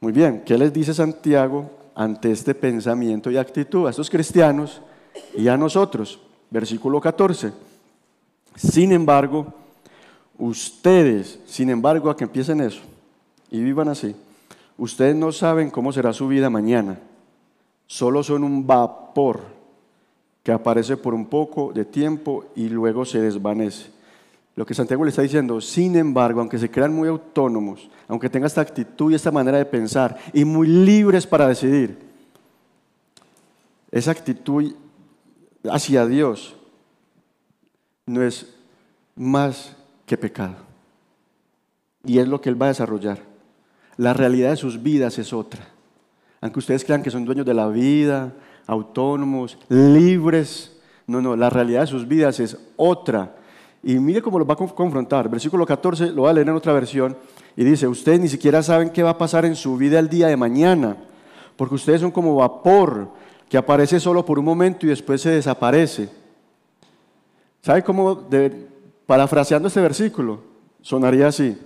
Muy 0.00 0.12
bien, 0.12 0.42
¿qué 0.44 0.58
les 0.58 0.72
dice 0.72 0.92
Santiago 0.94 1.70
ante 1.94 2.30
este 2.30 2.54
pensamiento 2.54 3.30
y 3.30 3.36
actitud 3.36 3.86
a 3.86 3.90
estos 3.90 4.10
cristianos 4.10 4.80
y 5.36 5.48
a 5.48 5.56
nosotros? 5.56 6.20
Versículo 6.50 7.00
14. 7.00 7.52
Sin 8.54 8.92
embargo, 8.92 9.52
ustedes, 10.38 11.40
sin 11.46 11.70
embargo, 11.70 12.10
a 12.10 12.16
que 12.16 12.24
empiecen 12.24 12.60
eso 12.60 12.80
y 13.50 13.60
vivan 13.60 13.88
así, 13.88 14.14
Ustedes 14.82 15.14
no 15.14 15.32
saben 15.32 15.70
cómo 15.70 15.92
será 15.92 16.12
su 16.12 16.28
vida 16.28 16.50
mañana. 16.50 16.98
Solo 17.86 18.22
son 18.22 18.42
un 18.42 18.66
vapor 18.66 19.40
que 20.42 20.50
aparece 20.50 20.96
por 20.96 21.14
un 21.14 21.26
poco 21.26 21.72
de 21.72 21.84
tiempo 21.84 22.46
y 22.56 22.68
luego 22.68 23.04
se 23.04 23.20
desvanece. 23.20 23.90
Lo 24.54 24.66
que 24.66 24.74
Santiago 24.74 25.04
le 25.04 25.10
está 25.10 25.22
diciendo, 25.22 25.60
sin 25.60 25.96
embargo, 25.96 26.40
aunque 26.40 26.58
se 26.58 26.70
crean 26.70 26.92
muy 26.92 27.08
autónomos, 27.08 27.88
aunque 28.06 28.28
tengan 28.28 28.48
esta 28.48 28.60
actitud 28.60 29.10
y 29.10 29.14
esta 29.14 29.30
manera 29.30 29.56
de 29.56 29.64
pensar 29.64 30.18
y 30.32 30.44
muy 30.44 30.66
libres 30.66 31.26
para 31.26 31.48
decidir, 31.48 31.98
esa 33.90 34.10
actitud 34.10 34.74
hacia 35.70 36.06
Dios 36.06 36.56
no 38.06 38.22
es 38.22 38.54
más 39.14 39.76
que 40.06 40.16
pecado. 40.16 40.56
Y 42.04 42.18
es 42.18 42.28
lo 42.28 42.40
que 42.40 42.48
Él 42.48 42.60
va 42.60 42.66
a 42.66 42.70
desarrollar. 42.70 43.20
La 43.96 44.12
realidad 44.12 44.50
de 44.50 44.56
sus 44.56 44.82
vidas 44.82 45.18
es 45.18 45.32
otra. 45.32 45.68
Aunque 46.40 46.58
ustedes 46.58 46.84
crean 46.84 47.02
que 47.02 47.10
son 47.10 47.24
dueños 47.24 47.46
de 47.46 47.54
la 47.54 47.68
vida, 47.68 48.32
autónomos, 48.66 49.58
libres, 49.68 50.76
no, 51.06 51.20
no, 51.20 51.36
la 51.36 51.50
realidad 51.50 51.82
de 51.82 51.86
sus 51.86 52.06
vidas 52.08 52.40
es 52.40 52.58
otra. 52.76 53.36
Y 53.82 53.94
mire 53.98 54.22
cómo 54.22 54.38
lo 54.38 54.46
va 54.46 54.54
a 54.54 54.56
confrontar. 54.56 55.28
Versículo 55.28 55.66
14 55.66 56.10
lo 56.12 56.22
va 56.22 56.30
a 56.30 56.32
leer 56.32 56.48
en 56.48 56.54
otra 56.54 56.72
versión 56.72 57.16
y 57.56 57.64
dice, 57.64 57.88
ustedes 57.88 58.20
ni 58.20 58.28
siquiera 58.28 58.62
saben 58.62 58.90
qué 58.90 59.02
va 59.02 59.10
a 59.10 59.18
pasar 59.18 59.44
en 59.44 59.56
su 59.56 59.76
vida 59.76 59.98
el 59.98 60.08
día 60.08 60.28
de 60.28 60.36
mañana, 60.36 60.96
porque 61.56 61.74
ustedes 61.74 62.00
son 62.00 62.10
como 62.10 62.36
vapor 62.36 63.08
que 63.48 63.58
aparece 63.58 64.00
solo 64.00 64.24
por 64.24 64.38
un 64.38 64.44
momento 64.44 64.86
y 64.86 64.88
después 64.88 65.20
se 65.20 65.30
desaparece. 65.30 66.08
¿Sabe 67.60 67.82
cómo, 67.82 68.28
parafraseando 69.06 69.68
este 69.68 69.80
versículo, 69.80 70.40
sonaría 70.80 71.28
así? 71.28 71.58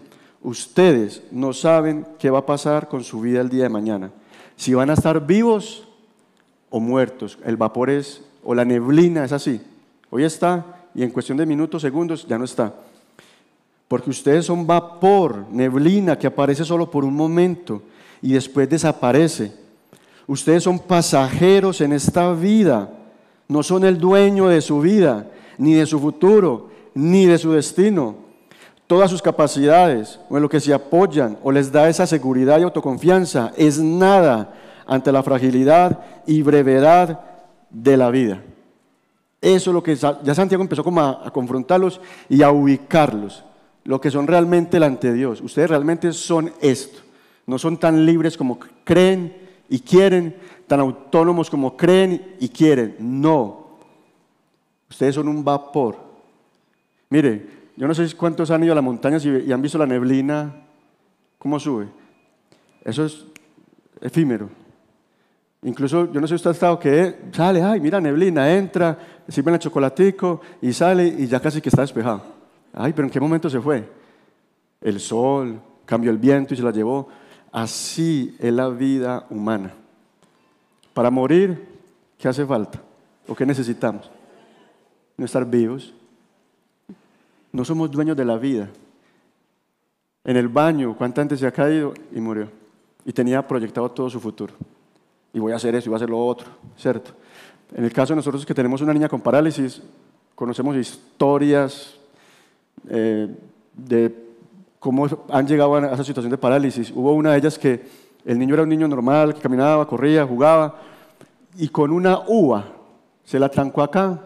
ustedes 0.47 1.23
no 1.33 1.53
saben 1.53 2.07
qué 2.21 2.31
va 2.31 2.39
a 2.39 2.47
pasar 2.47 2.89
con 2.89 3.03
su 3.03 3.21
vida 3.21 3.41
el 3.41 3.49
día 3.49 3.65
de 3.65 3.69
mañana. 3.69 4.13
Si 4.55 4.75
van 4.75 4.91
a 4.91 4.93
estar 4.93 5.27
vivos 5.27 5.89
o 6.71 6.79
muertos. 6.79 7.39
El 7.45 7.57
vapor 7.57 7.91
es, 7.91 8.23
o 8.45 8.55
la 8.55 8.65
neblina 8.65 9.25
es 9.25 9.33
así. 9.33 9.61
Hoy 10.11 10.23
está 10.23 10.86
y 10.97 11.03
en 11.03 11.11
cuestión 11.11 11.39
de 11.39 11.47
minutos, 11.47 11.83
segundos, 11.83 12.27
ya 12.27 12.39
no 12.39 12.45
está. 12.45 12.75
Porque 13.87 14.11
ustedes 14.11 14.47
son 14.47 14.67
vapor, 14.67 15.45
neblina 15.53 16.19
que 16.19 16.27
aparece 16.27 16.65
solo 16.65 16.91
por 16.91 17.05
un 17.05 17.15
momento 17.15 17.83
y 18.23 18.33
después 18.33 18.69
desaparece. 18.69 19.53
Ustedes 20.27 20.65
son 20.65 20.79
pasajeros 20.79 21.81
en 21.81 21.93
esta 21.93 22.33
vida, 22.33 22.91
no 23.47 23.63
son 23.63 23.85
el 23.85 23.99
dueño 23.99 24.49
de 24.49 24.61
su 24.61 24.81
vida, 24.81 25.31
ni 25.59 25.75
de 25.75 25.87
su 25.87 26.01
futuro, 26.01 26.71
ni 26.95 27.27
de 27.27 27.39
su 27.39 27.53
destino 27.53 28.27
todas 28.87 29.11
sus 29.11 29.23
capacidades 29.23 30.21
o 30.29 30.37
en 30.37 30.43
lo 30.43 30.49
que 30.49 30.61
se 30.61 30.73
apoyan 30.73 31.39
o 31.43 31.51
les 31.51 31.73
da 31.73 31.89
esa 31.89 32.07
seguridad 32.07 32.61
y 32.61 32.63
autoconfianza 32.63 33.53
es 33.57 33.79
nada 33.79 34.55
ante 34.87 35.11
la 35.11 35.23
fragilidad 35.23 35.99
y 36.27 36.43
brevedad 36.43 37.21
de 37.71 37.97
la 37.97 38.11
vida. 38.11 38.43
Eso 39.41 39.71
es 39.71 39.75
lo 39.75 39.83
que 39.83 39.95
ya 39.95 40.35
Santiago 40.35 40.63
empezó 40.63 40.83
como 40.83 41.01
a, 41.01 41.31
confrontarlos 41.31 42.01
y 42.29 42.43
a 42.43 42.51
ubicarlos, 42.51 43.45
lo 43.85 44.01
que 44.01 44.11
son 44.11 44.27
realmente 44.27 44.77
delante 44.77 45.09
de 45.09 45.15
Dios. 45.15 45.41
Ustedes 45.41 45.71
realmente 45.71 46.13
son 46.13 46.53
esto. 46.61 47.01
No 47.47 47.59
son 47.59 47.77
tan 47.77 48.05
libres 48.05 48.37
como 48.37 48.59
creen 48.85 49.37
y 49.69 49.79
quieren, 49.81 50.37
tan 50.67 50.81
autónomos 50.81 51.49
como 51.49 51.77
creen 51.77 52.35
y 52.41 52.49
quieren. 52.49 52.97
No. 52.99 53.79
Ustedes 54.91 55.15
son 55.15 55.29
un 55.29 55.45
vapor. 55.45 55.97
Mire, 57.11 57.47
yo 57.77 57.87
no 57.87 57.95
sé 57.95 58.13
cuántos 58.17 58.51
han 58.51 58.65
ido 58.65 58.73
a 58.73 58.75
las 58.75 58.85
montañas 58.85 59.25
y, 59.25 59.53
han 59.53 59.63
visto 59.63 59.79
la 59.79 59.87
neblina, 59.87 60.65
cómo 61.39 61.61
sube. 61.61 61.89
Eso 62.85 63.05
es 63.05 63.27
efímero. 64.01 64.49
Incluso, 65.63 66.13
yo 66.13 66.21
no 66.21 66.27
sé 66.27 66.35
usted 66.35 66.51
ha 66.51 66.53
estado 66.53 66.79
que 66.79 67.17
sale, 67.33 67.63
ay, 67.63 67.81
mira, 67.81 68.01
neblina, 68.01 68.53
entra, 68.53 68.99
sirve 69.29 69.53
el 69.53 69.59
chocolatico 69.59 70.41
y 70.61 70.73
sale 70.73 71.07
y 71.07 71.27
ya 71.27 71.41
casi 71.41 71.61
que 71.61 71.69
está 71.69 71.83
despejado. 71.83 72.23
Ay, 72.73 72.93
pero 72.93 73.07
¿en 73.07 73.13
qué 73.13 73.21
momento 73.21 73.49
se 73.49 73.61
fue? 73.61 73.89
El 74.81 75.01
sol, 75.01 75.61
cambió 75.85 76.11
el 76.11 76.19
viento 76.19 76.55
y 76.55 76.57
se 76.57 76.63
la 76.63 76.71
llevó. 76.71 77.09
Así 77.51 78.37
es 78.39 78.53
la 78.53 78.69
vida 78.69 79.27
humana. 79.31 79.73
Para 80.93 81.11
morir, 81.11 81.67
¿qué 82.19 82.29
hace 82.29 82.45
falta? 82.45 82.81
¿O 83.27 83.35
qué 83.35 83.47
necesitamos? 83.47 84.11
No 85.17 85.25
estar 85.25 85.45
vivos, 85.47 85.95
no 87.53 87.65
somos 87.65 87.91
dueños 87.91 88.17
de 88.17 88.25
la 88.25 88.37
vida. 88.37 88.69
En 90.25 90.37
el 90.37 90.49
baño, 90.49 90.95
¿cuánta 90.97 91.23
gente 91.23 91.37
se 91.37 91.47
ha 91.47 91.53
caído 91.53 91.95
y 92.13 92.21
murió? 92.21 92.51
Y 93.05 93.13
tenía 93.13 93.47
proyectado 93.47 93.91
todo 93.91 94.11
su 94.11 94.21
futuro. 94.21 94.53
Y 95.37 95.39
voy 95.39 95.53
a 95.53 95.57
hacer 95.57 95.75
eso 95.75 95.87
y 95.87 95.91
voy 95.91 95.97
a 95.97 95.99
hacer 95.99 96.09
lo 96.09 96.19
otro, 96.19 96.47
¿cierto? 96.79 97.11
En 97.75 97.85
el 97.85 97.93
caso 97.93 98.15
de 98.15 98.17
nosotros 98.17 98.47
que 98.47 98.55
tenemos 98.55 98.81
una 98.81 98.95
niña 98.95 99.07
con 99.07 99.21
parálisis, 99.21 99.83
conocemos 100.35 100.75
historias 100.75 101.95
eh, 102.89 103.29
de 103.75 104.15
cómo 104.79 105.07
han 105.29 105.47
llegado 105.47 105.75
a 105.75 105.93
esa 105.93 106.05
situación 106.05 106.31
de 106.31 106.39
parálisis. 106.39 106.91
Hubo 106.91 107.13
una 107.13 107.33
de 107.33 107.39
ellas 107.39 107.59
que 107.59 107.85
el 108.25 108.39
niño 108.39 108.55
era 108.55 108.63
un 108.63 108.71
niño 108.71 108.89
normal, 108.89 109.35
que 109.35 109.43
caminaba, 109.43 109.87
corría, 109.87 110.25
jugaba, 110.25 110.81
y 111.59 111.69
con 111.69 111.91
una 111.91 112.21
uva 112.29 112.73
se 113.23 113.39
la 113.39 113.51
trancó 113.51 113.83
acá 113.83 114.19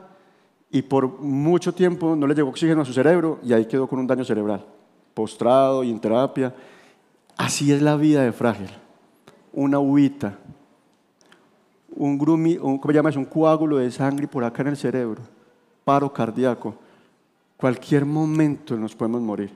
y 0.71 0.83
por 0.83 1.19
mucho 1.19 1.75
tiempo 1.75 2.15
no 2.15 2.25
le 2.29 2.37
llegó 2.37 2.51
oxígeno 2.51 2.83
a 2.83 2.85
su 2.85 2.93
cerebro 2.93 3.41
y 3.43 3.53
ahí 3.53 3.67
quedó 3.67 3.89
con 3.89 3.99
un 3.99 4.07
daño 4.07 4.25
cerebral, 4.25 4.65
postrado 5.13 5.83
y 5.83 5.91
en 5.91 5.99
terapia. 5.99 6.55
Así 7.37 7.73
es 7.73 7.83
la 7.83 7.97
vida 7.97 8.23
de 8.23 8.31
frágil. 8.31 8.71
una 9.53 9.81
uvita, 9.81 10.39
un, 12.01 12.17
grumi, 12.17 12.57
un, 12.57 12.79
¿cómo 12.79 12.93
llamas? 12.93 13.17
un 13.17 13.27
coágulo 13.27 13.77
de 13.77 13.91
sangre 13.91 14.27
por 14.27 14.43
acá 14.43 14.63
en 14.63 14.69
el 14.69 14.77
cerebro, 14.77 15.21
paro 15.85 16.11
cardíaco, 16.11 16.75
cualquier 17.59 18.07
momento 18.07 18.75
nos 18.77 18.95
podemos 18.95 19.21
morir. 19.21 19.51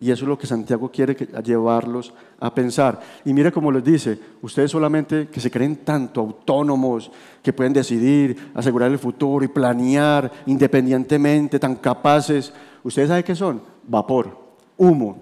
Y 0.00 0.10
eso 0.10 0.24
es 0.24 0.28
lo 0.28 0.38
que 0.38 0.46
Santiago 0.46 0.88
quiere 0.88 1.14
llevarlos 1.44 2.12
a 2.38 2.52
pensar. 2.52 3.00
Y 3.24 3.32
mire 3.32 3.50
cómo 3.52 3.72
les 3.72 3.84
dice, 3.84 4.18
ustedes 4.40 4.70
solamente 4.70 5.28
que 5.28 5.40
se 5.40 5.50
creen 5.50 5.76
tanto 5.84 6.20
autónomos, 6.20 7.10
que 7.42 7.52
pueden 7.52 7.72
decidir, 7.72 8.50
asegurar 8.54 8.90
el 8.90 8.98
futuro 8.98 9.44
y 9.44 9.48
planear 9.48 10.30
independientemente, 10.46 11.58
tan 11.58 11.76
capaces, 11.76 12.52
ustedes 12.84 13.08
saben 13.08 13.24
qué 13.24 13.34
son? 13.34 13.62
Vapor, 13.86 14.36
humo, 14.76 15.18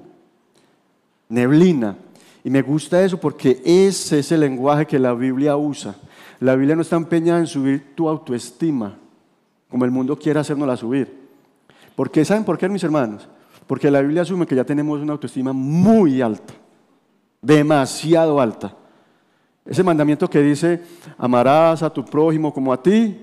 neblina. 1.30 1.96
Y 2.44 2.50
me 2.50 2.62
gusta 2.62 3.02
eso 3.02 3.18
porque 3.18 3.60
ese 3.64 4.18
es 4.18 4.32
el 4.32 4.40
lenguaje 4.40 4.86
que 4.86 4.98
la 4.98 5.14
Biblia 5.14 5.56
usa. 5.56 5.94
La 6.40 6.56
Biblia 6.56 6.74
no 6.74 6.82
está 6.82 6.96
empeñada 6.96 7.38
en 7.38 7.46
subir 7.46 7.94
tu 7.94 8.08
autoestima, 8.08 8.96
como 9.68 9.84
el 9.84 9.90
mundo 9.90 10.18
quiere 10.18 10.40
hacernosla 10.40 10.76
subir. 10.76 11.20
Porque 11.94 12.24
¿saben 12.24 12.44
por 12.44 12.56
qué, 12.56 12.68
mis 12.68 12.82
hermanos? 12.82 13.28
Porque 13.66 13.90
la 13.90 14.00
Biblia 14.00 14.22
asume 14.22 14.46
que 14.46 14.56
ya 14.56 14.64
tenemos 14.64 15.00
una 15.00 15.12
autoestima 15.12 15.52
muy 15.52 16.22
alta, 16.22 16.54
demasiado 17.42 18.40
alta. 18.40 18.74
Ese 19.64 19.84
mandamiento 19.84 20.28
que 20.28 20.40
dice, 20.40 20.82
amarás 21.18 21.82
a 21.82 21.90
tu 21.92 22.04
prójimo 22.04 22.52
como 22.52 22.72
a 22.72 22.82
ti 22.82 23.16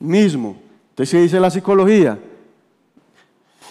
mismo. 0.00 0.56
Entonces, 0.90 1.10
¿qué 1.12 1.22
dice 1.22 1.40
la 1.40 1.50
psicología? 1.50 2.18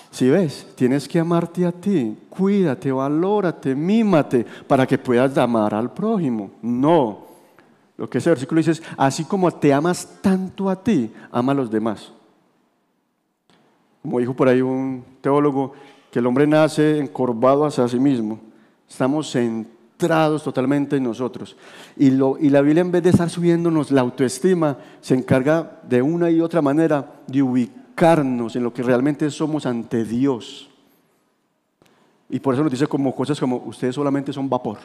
Si 0.09 0.29
ves, 0.29 0.65
tienes 0.75 1.07
que 1.07 1.19
amarte 1.19 1.65
a 1.65 1.71
ti, 1.71 2.17
cuídate, 2.29 2.91
valórate, 2.91 3.75
mímate, 3.75 4.45
para 4.67 4.87
que 4.87 4.97
puedas 4.97 5.37
amar 5.37 5.75
al 5.75 5.93
prójimo. 5.93 6.49
No. 6.61 7.28
Lo 7.99 8.09
que 8.09 8.19
ese 8.19 8.29
versículo 8.29 8.59
dice 8.59 8.71
es, 8.71 8.83
así 8.95 9.25
como 9.25 9.51
te 9.51 9.73
amas 9.73 10.07
tanto 10.21 10.69
a 10.69 10.81
ti, 10.81 11.11
ama 11.33 11.51
a 11.51 11.55
los 11.55 11.69
demás. 11.69 12.13
Como 14.01 14.19
dijo 14.19 14.33
por 14.33 14.47
ahí 14.47 14.61
un 14.61 15.03
teólogo, 15.19 15.73
que 16.09 16.19
el 16.19 16.25
hombre 16.25 16.47
nace 16.47 16.97
encorvado 16.97 17.65
hacia 17.65 17.89
sí 17.89 17.99
mismo. 17.99 18.39
Estamos 18.89 19.29
centrados 19.29 20.43
totalmente 20.45 20.95
en 20.95 21.03
nosotros. 21.03 21.57
Y, 21.97 22.11
la 22.11 22.61
Biblia 22.61 22.79
en 22.79 22.91
vez 22.91 23.03
de 23.03 23.09
estar 23.09 23.29
subiéndonos 23.29 23.91
la 23.91 23.99
autoestima, 23.99 24.77
se 25.01 25.15
encarga 25.15 25.81
de 25.83 26.01
una 26.01 26.31
y 26.31 26.39
otra 26.39 26.61
manera 26.61 27.19
de 27.27 27.43
ubicarnos 27.43 28.55
en 28.55 28.63
lo 28.63 28.73
que 28.73 28.81
realmente 28.81 29.29
somos 29.29 29.65
ante 29.65 30.05
Dios. 30.05 30.69
Y 32.29 32.39
por 32.39 32.53
eso 32.53 32.63
nos 32.63 32.71
dice 32.71 32.87
como 32.87 33.13
cosas 33.13 33.37
como, 33.41 33.57
ustedes 33.57 33.93
solamente 33.93 34.31
son 34.31 34.49
vapor. 34.49 34.77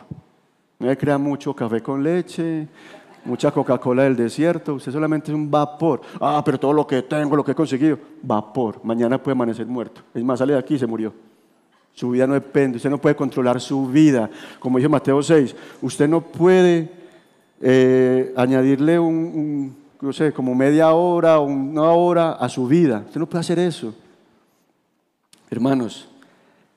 No 0.81 0.89
me 0.89 0.97
crea 0.97 1.17
mucho 1.17 1.55
café 1.55 1.81
con 1.81 2.03
leche, 2.03 2.69
mucha 3.25 3.51
Coca-Cola 3.51 4.05
del 4.05 4.17
desierto, 4.17 4.75
usted 4.75 4.93
solamente 4.93 5.31
es 5.31 5.35
un 5.35 5.51
vapor. 5.51 6.01
Ah, 6.21 6.43
pero 6.45 6.59
todo 6.59 6.73
lo 6.73 6.87
que 6.87 7.03
tengo, 7.03 7.37
lo 7.37 7.45
que 7.45 7.53
he 7.53 7.55
conseguido, 7.55 7.99
vapor. 8.23 8.81
Mañana 8.85 9.23
puede 9.23 9.35
amanecer 9.35 9.67
muerto. 9.67 10.03
Es 10.15 10.23
más, 10.23 10.39
sale 10.39 10.53
de 10.53 10.59
aquí 10.59 10.75
y 10.75 10.79
se 10.79 10.87
murió. 10.87 11.13
Su 11.93 12.11
vida 12.11 12.27
no 12.27 12.35
depende, 12.35 12.77
usted 12.77 12.91
no 12.91 12.99
puede 12.99 13.15
controlar 13.15 13.61
su 13.61 13.87
vida. 13.87 14.29
Como 14.59 14.79
dice 14.79 14.89
Mateo 14.89 15.23
6, 15.23 15.55
usted 15.83 16.09
no 16.09 16.21
puede 16.21 16.91
eh, 17.61 18.35
añadirle 18.37 18.99
un, 18.99 19.77
no 20.01 20.13
sé, 20.13 20.33
como 20.33 20.55
media 20.55 20.93
hora 20.93 21.39
o 21.39 21.45
una 21.45 21.93
hora 21.93 22.33
a 22.33 22.49
su 22.49 22.67
vida. 22.67 23.05
Usted 23.07 23.21
no 23.21 23.27
puede 23.27 23.41
hacer 23.41 23.61
eso. 23.61 23.95
Hermanos, 25.49 26.09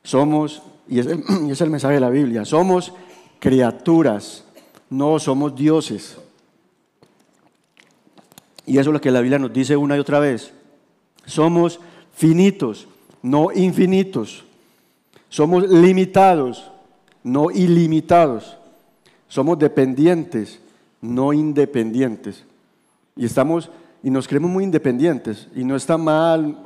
somos, 0.03 0.61
y 0.87 0.99
es 0.99 1.07
y 1.47 1.51
es 1.51 1.61
el 1.61 1.71
mensaje 1.71 1.95
de 1.95 1.99
la 1.99 2.11
Biblia, 2.11 2.45
somos 2.45 2.93
criaturas, 3.39 4.45
no 4.89 5.17
somos 5.17 5.55
dioses. 5.55 6.17
Y 8.67 8.77
eso 8.77 8.89
es 8.91 8.93
lo 8.93 9.01
que 9.01 9.09
la 9.09 9.21
Biblia 9.21 9.39
nos 9.39 9.51
dice 9.51 9.75
una 9.75 9.95
y 9.95 9.99
otra 9.99 10.19
vez. 10.19 10.53
Somos 11.25 11.79
finitos, 12.13 12.87
no 13.23 13.51
infinitos. 13.51 14.43
Somos 15.29 15.67
limitados, 15.67 16.69
no 17.23 17.49
ilimitados. 17.49 18.57
Somos 19.27 19.57
dependientes, 19.57 20.59
no 21.01 21.33
independientes. 21.33 22.43
Y 23.15 23.25
estamos 23.25 23.71
y 24.03 24.09
nos 24.09 24.27
creemos 24.27 24.51
muy 24.51 24.63
independientes 24.63 25.47
y 25.55 25.63
no 25.63 25.75
está 25.75 25.97
mal 25.97 26.57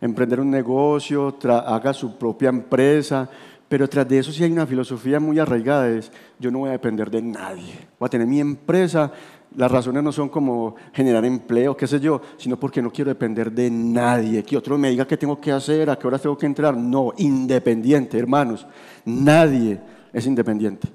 emprender 0.00 0.40
un 0.40 0.50
negocio, 0.50 1.36
haga 1.66 1.92
su 1.92 2.16
propia 2.16 2.48
empresa, 2.48 3.28
pero 3.68 3.88
tras 3.88 4.08
de 4.08 4.18
eso 4.18 4.32
sí 4.32 4.44
hay 4.44 4.52
una 4.52 4.66
filosofía 4.66 5.20
muy 5.20 5.38
arraigada, 5.38 5.88
es 5.88 6.10
yo 6.38 6.50
no 6.50 6.60
voy 6.60 6.68
a 6.70 6.72
depender 6.72 7.10
de 7.10 7.22
nadie, 7.22 7.88
voy 7.98 8.06
a 8.06 8.10
tener 8.10 8.26
mi 8.26 8.40
empresa 8.40 9.12
las 9.56 9.70
razones 9.70 10.02
no 10.02 10.12
son 10.12 10.28
como 10.28 10.76
generar 10.92 11.24
empleo, 11.24 11.76
qué 11.76 11.86
sé 11.86 11.98
yo, 11.98 12.20
sino 12.36 12.58
porque 12.58 12.80
no 12.80 12.90
quiero 12.90 13.10
depender 13.10 13.50
de 13.50 13.70
nadie, 13.70 14.44
que 14.44 14.56
otro 14.56 14.78
me 14.78 14.90
diga 14.90 15.06
qué 15.06 15.16
tengo 15.16 15.40
que 15.40 15.50
hacer, 15.50 15.90
a 15.90 15.98
qué 15.98 16.06
horas 16.06 16.22
tengo 16.22 16.38
que 16.38 16.46
entrar. 16.46 16.76
No, 16.76 17.12
independiente, 17.16 18.18
hermanos. 18.18 18.66
Nadie 19.04 19.80
es 20.12 20.26
independiente. 20.26 20.88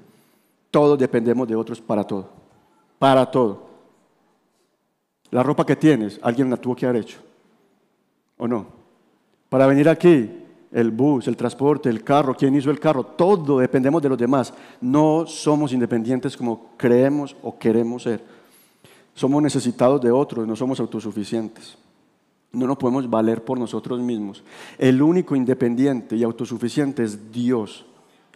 Todos 0.70 0.98
dependemos 0.98 1.46
de 1.46 1.56
otros 1.56 1.80
para 1.80 2.04
todo. 2.04 2.30
Para 2.98 3.30
todo. 3.30 3.66
La 5.30 5.42
ropa 5.42 5.66
que 5.66 5.76
tienes, 5.76 6.18
alguien 6.22 6.48
la 6.48 6.56
tuvo 6.56 6.76
que 6.76 6.86
haber 6.86 7.02
hecho. 7.02 7.18
¿O 8.38 8.48
no? 8.48 8.66
Para 9.48 9.66
venir 9.66 9.88
aquí, 9.88 10.44
el 10.72 10.90
bus, 10.90 11.28
el 11.28 11.36
transporte, 11.36 11.88
el 11.88 12.02
carro, 12.02 12.34
quién 12.34 12.54
hizo 12.54 12.70
el 12.70 12.80
carro, 12.80 13.04
todo 13.04 13.58
dependemos 13.58 14.02
de 14.02 14.08
los 14.08 14.18
demás. 14.18 14.52
No 14.80 15.26
somos 15.26 15.72
independientes 15.72 16.36
como 16.36 16.70
creemos 16.76 17.36
o 17.42 17.58
queremos 17.58 18.02
ser. 18.02 18.35
Somos 19.16 19.42
necesitados 19.42 19.98
de 20.02 20.12
otros, 20.12 20.46
no 20.46 20.54
somos 20.54 20.78
autosuficientes. 20.78 21.78
No 22.52 22.66
nos 22.66 22.76
podemos 22.76 23.08
valer 23.08 23.42
por 23.42 23.58
nosotros 23.58 23.98
mismos. 23.98 24.44
El 24.76 25.00
único 25.00 25.34
independiente 25.34 26.16
y 26.16 26.22
autosuficiente 26.22 27.02
es 27.02 27.32
Dios. 27.32 27.86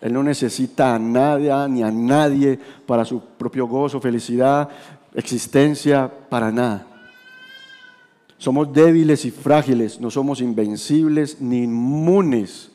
Él 0.00 0.14
no 0.14 0.22
necesita 0.22 0.94
a 0.94 0.98
nadie 0.98 1.52
ni 1.68 1.82
a 1.82 1.90
nadie 1.90 2.58
para 2.86 3.04
su 3.04 3.20
propio 3.20 3.66
gozo, 3.66 4.00
felicidad, 4.00 4.70
existencia, 5.14 6.10
para 6.30 6.50
nada. 6.50 6.86
Somos 8.38 8.72
débiles 8.72 9.26
y 9.26 9.30
frágiles, 9.30 10.00
no 10.00 10.10
somos 10.10 10.40
invencibles 10.40 11.42
ni 11.42 11.64
inmunes. 11.64 12.72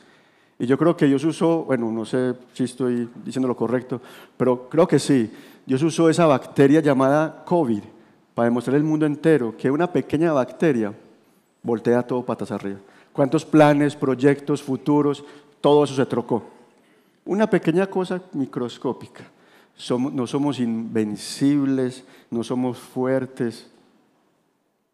Y 0.59 0.67
yo 0.67 0.77
creo 0.77 0.95
que 0.95 1.07
Dios 1.07 1.23
usó, 1.23 1.63
bueno, 1.63 1.91
no 1.91 2.05
sé 2.05 2.35
si 2.53 2.65
estoy 2.65 3.09
diciendo 3.25 3.47
lo 3.47 3.57
correcto, 3.57 3.99
pero 4.37 4.69
creo 4.69 4.87
que 4.87 4.99
sí. 4.99 5.31
Dios 5.65 5.81
usó 5.81 6.07
esa 6.07 6.27
bacteria 6.27 6.81
llamada 6.81 7.43
COVID 7.43 7.94
para 8.35 8.45
demostrar 8.45 8.75
al 8.75 8.83
mundo 8.83 9.07
entero 9.07 9.55
que 9.57 9.71
una 9.71 9.91
pequeña 9.91 10.31
bacteria 10.33 10.93
voltea 11.63 12.05
todo 12.05 12.23
patas 12.23 12.51
arriba. 12.51 12.77
¿Cuántos 13.11 13.45
planes, 13.45 13.95
proyectos, 13.95 14.61
futuros, 14.61 15.23
todo 15.61 15.85
eso 15.85 15.95
se 15.95 16.05
trocó? 16.05 16.43
Una 17.25 17.49
pequeña 17.49 17.87
cosa 17.87 18.21
microscópica. 18.33 19.23
no 19.89 20.27
somos 20.27 20.59
invencibles, 20.59 22.03
no 22.29 22.43
somos 22.43 22.77
fuertes 22.77 23.71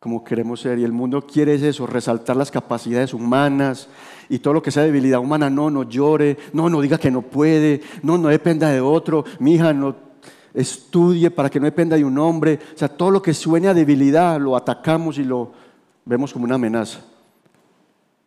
como 0.01 0.23
queremos 0.23 0.59
ser. 0.59 0.79
Y 0.79 0.83
el 0.83 0.91
mundo 0.91 1.21
quiere 1.27 1.53
eso, 1.53 1.85
resaltar 1.85 2.35
las 2.35 2.49
capacidades 2.49 3.13
humanas 3.13 3.87
y 4.29 4.39
todo 4.39 4.55
lo 4.55 4.61
que 4.63 4.71
sea 4.71 4.81
debilidad 4.81 5.19
humana. 5.19 5.49
No, 5.49 5.69
no 5.69 5.83
llore, 5.83 6.37
no, 6.53 6.69
no 6.69 6.81
diga 6.81 6.97
que 6.97 7.11
no 7.11 7.21
puede, 7.21 7.81
no, 8.01 8.17
no 8.17 8.29
dependa 8.29 8.69
de 8.71 8.81
otro. 8.81 9.23
Mi 9.37 9.53
hija, 9.53 9.73
no 9.73 10.10
estudie 10.53 11.31
para 11.31 11.49
que 11.49 11.59
no 11.59 11.65
dependa 11.65 11.95
de 11.95 12.05
un 12.05 12.17
hombre. 12.17 12.59
O 12.73 12.77
sea, 12.77 12.89
todo 12.89 13.11
lo 13.11 13.21
que 13.21 13.33
suene 13.33 13.67
a 13.67 13.73
debilidad 13.73 14.39
lo 14.39 14.55
atacamos 14.55 15.17
y 15.17 15.23
lo 15.23 15.51
vemos 16.05 16.33
como 16.33 16.45
una 16.45 16.55
amenaza. 16.55 17.01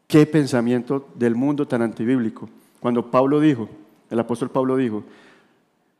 Qué 0.06 0.26
pensamiento 0.26 1.08
del 1.14 1.34
mundo 1.34 1.66
tan 1.66 1.82
antibíblico. 1.82 2.48
Cuando 2.80 3.10
Pablo 3.10 3.40
dijo, 3.40 3.68
el 4.10 4.20
apóstol 4.20 4.50
Pablo 4.50 4.76
dijo, 4.76 5.04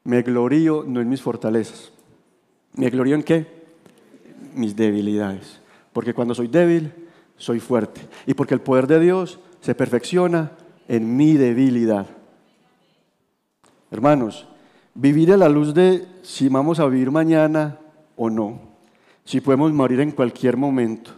me 0.04 0.22
glorío 0.22 0.84
no 0.86 1.00
en 1.00 1.08
mis 1.08 1.22
fortalezas. 1.22 1.90
¿Me 2.74 2.90
glorío 2.90 3.14
en 3.14 3.22
qué? 3.22 3.46
Mis 4.54 4.76
debilidades. 4.76 5.60
Porque 5.92 6.12
cuando 6.12 6.34
soy 6.34 6.48
débil, 6.48 6.92
soy 7.36 7.60
fuerte. 7.60 8.02
Y 8.26 8.34
porque 8.34 8.54
el 8.54 8.60
poder 8.60 8.86
de 8.86 9.00
Dios 9.00 9.38
se 9.60 9.74
perfecciona 9.74 10.52
en 10.88 11.16
mi 11.16 11.34
debilidad. 11.34 12.06
Hermanos, 13.90 14.46
Vivir 14.96 15.32
a 15.32 15.36
la 15.36 15.48
luz 15.48 15.74
de 15.74 16.06
si 16.22 16.48
vamos 16.48 16.78
a 16.78 16.86
vivir 16.86 17.10
mañana 17.10 17.78
o 18.14 18.30
no, 18.30 18.60
si 19.24 19.40
podemos 19.40 19.72
morir 19.72 19.98
en 19.98 20.12
cualquier 20.12 20.56
momento, 20.56 21.10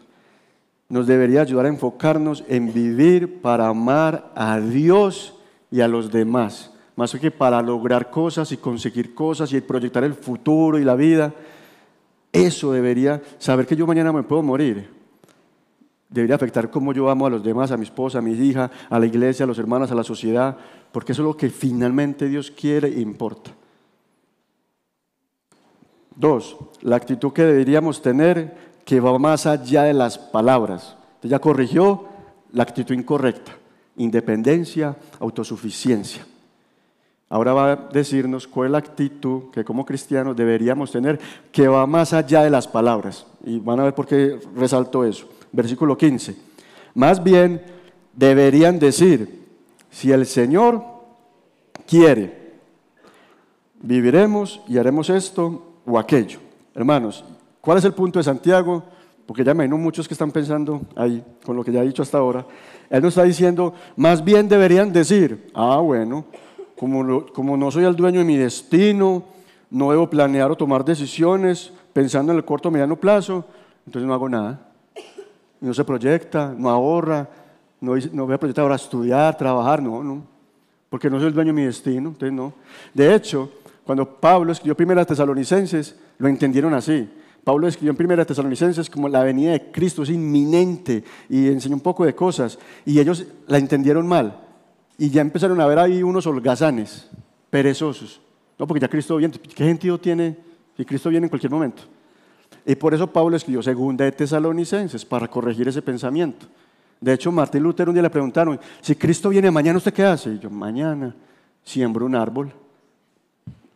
nos 0.89 1.07
debería 1.07 1.43
ayudar 1.43 1.67
a 1.67 1.71
enfocarnos 1.71 2.43
en 2.49 2.73
vivir 2.73 3.43
para 3.43 3.69
amar 3.69 4.33
a 4.35 4.61
Dios 4.61 5.35
y 5.71 5.83
a 5.83 5.89
los 5.89 6.11
demás, 6.11 6.73
más 6.95 7.15
que 7.17 7.31
para 7.31 7.61
lograr 7.61 8.11
cosas 8.11 8.51
y 8.51 8.57
conseguir 8.57 9.15
cosas 9.15 9.53
y 9.53 9.61
proyectar 9.61 10.05
el 10.05 10.15
futuro 10.15 10.79
y 10.79 10.85
la 10.85 10.95
vida. 10.95 11.35
Eso 12.33 12.73
debería, 12.73 13.21
saber 13.39 13.67
que 13.67 13.77
yo 13.77 13.87
mañana 13.87 14.11
me 14.11 14.23
puedo 14.23 14.43
morir, 14.43 14.89
debería 16.09 16.37
afectar 16.37 16.71
cómo 16.71 16.95
yo 16.95 17.11
amo 17.11 17.27
a 17.27 17.31
los 17.31 17.45
demás, 17.45 17.73
a 17.73 17.77
mi 17.77 17.85
esposa, 17.85 18.21
a 18.21 18.23
mi 18.23 18.33
hija, 18.33 18.71
a 18.89 18.99
la 18.99 19.05
iglesia, 19.05 19.45
a 19.45 19.47
los 19.47 19.59
hermanos, 19.59 19.91
a 19.91 19.95
la 19.95 20.03
sociedad, 20.03 20.57
porque 20.93 21.13
eso 21.13 21.21
es 21.21 21.27
lo 21.27 21.37
que 21.37 21.51
finalmente 21.51 22.27
Dios 22.27 22.51
quiere 22.51 22.89
e 22.89 23.01
importa. 23.01 23.53
Dos, 26.17 26.57
la 26.81 26.97
actitud 26.97 27.33
que 27.33 27.43
deberíamos 27.43 28.01
tener 28.01 28.57
que 28.87 29.01
va 29.01 29.19
más 29.19 29.47
allá 29.47 29.83
de 29.83 29.93
las 29.93 30.17
palabras. 30.17 30.97
Entonces 31.17 31.31
ya 31.31 31.39
corrigió 31.39 32.07
la 32.53 32.63
actitud 32.63 32.95
incorrecta, 32.95 33.53
independencia, 33.97 34.97
autosuficiencia. 35.21 36.27
Ahora 37.29 37.53
va 37.53 37.73
a 37.73 37.77
decirnos 37.77 38.47
cuál 38.47 38.67
es 38.67 38.73
la 38.73 38.79
actitud 38.79 39.51
que 39.53 39.65
como 39.65 39.85
cristianos 39.85 40.37
deberíamos 40.37 40.93
tener 40.93 41.19
que 41.53 41.69
va 41.69 41.87
más 41.87 42.13
allá 42.13 42.43
de 42.43 42.51
las 42.51 42.69
palabras. 42.69 43.27
Y 43.45 43.59
van 43.59 43.81
a 43.81 43.85
ver 43.85 43.95
por 43.95 44.07
qué 44.07 44.39
resalto 44.55 45.05
eso. 45.05 45.29
Versículo 45.53 45.99
15. 45.99 46.37
Más 46.95 47.23
bien 47.23 47.61
deberían 48.15 48.79
decir, 48.79 49.45
si 49.91 50.13
el 50.13 50.25
Señor 50.25 50.83
quiere, 51.87 52.55
viviremos 53.83 54.63
y 54.69 54.79
haremos 54.79 55.11
esto 55.11 55.76
o 55.87 55.99
aquello. 55.99 56.41
Hermanos, 56.75 57.25
¿cuál 57.61 57.79
es 57.79 57.85
el 57.85 57.93
punto 57.95 58.19
de 58.19 58.25
Santiago? 58.25 58.83
Porque 59.25 59.43
ya 59.43 59.55
me 59.55 59.65
imagino 59.65 59.83
muchos 59.83 60.07
que 60.07 60.15
están 60.15 60.31
pensando 60.31 60.83
ahí 60.95 61.23
con 61.45 61.57
lo 61.57 61.65
que 61.65 61.73
ya 61.73 61.83
he 61.83 61.87
dicho 61.87 62.03
hasta 62.03 62.19
ahora. 62.19 62.45
Él 62.91 63.03
nos 63.03 63.13
está 63.15 63.23
diciendo, 63.23 63.73
más 63.97 64.23
bien 64.23 64.49
deberían 64.49 64.93
decir, 64.93 65.51
ah, 65.55 65.79
bueno, 65.79 66.25
como, 66.77 67.57
no 67.57 67.71
soy 67.71 67.85
el 67.85 67.97
dueño 67.97 68.21
de 68.21 68.25
mi 68.25 68.37
destino, 68.37 69.25
no 69.71 69.91
debo 69.91 70.09
planear 70.09 70.51
o 70.51 70.57
tomar 70.57 70.85
decisiones 70.85 71.73
pensando 71.93 72.33
en 72.33 72.39
el 72.39 72.45
corto 72.45 72.69
o 72.69 72.73
mediano 72.73 72.97
plazo, 72.97 73.45
entonces 73.87 74.07
no 74.07 74.15
hago 74.15 74.29
nada. 74.29 74.61
No 75.61 75.73
se 75.73 75.85
proyecta, 75.85 76.55
no 76.57 76.69
ahorra, 76.69 77.29
no, 77.81 77.95
no 78.13 78.27
voy 78.27 78.35
a 78.35 78.39
proyectar 78.39 78.63
ahora 78.63 78.77
estudiar, 78.77 79.37
trabajar, 79.37 79.83
no, 79.83 80.05
no, 80.05 80.23
porque 80.91 81.09
no 81.09 81.19
soy 81.19 81.29
el 81.29 81.35
dueño 81.35 81.49
de 81.49 81.61
mi 81.61 81.65
destino, 81.65 82.11
entonces 82.11 82.33
no. 82.33 82.53
De 82.93 83.15
hecho, 83.15 83.51
cuando 83.87 84.19
Pablo 84.21 84.51
escribió 84.51 84.77
Primera 84.77 85.05
Tesalonicenses, 85.05 85.95
lo 86.19 86.27
entendieron 86.27 86.75
así. 86.75 87.09
Pablo 87.45 87.69
escribió 87.69 87.93
en 87.93 87.97
Primera 87.97 88.25
Tesalonicenses 88.25 88.91
como 88.91 89.09
la 89.09 89.23
venida 89.23 89.53
de 89.53 89.71
Cristo 89.71 90.03
es 90.03 90.11
inminente 90.11 91.05
y 91.29 91.47
enseñó 91.47 91.77
un 91.77 91.81
poco 91.81 92.05
de 92.05 92.13
cosas 92.13 92.59
y 92.85 92.99
ellos 92.99 93.25
la 93.47 93.59
entendieron 93.59 94.05
mal. 94.05 94.41
Y 94.99 95.11
ya 95.11 95.21
empezaron 95.21 95.61
a 95.61 95.67
ver 95.67 95.79
ahí 95.79 96.03
unos 96.03 96.27
holgazanes, 96.27 97.09
perezosos. 97.49 98.21
No, 98.59 98.67
porque 98.67 98.81
ya 98.81 98.89
Cristo 98.89 99.17
viene. 99.19 99.35
¿Qué 99.39 99.65
sentido 99.65 100.01
tiene 100.01 100.37
si 100.77 100.85
Cristo 100.85 101.09
viene 101.09 101.27
en 101.27 101.29
cualquier 101.29 101.53
momento? 101.53 101.85
Y 102.65 102.75
por 102.75 102.93
eso 102.93 103.07
Pablo 103.07 103.37
escribió 103.37 103.63
Segunda 103.63 104.05
de 104.05 104.11
Tesalonicenses, 104.11 105.05
para 105.05 105.29
corregir 105.29 105.69
ese 105.69 105.81
pensamiento. 105.81 106.47
De 107.01 107.13
hecho, 107.13 107.31
Martín 107.31 107.63
Lutero 107.63 107.93
un 107.93 107.95
día 107.95 108.03
le 108.03 108.11
preguntaron, 108.11 108.59
si 108.81 108.97
Cristo 108.97 109.29
viene 109.29 109.49
mañana, 109.53 109.79
¿usted 109.79 109.93
qué 109.93 110.03
hace? 110.03 110.31
Y 110.31 110.41
yo, 110.41 110.51
mañana 110.51 111.15
siembro 111.63 112.05
un 112.05 112.17
árbol. 112.17 112.53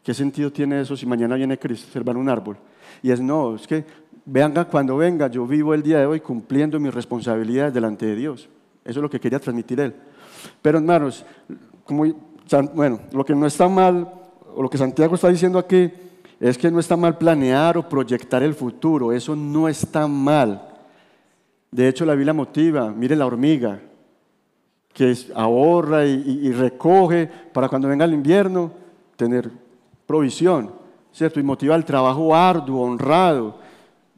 ¿Qué 0.03 0.15
sentido 0.15 0.51
tiene 0.51 0.81
eso 0.81 0.97
si 0.97 1.07
mañana 1.07 1.37
viene 1.37 1.59
Cristo, 1.59 1.87
observar 1.87 2.17
un 2.17 2.29
árbol? 2.29 2.57
Y 3.03 3.11
es, 3.11 3.21
no, 3.21 3.57
es 3.57 3.67
que 3.67 3.85
venga 4.25 4.65
cuando 4.65 4.97
venga, 4.97 5.29
yo 5.29 5.47
vivo 5.47 5.75
el 5.75 5.83
día 5.83 5.99
de 5.99 6.07
hoy 6.07 6.21
cumpliendo 6.21 6.79
mis 6.81 6.95
responsabilidades 6.95 7.75
delante 7.75 8.07
de 8.07 8.17
Dios. 8.17 8.49
Eso 8.85 8.99
es 8.99 9.03
lo 9.03 9.11
que 9.11 9.21
quería 9.21 9.39
transmitir 9.39 9.81
él. 9.81 9.95
Pero 10.63 10.79
hermanos, 10.79 11.25
bueno, 12.75 13.01
lo 13.13 13.25
que 13.25 13.35
no 13.35 13.47
está 13.47 13.69
mal, 13.69 14.09
o 14.55 14.63
lo 14.63 14.71
que 14.71 14.79
Santiago 14.79 15.15
está 15.15 15.29
diciendo 15.29 15.59
aquí, 15.59 15.91
es 16.41 16.57
que 16.57 16.71
no 16.71 16.81
está 16.81 16.97
mal 16.97 17.19
planear 17.19 17.77
o 17.77 17.89
proyectar 17.89 18.43
el 18.43 18.55
futuro, 18.55 19.13
eso 19.13 19.37
no 19.37 19.69
está 19.69 20.07
mal. 20.07 20.69
De 21.71 21.87
hecho, 21.87 22.07
la 22.07 22.15
Biblia 22.15 22.33
motiva, 22.33 22.91
mire 22.91 23.15
la 23.15 23.27
hormiga, 23.27 23.81
que 24.93 25.15
ahorra 25.35 26.05
y, 26.07 26.51
recoge 26.53 27.31
para 27.53 27.69
cuando 27.69 27.89
venga 27.89 28.05
el 28.05 28.15
invierno 28.15 28.73
tener 29.17 29.51
provisión, 30.11 30.73
¿cierto? 31.13 31.39
Y 31.39 31.45
motiva 31.45 31.77
el 31.77 31.85
trabajo 31.85 32.35
arduo, 32.35 32.83
honrado. 32.83 33.61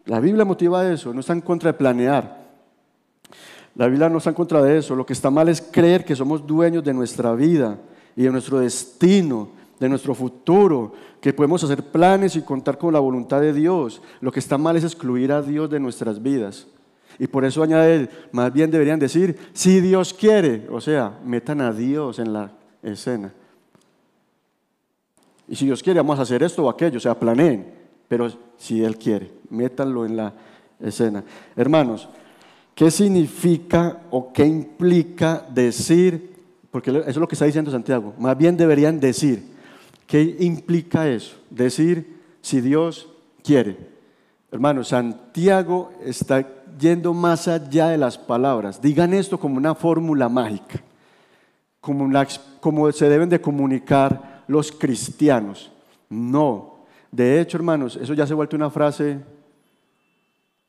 La 0.07 0.21
Biblia 0.21 0.43
motiva 0.43 0.91
eso, 0.91 1.13
no 1.13 1.21
está 1.21 1.35
en 1.35 1.43
contra 1.43 1.71
de 1.71 1.77
planear. 1.77 2.47
La 3.75 3.89
Biblia 3.89 4.09
no 4.09 4.17
está 4.17 4.31
en 4.31 4.37
contra 4.37 4.63
de 4.63 4.79
eso. 4.79 4.97
Lo 4.97 5.05
que 5.05 5.13
está 5.13 5.31
mal 5.31 5.51
es 5.51 5.61
creer 5.61 6.03
que 6.03 6.17
somos 6.17 6.47
dueños 6.47 6.83
de 6.83 6.95
nuestra 6.95 7.35
vida 7.35 7.77
y 8.17 8.23
de 8.23 8.31
nuestro 8.31 8.61
destino, 8.61 9.51
de 9.79 9.91
nuestro 9.91 10.15
futuro, 10.15 10.95
que 11.21 11.35
podemos 11.35 11.63
hacer 11.63 11.83
planes 11.83 12.37
y 12.37 12.41
contar 12.41 12.79
con 12.79 12.95
la 12.95 12.99
voluntad 12.99 13.43
de 13.43 13.53
Dios. 13.53 14.01
Lo 14.23 14.33
que 14.33 14.41
está 14.41 14.57
mal 14.57 14.79
es 14.79 14.85
excluir 14.85 15.31
a 15.31 15.43
Dios 15.43 15.69
de 15.69 15.79
nuestras 15.79 16.23
vidas. 16.23 16.69
Y 17.19 17.27
por 17.27 17.45
eso 17.45 17.63
añade 17.63 18.09
más 18.33 18.51
bien 18.51 18.71
deberían 18.71 18.99
decir, 18.99 19.37
si 19.53 19.83
Dios 19.83 20.15
quiere, 20.15 20.67
o 20.71 20.81
sea, 20.81 21.19
metan 21.23 21.61
a 21.61 21.71
Dios 21.71 22.19
en 22.19 22.33
la 22.33 22.51
escena. 22.83 23.35
Y 25.53 25.57
si 25.57 25.67
Dios 25.67 25.85
quiere, 25.85 26.01
vamos 26.01 26.19
a 26.19 26.23
hacer 26.23 26.43
esto 26.43 26.65
o 26.65 26.71
aquello, 26.71 26.97
o 26.97 27.01
sea, 27.01 27.15
planeen, 27.15 27.67
pero 28.09 28.27
si 28.57 28.83
Él 28.83 28.97
quiere, 28.97 29.31
métanlo 29.51 30.07
en 30.07 30.17
la 30.17 30.33
escena. 30.81 31.23
Hermanos, 31.55 32.09
¿Qué 32.75 32.91
significa 32.91 33.99
o 34.11 34.33
qué 34.33 34.47
implica 34.47 35.45
decir? 35.51 36.33
Porque 36.71 36.91
eso 36.91 37.03
es 37.07 37.17
lo 37.17 37.29
que 37.29 37.35
está 37.35 37.45
diciendo 37.45 37.71
Santiago. 37.71 38.15
Más 38.19 38.37
bien 38.37 38.57
deberían 38.57 38.99
decir. 38.99 39.53
¿Qué 40.07 40.37
implica 40.41 41.09
eso? 41.09 41.37
Decir 41.51 42.21
si 42.41 42.61
Dios 42.61 43.09
quiere. 43.45 43.77
Hermano, 44.51 44.85
Santiago 44.85 45.93
está 46.05 46.47
yendo 46.79 47.13
más 47.13 47.47
allá 47.47 47.89
de 47.89 47.99
las 47.99 48.17
palabras. 48.17 48.81
Digan 48.81 49.13
esto 49.15 49.39
como 49.39 49.59
una 49.59 49.75
fórmula 49.75 50.29
mágica, 50.29 50.83
como, 51.81 52.11
como 52.61 52.91
se 52.93 53.09
deben 53.09 53.29
de 53.29 53.41
comunicar 53.41 54.32
los 54.47 54.73
cristianos. 54.73 55.71
No. 56.09 56.85
De 57.11 57.41
hecho, 57.41 57.57
hermanos, 57.57 57.97
eso 57.97 58.15
ya 58.15 58.27
se 58.27 58.33
ha 58.33 58.37
vuelto 58.37 58.57
una 58.57 58.71
frase 58.71 59.21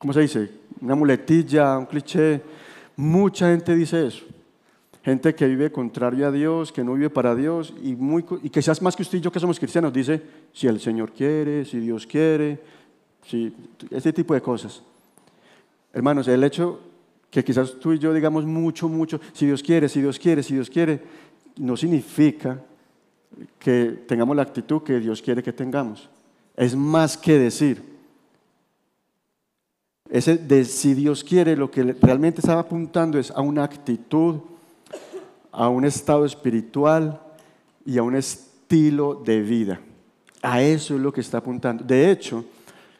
¿cómo 0.04 0.12
se 0.12 0.20
dice? 0.20 0.50
Una 0.82 0.94
muletilla, 0.94 1.78
un 1.78 1.86
cliché. 1.86 2.42
Mucha 2.96 3.48
gente 3.48 3.74
dice 3.74 4.06
eso. 4.06 4.22
Gente 5.02 5.34
que 5.34 5.46
vive 5.46 5.72
contrario 5.72 6.28
a 6.28 6.30
Dios, 6.30 6.72
que 6.72 6.84
no 6.84 6.92
vive 6.92 7.08
para 7.08 7.34
Dios 7.34 7.72
y, 7.82 7.96
muy, 7.96 8.22
y 8.42 8.60
seas 8.60 8.82
más 8.82 8.94
que 8.94 9.02
usted 9.02 9.16
y 9.16 9.20
yo 9.22 9.32
que 9.32 9.40
somos 9.40 9.58
cristianos, 9.58 9.94
dice, 9.94 10.20
si 10.52 10.66
el 10.66 10.78
Señor 10.78 11.12
quiere, 11.12 11.64
si 11.64 11.80
Dios 11.80 12.06
quiere, 12.06 12.60
si, 13.26 13.50
este 13.90 14.12
tipo 14.12 14.34
de 14.34 14.42
cosas. 14.42 14.82
Hermanos, 15.94 16.28
el 16.28 16.44
hecho 16.44 16.80
que 17.30 17.42
quizás 17.42 17.78
tú 17.80 17.94
y 17.94 17.98
yo 17.98 18.12
digamos 18.12 18.44
mucho, 18.44 18.90
mucho, 18.90 19.18
si 19.32 19.46
Dios 19.46 19.62
quiere, 19.62 19.88
si 19.88 20.02
Dios 20.02 20.18
quiere, 20.18 20.42
si 20.42 20.52
Dios 20.52 20.68
quiere, 20.68 21.00
no 21.56 21.78
significa 21.78 22.60
que 23.58 24.04
tengamos 24.06 24.36
la 24.36 24.42
actitud 24.42 24.82
que 24.82 25.00
Dios 25.00 25.22
quiere 25.22 25.42
que 25.42 25.52
tengamos. 25.52 26.08
Es 26.56 26.76
más 26.76 27.16
que 27.16 27.38
decir. 27.38 27.94
Ese 30.10 30.36
de 30.36 30.64
si 30.64 30.94
Dios 30.94 31.24
quiere, 31.24 31.56
lo 31.56 31.70
que 31.70 31.82
realmente 31.82 32.40
estaba 32.40 32.60
apuntando 32.60 33.18
es 33.18 33.30
a 33.30 33.40
una 33.40 33.64
actitud, 33.64 34.36
a 35.50 35.68
un 35.68 35.84
estado 35.84 36.24
espiritual 36.24 37.20
y 37.84 37.98
a 37.98 38.02
un 38.02 38.14
estilo 38.14 39.14
de 39.14 39.40
vida. 39.40 39.80
A 40.42 40.62
eso 40.62 40.94
es 40.94 41.00
lo 41.00 41.12
que 41.12 41.22
está 41.22 41.38
apuntando. 41.38 41.82
De 41.82 42.10
hecho, 42.10 42.44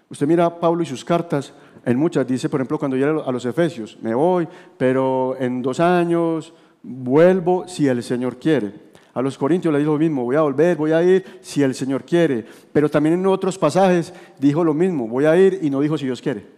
usted 0.09 0.27
mira 0.27 0.47
a 0.47 0.59
Pablo 0.59 0.83
y 0.83 0.87
sus 0.87 1.05
cartas, 1.05 1.53
en 1.85 1.99
muchas 1.99 2.27
dice, 2.27 2.49
por 2.49 2.61
ejemplo, 2.61 2.79
cuando 2.79 2.97
llega 2.97 3.23
a 3.23 3.33
los 3.33 3.45
Efesios, 3.45 3.99
me 4.01 4.15
voy, 4.15 4.49
pero 4.79 5.37
en 5.39 5.61
dos 5.61 5.79
años 5.81 6.55
vuelvo 6.83 7.69
si 7.69 7.87
el 7.87 8.03
Señor 8.03 8.39
quiere. 8.39 8.73
A 9.15 9.23
los 9.23 9.39
Corintios 9.39 9.73
le 9.73 9.79
dijo 9.79 9.93
lo 9.93 9.99
mismo, 9.99 10.25
voy 10.25 10.37
a 10.37 10.43
volver, 10.43 10.77
voy 10.77 10.93
a 10.93 11.03
ir 11.03 11.25
si 11.41 11.63
el 11.63 11.75
Señor 11.75 12.05
quiere. 12.05 12.45
Pero 12.73 12.91
también 12.91 13.15
en 13.15 13.27
otros 13.27 13.57
pasajes 13.57 14.13
dijo 14.39 14.63
lo 14.65 14.75
mismo, 14.75 15.09
voy 15.09 15.25
a 15.25 15.37
ir 15.37 15.61
y 15.63 15.71
no 15.71 15.81
dijo 15.81 15.97
si 15.97 16.07
Dios 16.07 16.21
quiere 16.21 16.55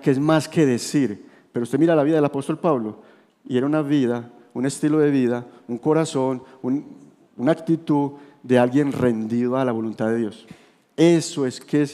que 0.00 0.10
es 0.10 0.18
más 0.18 0.48
que 0.48 0.64
decir. 0.64 1.26
Pero 1.52 1.64
usted 1.64 1.78
mira 1.78 1.94
la 1.94 2.02
vida 2.02 2.16
del 2.16 2.24
apóstol 2.24 2.58
Pablo 2.58 3.00
y 3.46 3.56
era 3.56 3.66
una 3.66 3.82
vida, 3.82 4.30
un 4.54 4.64
estilo 4.64 4.98
de 4.98 5.10
vida, 5.10 5.46
un 5.68 5.78
corazón, 5.78 6.42
una 6.62 7.52
actitud 7.52 8.12
de 8.42 8.58
alguien 8.58 8.92
rendido 8.92 9.56
a 9.56 9.64
la 9.64 9.72
voluntad 9.72 10.08
de 10.08 10.18
Dios. 10.18 10.46
Eso 10.96 11.46
es 11.46 11.60
que 11.60 11.86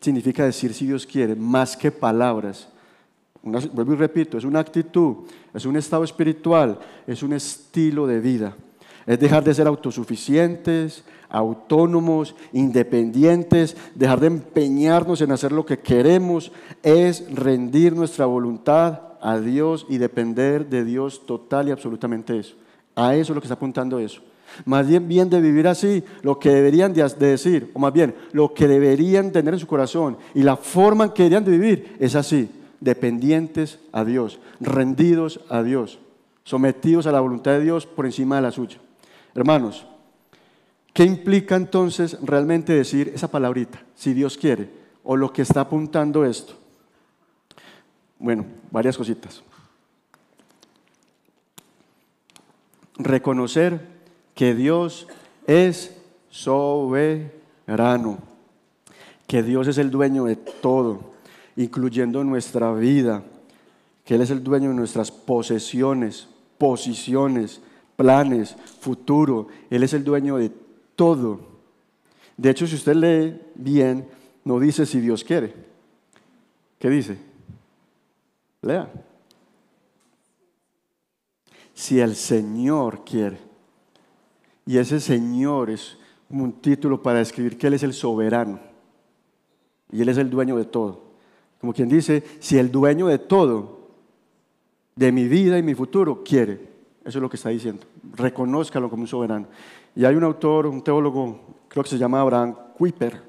significa 0.00 0.44
decir 0.44 0.72
si 0.72 0.86
Dios 0.86 1.06
quiere, 1.06 1.34
más 1.34 1.76
que 1.76 1.90
palabras. 1.90 2.68
vuelvo 3.42 3.92
y 3.92 3.96
repito, 3.96 4.38
es 4.38 4.44
una 4.44 4.60
actitud, 4.60 5.16
es 5.52 5.66
un 5.66 5.76
estado 5.76 6.04
espiritual, 6.04 6.78
es 7.06 7.22
un 7.22 7.34
estilo 7.34 8.06
de 8.06 8.20
vida. 8.20 8.56
Es 9.06 9.18
dejar 9.18 9.44
de 9.44 9.54
ser 9.54 9.66
autosuficientes, 9.66 11.04
autónomos, 11.28 12.34
independientes, 12.52 13.76
dejar 13.94 14.20
de 14.20 14.26
empeñarnos 14.28 15.20
en 15.22 15.32
hacer 15.32 15.50
lo 15.52 15.64
que 15.64 15.78
queremos, 15.78 16.52
es 16.82 17.24
rendir 17.34 17.96
nuestra 17.96 18.26
voluntad 18.26 19.00
a 19.22 19.38
Dios 19.38 19.86
y 19.88 19.98
depender 19.98 20.68
de 20.68 20.84
Dios 20.84 21.24
total 21.26 21.68
y 21.68 21.70
absolutamente 21.70 22.38
eso. 22.38 22.54
A 22.94 23.14
eso 23.14 23.32
es 23.32 23.34
lo 23.34 23.40
que 23.40 23.46
está 23.46 23.54
apuntando 23.54 23.98
eso. 23.98 24.20
Más 24.66 24.86
bien, 24.86 25.30
de 25.30 25.40
vivir 25.40 25.66
así, 25.66 26.04
lo 26.20 26.38
que 26.38 26.50
deberían 26.50 26.92
de 26.92 27.08
decir, 27.08 27.70
o 27.72 27.78
más 27.78 27.92
bien, 27.92 28.14
lo 28.32 28.52
que 28.52 28.68
deberían 28.68 29.32
tener 29.32 29.54
en 29.54 29.60
su 29.60 29.66
corazón 29.66 30.18
y 30.34 30.42
la 30.42 30.56
forma 30.56 31.04
en 31.04 31.10
que 31.12 31.22
deberían 31.22 31.44
de 31.44 31.52
vivir 31.52 31.96
es 31.98 32.14
así, 32.14 32.50
dependientes 32.80 33.78
a 33.92 34.04
Dios, 34.04 34.40
rendidos 34.60 35.40
a 35.48 35.62
Dios, 35.62 35.98
sometidos 36.44 37.06
a 37.06 37.12
la 37.12 37.20
voluntad 37.20 37.52
de 37.52 37.62
Dios 37.62 37.86
por 37.86 38.04
encima 38.04 38.36
de 38.36 38.42
la 38.42 38.50
suya. 38.50 38.78
Hermanos, 39.34 39.86
¿Qué 40.92 41.04
implica 41.04 41.56
entonces 41.56 42.18
realmente 42.22 42.74
decir 42.74 43.12
esa 43.14 43.30
palabrita, 43.30 43.82
si 43.94 44.12
Dios 44.12 44.36
quiere, 44.36 44.68
o 45.04 45.16
lo 45.16 45.32
que 45.32 45.42
está 45.42 45.62
apuntando 45.62 46.24
esto? 46.24 46.54
Bueno, 48.18 48.44
varias 48.70 48.96
cositas. 48.96 49.42
Reconocer 52.96 53.80
que 54.34 54.54
Dios 54.54 55.08
es 55.46 55.96
soberano, 56.28 58.18
que 59.26 59.42
Dios 59.42 59.66
es 59.66 59.78
el 59.78 59.90
dueño 59.90 60.24
de 60.24 60.36
todo, 60.36 61.14
incluyendo 61.56 62.22
nuestra 62.22 62.72
vida, 62.74 63.22
que 64.04 64.16
Él 64.16 64.20
es 64.20 64.30
el 64.30 64.44
dueño 64.44 64.68
de 64.68 64.74
nuestras 64.74 65.10
posesiones, 65.10 66.28
posiciones, 66.58 67.62
planes, 68.02 68.56
futuro, 68.80 69.46
Él 69.70 69.84
es 69.84 69.92
el 69.92 70.02
dueño 70.02 70.36
de 70.36 70.50
todo. 70.96 71.38
De 72.36 72.50
hecho, 72.50 72.66
si 72.66 72.74
usted 72.74 72.96
lee 72.96 73.40
bien, 73.54 74.08
no 74.44 74.58
dice 74.58 74.86
si 74.86 74.98
Dios 74.98 75.22
quiere. 75.22 75.54
¿Qué 76.80 76.90
dice? 76.90 77.16
Lea. 78.60 78.90
Si 81.74 82.00
el 82.00 82.16
Señor 82.16 83.04
quiere. 83.04 83.38
Y 84.66 84.78
ese 84.78 84.98
Señor 84.98 85.70
es 85.70 85.96
un 86.28 86.54
título 86.54 87.00
para 87.00 87.20
describir 87.20 87.56
que 87.56 87.68
Él 87.68 87.74
es 87.74 87.84
el 87.84 87.92
soberano. 87.92 88.58
Y 89.92 90.02
Él 90.02 90.08
es 90.08 90.18
el 90.18 90.28
dueño 90.28 90.56
de 90.56 90.64
todo. 90.64 91.04
Como 91.60 91.72
quien 91.72 91.88
dice, 91.88 92.24
si 92.40 92.58
el 92.58 92.72
dueño 92.72 93.06
de 93.06 93.20
todo, 93.20 93.90
de 94.96 95.12
mi 95.12 95.28
vida 95.28 95.56
y 95.56 95.62
mi 95.62 95.76
futuro, 95.76 96.24
quiere. 96.24 96.71
Eso 97.04 97.18
es 97.18 97.22
lo 97.22 97.28
que 97.28 97.36
está 97.36 97.48
diciendo. 97.48 97.84
Reconózcalo 98.14 98.88
como 98.88 99.02
un 99.02 99.08
soberano. 99.08 99.46
Y 99.94 100.04
hay 100.04 100.14
un 100.14 100.24
autor, 100.24 100.66
un 100.66 100.82
teólogo, 100.82 101.40
creo 101.68 101.82
que 101.82 101.90
se 101.90 101.98
llama 101.98 102.20
Abraham 102.20 102.54
Kuyper, 102.78 103.20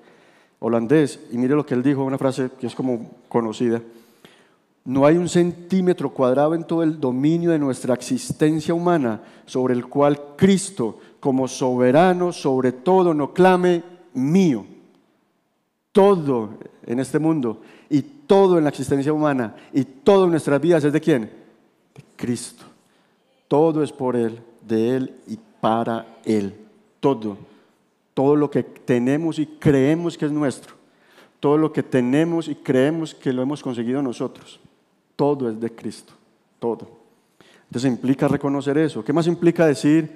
holandés, 0.59 1.19
y 1.31 1.37
mire 1.37 1.55
lo 1.55 1.65
que 1.65 1.73
él 1.73 1.83
dijo, 1.83 2.03
una 2.03 2.17
frase 2.17 2.51
que 2.59 2.67
es 2.67 2.75
como 2.75 3.09
conocida. 3.27 3.81
No 4.85 5.05
hay 5.05 5.17
un 5.17 5.29
centímetro 5.29 6.09
cuadrado 6.09 6.55
en 6.55 6.65
todo 6.65 6.83
el 6.83 6.99
dominio 6.99 7.51
de 7.51 7.59
nuestra 7.59 7.93
existencia 7.93 8.73
humana 8.73 9.21
sobre 9.45 9.73
el 9.73 9.85
cual 9.87 10.35
Cristo, 10.35 10.99
como 11.19 11.47
soberano 11.47 12.31
sobre 12.33 12.73
todo, 12.73 13.13
no 13.13 13.33
clame 13.33 13.83
mío. 14.13 14.65
Todo 15.91 16.57
en 16.85 16.99
este 16.99 17.19
mundo 17.19 17.61
y 17.89 18.01
todo 18.01 18.57
en 18.57 18.65
la 18.65 18.69
existencia 18.69 19.13
humana 19.13 19.55
y 19.71 19.83
todo 19.85 20.25
en 20.25 20.31
nuestras 20.31 20.59
vidas 20.59 20.83
es 20.83 20.91
de 20.91 21.01
quién? 21.01 21.21
De 21.23 22.03
Cristo. 22.15 22.65
Todo 23.53 23.83
es 23.83 23.91
por 23.91 24.15
Él, 24.15 24.39
de 24.67 24.95
Él 24.95 25.13
y 25.27 25.37
para 25.61 26.17
Él. 26.25 26.55
Todo. 26.99 27.37
Todo 28.15 28.35
lo 28.35 28.49
que 28.49 28.63
tenemos 28.63 29.37
y 29.37 29.45
creemos 29.45 30.17
que 30.17 30.25
es 30.25 30.31
nuestro. 30.31 30.73
Todo 31.39 31.59
lo 31.59 31.71
que 31.71 31.83
tenemos 31.83 32.47
y 32.47 32.55
creemos 32.55 33.13
que 33.13 33.31
lo 33.31 33.43
hemos 33.43 33.61
conseguido 33.61 34.01
nosotros. 34.01 34.59
Todo 35.15 35.51
es 35.51 35.59
de 35.59 35.69
Cristo. 35.69 36.13
Todo. 36.57 36.87
Entonces 37.67 37.91
implica 37.91 38.27
reconocer 38.27 38.75
eso. 38.79 39.05
¿Qué 39.05 39.13
más 39.13 39.27
implica 39.27 39.67
decir 39.67 40.09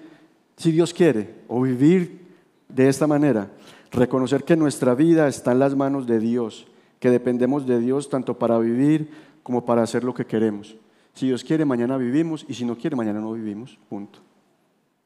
si 0.56 0.72
Dios 0.72 0.92
quiere 0.92 1.36
o 1.48 1.62
vivir 1.62 2.20
de 2.68 2.90
esta 2.90 3.06
manera? 3.06 3.52
Reconocer 3.92 4.46
que 4.46 4.56
nuestra 4.56 4.96
vida 4.96 5.28
está 5.28 5.52
en 5.52 5.60
las 5.60 5.76
manos 5.76 6.08
de 6.08 6.18
Dios, 6.18 6.66
que 7.00 7.12
dependemos 7.12 7.68
de 7.68 7.80
Dios 7.82 8.10
tanto 8.10 8.40
para 8.40 8.58
vivir 8.58 9.12
como 9.44 9.64
para 9.64 9.84
hacer 9.84 10.04
lo 10.04 10.16
que 10.16 10.26
queremos. 10.26 10.76
Si 11.18 11.26
Dios 11.26 11.44
quiere, 11.44 11.66
mañana 11.66 11.98
vivimos 11.98 12.46
y 12.48 12.54
si 12.54 12.64
no 12.64 12.78
quiere, 12.78 12.96
mañana 12.96 13.20
no 13.20 13.34
vivimos. 13.34 13.80
Punto. 13.90 14.20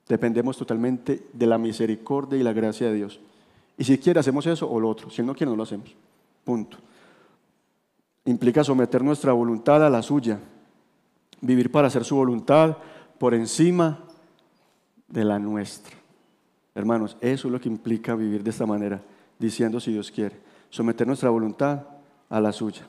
Dependemos 0.09 0.57
totalmente 0.57 1.28
de 1.32 1.47
la 1.47 1.57
misericordia 1.57 2.38
y 2.38 2.43
la 2.43 2.51
gracia 2.51 2.88
de 2.88 2.95
Dios. 2.95 3.22
Y 3.78 3.86
si 3.86 3.97
quiere 3.97 4.20
hacemos 4.20 4.45
eso 4.45 4.70
o 4.70 4.78
lo 4.78 4.89
otro, 4.89 5.09
si 5.09 5.24
no 5.24 5.34
quiere 5.34 5.51
no 5.51 5.55
lo 5.55 5.64
hacemos. 5.64 5.95
Punto. 6.43 6.76
Implica 8.26 8.62
someter 8.62 9.01
nuestra 9.01 9.32
voluntad 9.32 9.86
a 9.86 9.89
la 9.89 10.01
suya, 10.01 10.38
vivir 11.39 11.72
para 11.72 11.88
hacer 11.88 12.03
su 12.03 12.18
voluntad 12.18 12.76
por 13.18 13.34
encima 13.34 14.03
de 15.07 15.24
la 15.24 15.39
nuestra. 15.39 15.95
Hermanos, 16.76 17.16
eso 17.22 17.47
es 17.47 17.51
lo 17.53 17.62
que 17.62 17.70
implica 17.70 18.16
vivir 18.16 18.43
de 18.43 18.49
esta 18.49 18.66
manera, 18.66 19.01
diciendo 19.39 19.80
si 19.80 19.93
Dios 19.93 20.12
quiere, 20.12 20.36
someter 20.70 21.07
nuestra 21.07 21.30
voluntad 21.30 21.84
a 22.28 22.41
la 22.41 22.51
suya. 22.51 22.86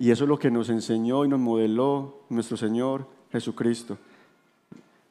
Y 0.00 0.10
eso 0.10 0.24
es 0.24 0.28
lo 0.28 0.38
que 0.38 0.50
nos 0.50 0.70
enseñó 0.70 1.26
y 1.26 1.28
nos 1.28 1.38
modeló 1.38 2.22
nuestro 2.30 2.56
Señor 2.56 3.06
Jesucristo. 3.30 3.98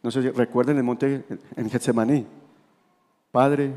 No 0.01 0.09
sé 0.09 0.23
si 0.23 0.31
recuerden 0.31 0.77
el 0.77 0.83
monte 0.83 1.25
en 1.55 1.69
Getsemaní. 1.69 2.25
Padre, 3.31 3.75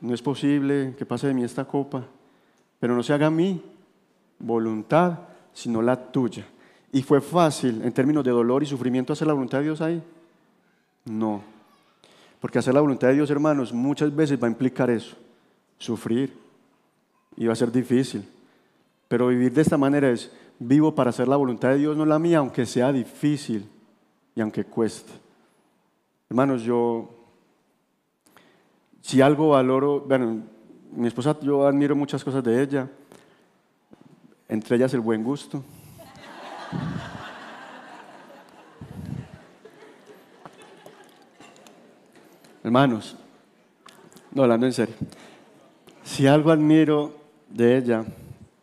no 0.00 0.14
es 0.14 0.22
posible 0.22 0.94
que 0.96 1.04
pase 1.04 1.26
de 1.26 1.34
mí 1.34 1.42
esta 1.42 1.64
copa, 1.64 2.06
pero 2.78 2.94
no 2.94 3.02
se 3.02 3.12
haga 3.12 3.30
mi 3.30 3.60
voluntad, 4.38 5.18
sino 5.52 5.82
la 5.82 6.12
tuya. 6.12 6.46
¿Y 6.92 7.02
fue 7.02 7.20
fácil 7.20 7.82
en 7.82 7.90
términos 7.92 8.22
de 8.22 8.30
dolor 8.30 8.62
y 8.62 8.66
sufrimiento 8.66 9.12
hacer 9.12 9.26
la 9.26 9.34
voluntad 9.34 9.58
de 9.58 9.64
Dios 9.64 9.80
ahí? 9.80 10.00
No. 11.04 11.42
Porque 12.40 12.60
hacer 12.60 12.74
la 12.74 12.80
voluntad 12.80 13.08
de 13.08 13.14
Dios, 13.14 13.28
hermanos, 13.28 13.72
muchas 13.72 14.14
veces 14.14 14.40
va 14.40 14.46
a 14.46 14.50
implicar 14.50 14.88
eso, 14.88 15.16
sufrir. 15.78 16.32
Y 17.36 17.46
va 17.46 17.54
a 17.54 17.56
ser 17.56 17.72
difícil. 17.72 18.24
Pero 19.10 19.26
vivir 19.26 19.52
de 19.52 19.62
esta 19.62 19.76
manera 19.76 20.08
es, 20.08 20.30
vivo 20.60 20.94
para 20.94 21.10
hacer 21.10 21.26
la 21.26 21.34
voluntad 21.34 21.70
de 21.70 21.78
Dios, 21.78 21.96
no 21.96 22.06
la 22.06 22.20
mía, 22.20 22.38
aunque 22.38 22.64
sea 22.64 22.92
difícil 22.92 23.68
y 24.36 24.40
aunque 24.40 24.64
cueste. 24.64 25.10
Hermanos, 26.28 26.62
yo, 26.62 27.10
si 29.00 29.20
algo 29.20 29.48
valoro, 29.48 30.02
bueno, 30.02 30.44
mi 30.92 31.08
esposa, 31.08 31.36
yo 31.40 31.66
admiro 31.66 31.96
muchas 31.96 32.22
cosas 32.22 32.44
de 32.44 32.62
ella, 32.62 32.88
entre 34.48 34.76
ellas 34.76 34.94
el 34.94 35.00
buen 35.00 35.24
gusto. 35.24 35.64
Hermanos, 42.62 43.16
no 44.30 44.44
hablando 44.44 44.66
en 44.66 44.72
serio, 44.72 44.94
si 46.04 46.28
algo 46.28 46.52
admiro 46.52 47.12
de 47.48 47.76
ella, 47.76 48.04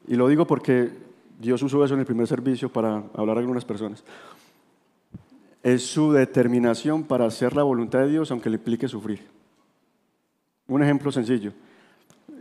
y 0.07 0.15
lo 0.15 0.27
digo 0.27 0.47
porque 0.47 0.91
Dios 1.39 1.61
usó 1.61 1.83
eso 1.83 1.93
en 1.93 1.99
el 1.99 2.05
primer 2.05 2.27
servicio 2.27 2.69
para 2.69 3.03
hablar 3.13 3.37
a 3.37 3.39
algunas 3.41 3.65
personas, 3.65 4.03
es 5.61 5.85
su 5.85 6.11
determinación 6.13 7.03
para 7.03 7.25
hacer 7.25 7.55
la 7.55 7.63
voluntad 7.63 7.99
de 7.99 8.09
Dios 8.09 8.31
aunque 8.31 8.49
le 8.49 8.55
implique 8.55 8.87
sufrir. 8.87 9.21
Un 10.67 10.83
ejemplo 10.83 11.11
sencillo. 11.11 11.51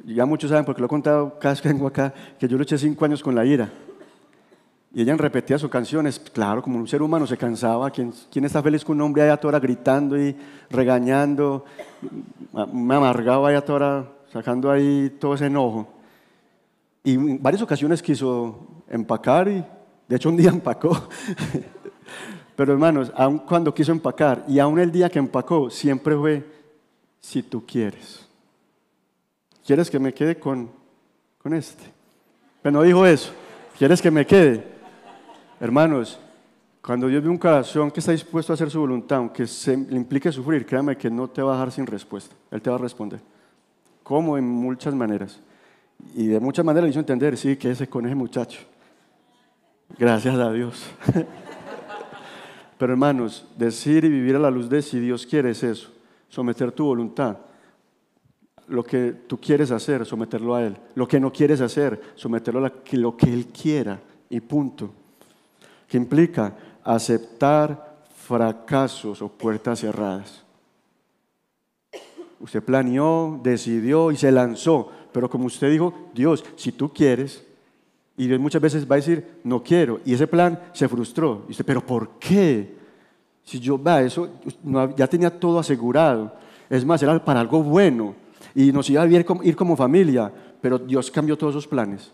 Ya 0.05 0.25
muchos 0.25 0.51
saben, 0.51 0.64
porque 0.64 0.81
lo 0.81 0.87
he 0.87 0.89
contado 0.89 1.39
cada 1.39 1.55
vez 1.55 1.61
que 1.61 1.69
vengo 1.69 1.87
acá, 1.87 2.12
que 2.39 2.47
yo 2.47 2.57
luché 2.57 2.79
cinco 2.79 3.05
años 3.05 3.23
con 3.23 3.35
la 3.35 3.45
ira. 3.45 3.71
Y 4.95 5.03
ella 5.03 5.17
repetía 5.17 5.59
sus 5.59 5.71
canciones. 5.71 6.19
Claro, 6.19 6.62
como 6.62 6.79
un 6.79 6.89
ser 6.89 7.03
humano 7.03 7.27
se 7.27 7.37
cansaba. 7.37 7.91
¿Quién, 7.91 8.12
quién 8.31 8.45
está 8.45 8.62
feliz 8.62 8.85
con 8.85 8.97
un 8.97 9.03
hombre 9.03 9.23
allá 9.23 9.37
toda 9.37 9.59
gritando 9.61 10.19
y 10.19 10.35
regañando? 10.71 11.64
Me 12.73 12.95
amargaba 12.95 13.49
allá 13.49 13.64
toda 13.64 14.11
sacando 14.33 14.71
ahí 14.71 15.14
todo 15.21 15.35
ese 15.35 15.47
enojo. 15.47 15.95
Y 17.07 17.14
en 17.14 17.40
varias 17.40 17.62
ocasiones 17.62 18.02
quiso 18.02 18.82
empacar 18.88 19.46
y 19.46 19.64
de 20.09 20.16
hecho 20.16 20.28
un 20.28 20.36
día 20.36 20.50
empacó. 20.52 21.09
Pero 22.57 22.72
hermanos, 22.72 23.12
aun 23.14 23.38
cuando 23.38 23.72
quiso 23.72 23.92
empacar 23.92 24.44
y 24.48 24.59
aún 24.59 24.80
el 24.80 24.90
día 24.90 25.09
que 25.09 25.20
empacó, 25.20 25.70
siempre 25.70 26.16
fue, 26.16 26.44
si 27.20 27.44
tú 27.44 27.64
quieres. 27.64 28.26
¿Quieres 29.64 29.88
que 29.88 30.00
me 30.00 30.12
quede 30.12 30.40
con, 30.40 30.68
con 31.38 31.54
este? 31.54 31.84
Pero 32.61 32.72
no 32.72 32.82
dijo 32.82 33.07
eso. 33.07 33.30
¿Quieres 33.78 34.02
que 34.02 34.11
me 34.11 34.26
quede? 34.26 34.66
Hermanos, 35.61 36.18
cuando 36.84 37.07
Dios 37.07 37.22
ve 37.22 37.28
un 37.28 37.38
corazón 37.38 37.92
que 37.92 38.00
está 38.00 38.11
dispuesto 38.11 38.52
a 38.52 38.54
hacer 38.54 38.68
su 38.68 38.80
voluntad, 38.80 39.18
aunque 39.18 39.46
se 39.46 39.76
le 39.76 39.94
implique 39.94 40.32
sufrir, 40.32 40.66
créame 40.66 40.96
que 40.96 41.09
no 41.09 41.28
te 41.28 41.40
va 41.40 41.52
a 41.52 41.54
dejar 41.54 41.70
sin 41.70 41.86
respuesta. 41.86 42.34
Él 42.50 42.61
te 42.61 42.68
va 42.68 42.74
a 42.74 42.80
responder. 42.80 43.20
Como 44.02 44.36
en 44.36 44.44
muchas 44.44 44.92
maneras. 44.92 45.40
Y 46.14 46.26
de 46.26 46.40
muchas 46.40 46.64
maneras 46.64 46.84
le 46.84 46.90
hizo 46.90 47.01
entender, 47.01 47.36
sí, 47.36 47.57
que 47.57 47.70
ese 47.70 47.88
con 47.88 48.07
ese 48.07 48.14
muchacho. 48.14 48.61
Gracias 49.99 50.34
a 50.36 50.53
Dios. 50.53 50.84
Pero 52.78 52.92
hermanos, 52.92 53.47
decir 53.57 54.05
y 54.05 54.09
vivir 54.09 54.36
a 54.36 54.38
la 54.40 54.51
luz 54.51 54.68
de 54.68 54.82
si 54.82 55.01
Dios 55.01 55.26
quiere 55.26 55.51
es 55.51 55.62
eso, 55.62 55.90
someter 56.28 56.72
tu 56.72 56.84
voluntad. 56.84 57.38
Lo 58.68 58.82
que 58.82 59.12
tú 59.26 59.38
quieres 59.38 59.70
hacer, 59.70 60.05
someterlo 60.05 60.55
a 60.55 60.64
Él. 60.64 60.76
Lo 60.94 61.07
que 61.07 61.20
no 61.20 61.32
quieres 61.32 61.61
hacer, 61.61 62.01
someterlo 62.16 62.64
a 62.66 62.72
lo 62.92 63.16
que 63.16 63.32
Él 63.32 63.47
quiera 63.47 64.01
y 64.28 64.40
punto. 64.40 64.90
¿Qué 65.88 65.97
implica? 65.97 66.55
Aceptar 66.82 67.97
fracasos 68.26 69.22
o 69.22 69.28
puertas 69.28 69.80
cerradas. 69.80 70.42
Usted 72.40 72.62
planeó, 72.62 73.40
decidió 73.42 74.11
y 74.11 74.16
se 74.16 74.30
lanzó, 74.30 74.90
pero 75.17 75.31
como 75.31 75.47
usted 75.47 75.71
dijo, 75.71 75.95
Dios, 76.14 76.45
si 76.57 76.73
tú 76.73 76.93
quieres, 76.93 77.43
y 78.19 78.27
Dios 78.27 78.39
muchas 78.39 78.61
veces 78.61 78.87
va 78.87 78.97
a 78.97 78.99
decir, 78.99 79.41
no 79.45 79.62
quiero. 79.62 79.99
Y 80.05 80.12
ese 80.12 80.27
plan 80.27 80.61
se 80.75 80.87
frustró. 80.89 81.47
Y 81.49 81.53
usted, 81.53 81.64
pero 81.64 81.81
¿por 81.81 82.19
qué? 82.19 82.77
Si 83.43 83.59
yo, 83.59 83.83
va, 83.83 84.03
eso 84.03 84.29
ya 84.95 85.07
tenía 85.07 85.31
todo 85.31 85.59
asegurado. 85.59 86.35
Es 86.69 86.85
más, 86.85 87.03
era 87.03 87.25
para 87.25 87.41
algo 87.41 87.62
bueno 87.62 88.14
y 88.55 88.71
nos 88.73 88.91
iba 88.91 89.01
a 89.01 89.07
ir 89.07 89.57
como 89.57 89.75
familia, 89.75 90.31
pero 90.61 90.79
Dios 90.79 91.11
cambió 91.11 91.39
todos 91.39 91.55
esos 91.55 91.67
planes. 91.67 92.12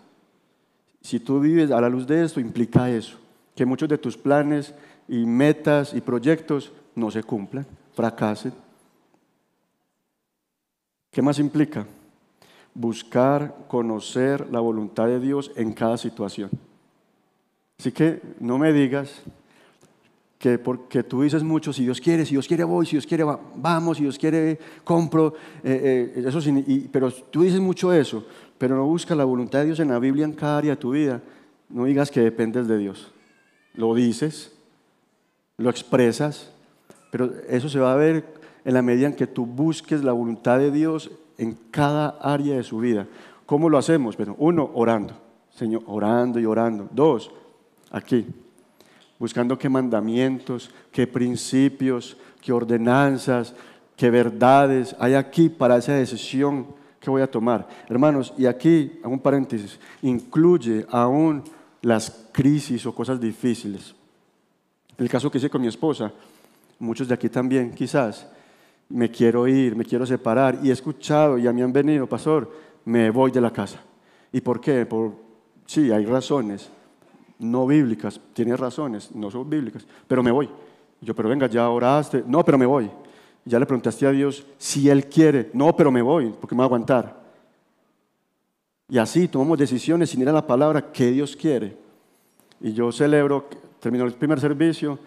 Si 1.00 1.18
tú 1.18 1.40
vives 1.40 1.72
a 1.72 1.80
la 1.80 1.88
luz 1.88 2.06
de 2.06 2.22
esto, 2.22 2.38
implica 2.38 2.88
eso, 2.88 3.18
que 3.56 3.66
muchos 3.66 3.88
de 3.88 3.98
tus 3.98 4.16
planes 4.16 4.72
y 5.08 5.26
metas 5.26 5.92
y 5.92 6.00
proyectos 6.00 6.70
no 6.94 7.10
se 7.10 7.24
cumplan, 7.24 7.66
fracasen. 7.94 8.54
¿Qué 11.10 11.20
más 11.20 11.40
implica? 11.40 11.84
Buscar, 12.74 13.66
conocer 13.68 14.48
la 14.50 14.60
voluntad 14.60 15.06
de 15.06 15.20
Dios 15.20 15.52
en 15.56 15.72
cada 15.72 15.98
situación. 15.98 16.50
Así 17.78 17.92
que 17.92 18.22
no 18.40 18.58
me 18.58 18.72
digas 18.72 19.22
que 20.42 20.58
porque 20.58 21.04
tú 21.04 21.22
dices 21.22 21.42
mucho, 21.42 21.72
si 21.72 21.84
Dios 21.84 22.00
quiere, 22.00 22.24
si 22.24 22.32
Dios 22.32 22.48
quiere 22.48 22.64
voy, 22.64 22.84
si 22.84 22.92
Dios 22.92 23.06
quiere 23.06 23.24
vamos, 23.54 23.96
si 23.96 24.02
Dios 24.02 24.18
quiere 24.18 24.58
compro, 24.82 25.34
eh, 25.62 26.12
eh, 26.16 26.24
eso, 26.26 26.40
pero 26.90 27.12
tú 27.12 27.42
dices 27.42 27.60
mucho 27.60 27.92
eso, 27.92 28.26
pero 28.58 28.74
no 28.74 28.84
buscas 28.84 29.16
la 29.16 29.24
voluntad 29.24 29.60
de 29.60 29.66
Dios 29.66 29.78
en 29.80 29.88
la 29.88 30.00
Biblia 30.00 30.24
en 30.24 30.32
cada 30.32 30.58
área 30.58 30.72
de 30.72 30.80
tu 30.80 30.90
vida, 30.90 31.22
no 31.68 31.84
digas 31.84 32.10
que 32.10 32.20
dependes 32.20 32.66
de 32.66 32.76
Dios. 32.76 33.12
Lo 33.74 33.94
dices, 33.94 34.52
lo 35.58 35.70
expresas, 35.70 36.50
pero 37.12 37.32
eso 37.48 37.68
se 37.68 37.78
va 37.78 37.92
a 37.92 37.96
ver 37.96 38.24
en 38.64 38.74
la 38.74 38.82
medida 38.82 39.06
en 39.06 39.14
que 39.14 39.26
tú 39.26 39.46
busques 39.46 40.02
la 40.02 40.12
voluntad 40.12 40.58
de 40.58 40.70
Dios 40.70 41.10
en 41.38 41.56
cada 41.70 42.18
área 42.20 42.56
de 42.56 42.62
su 42.62 42.78
vida. 42.78 43.06
¿Cómo 43.46 43.68
lo 43.68 43.78
hacemos? 43.78 44.16
Bueno, 44.16 44.36
uno, 44.38 44.70
orando, 44.74 45.14
Señor, 45.54 45.82
orando 45.86 46.38
y 46.40 46.46
orando. 46.46 46.88
Dos, 46.92 47.30
aquí, 47.90 48.26
buscando 49.18 49.58
qué 49.58 49.68
mandamientos, 49.68 50.70
qué 50.90 51.06
principios, 51.06 52.16
qué 52.40 52.52
ordenanzas, 52.52 53.54
qué 53.96 54.10
verdades 54.10 54.96
hay 54.98 55.14
aquí 55.14 55.48
para 55.48 55.76
esa 55.76 55.92
decisión 55.94 56.66
que 56.98 57.10
voy 57.10 57.22
a 57.22 57.30
tomar. 57.30 57.68
Hermanos, 57.88 58.32
y 58.38 58.46
aquí, 58.46 59.00
hago 59.02 59.12
un 59.12 59.20
paréntesis, 59.20 59.78
incluye 60.02 60.86
aún 60.90 61.42
las 61.82 62.28
crisis 62.32 62.86
o 62.86 62.94
cosas 62.94 63.20
difíciles. 63.20 63.94
El 64.96 65.08
caso 65.08 65.30
que 65.30 65.38
hice 65.38 65.50
con 65.50 65.60
mi 65.60 65.68
esposa, 65.68 66.12
muchos 66.78 67.08
de 67.08 67.14
aquí 67.14 67.28
también 67.28 67.72
quizás, 67.72 68.26
me 68.92 69.10
quiero 69.10 69.48
ir, 69.48 69.74
me 69.74 69.84
quiero 69.84 70.04
separar, 70.04 70.58
y 70.62 70.68
he 70.68 70.72
escuchado, 70.72 71.38
y 71.38 71.46
a 71.46 71.52
mí 71.52 71.62
han 71.62 71.72
venido, 71.72 72.06
pastor, 72.06 72.50
me 72.84 73.10
voy 73.10 73.30
de 73.30 73.40
la 73.40 73.50
casa. 73.50 73.80
¿Y 74.30 74.40
por 74.40 74.60
qué? 74.60 74.84
Por, 74.84 75.12
sí, 75.66 75.90
hay 75.90 76.04
razones, 76.04 76.70
no 77.38 77.66
bíblicas, 77.66 78.20
tiene 78.34 78.56
razones, 78.56 79.10
no 79.14 79.30
son 79.30 79.48
bíblicas, 79.48 79.86
pero 80.06 80.22
me 80.22 80.30
voy. 80.30 80.48
Yo, 81.00 81.14
pero 81.14 81.28
venga, 81.28 81.46
ya 81.46 81.68
oraste, 81.68 82.22
no, 82.26 82.44
pero 82.44 82.58
me 82.58 82.66
voy. 82.66 82.90
Ya 83.44 83.58
le 83.58 83.66
preguntaste 83.66 84.06
a 84.06 84.12
Dios 84.12 84.46
si 84.58 84.88
Él 84.88 85.06
quiere, 85.06 85.50
no, 85.54 85.74
pero 85.74 85.90
me 85.90 86.02
voy, 86.02 86.32
porque 86.38 86.54
me 86.54 86.60
va 86.60 86.64
a 86.64 86.66
aguantar. 86.66 87.22
Y 88.88 88.98
así 88.98 89.26
tomamos 89.26 89.58
decisiones 89.58 90.10
sin 90.10 90.20
ir 90.20 90.28
a 90.28 90.32
la 90.32 90.46
palabra 90.46 90.92
que 90.92 91.10
Dios 91.10 91.34
quiere. 91.34 91.76
Y 92.60 92.74
yo 92.74 92.92
celebro, 92.92 93.48
terminó 93.80 94.04
el 94.04 94.12
primer 94.12 94.38
servicio 94.38 94.98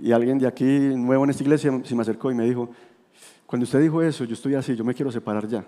y 0.00 0.12
alguien 0.12 0.38
de 0.38 0.46
aquí 0.46 0.64
nuevo 0.64 1.24
en 1.24 1.30
esta 1.30 1.42
iglesia 1.42 1.80
se 1.84 1.94
me 1.94 2.02
acercó 2.02 2.30
y 2.30 2.34
me 2.34 2.44
dijo, 2.44 2.70
cuando 3.52 3.64
usted 3.64 3.82
dijo 3.82 4.00
eso, 4.00 4.24
yo 4.24 4.32
estoy 4.32 4.54
así, 4.54 4.74
yo 4.74 4.82
me 4.82 4.94
quiero 4.94 5.12
separar 5.12 5.46
ya. 5.46 5.62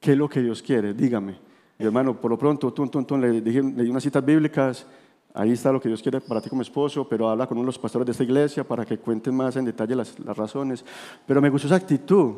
¿Qué 0.00 0.12
es 0.12 0.16
lo 0.16 0.26
que 0.26 0.40
Dios 0.40 0.62
quiere? 0.62 0.94
Dígame. 0.94 1.36
Mi 1.78 1.84
hermano, 1.84 2.18
por 2.18 2.30
lo 2.30 2.38
pronto, 2.38 2.72
le, 3.18 3.42
dije, 3.42 3.62
le 3.62 3.84
di 3.84 3.90
unas 3.90 4.02
citas 4.02 4.24
bíblicas, 4.24 4.86
ahí 5.34 5.52
está 5.52 5.70
lo 5.70 5.78
que 5.78 5.90
Dios 5.90 6.00
quiere 6.00 6.22
para 6.22 6.40
ti 6.40 6.48
como 6.48 6.62
esposo, 6.62 7.06
pero 7.06 7.28
habla 7.28 7.46
con 7.46 7.58
uno 7.58 7.66
de 7.66 7.66
los 7.66 7.78
pastores 7.78 8.06
de 8.06 8.12
esta 8.12 8.24
iglesia 8.24 8.64
para 8.64 8.86
que 8.86 8.96
cuenten 8.96 9.34
más 9.34 9.54
en 9.56 9.66
detalle 9.66 9.94
las, 9.94 10.18
razones. 10.18 10.82
Pero 11.26 11.42
me 11.42 11.50
gustó 11.50 11.66
esa 11.66 11.76
actitud 11.76 12.36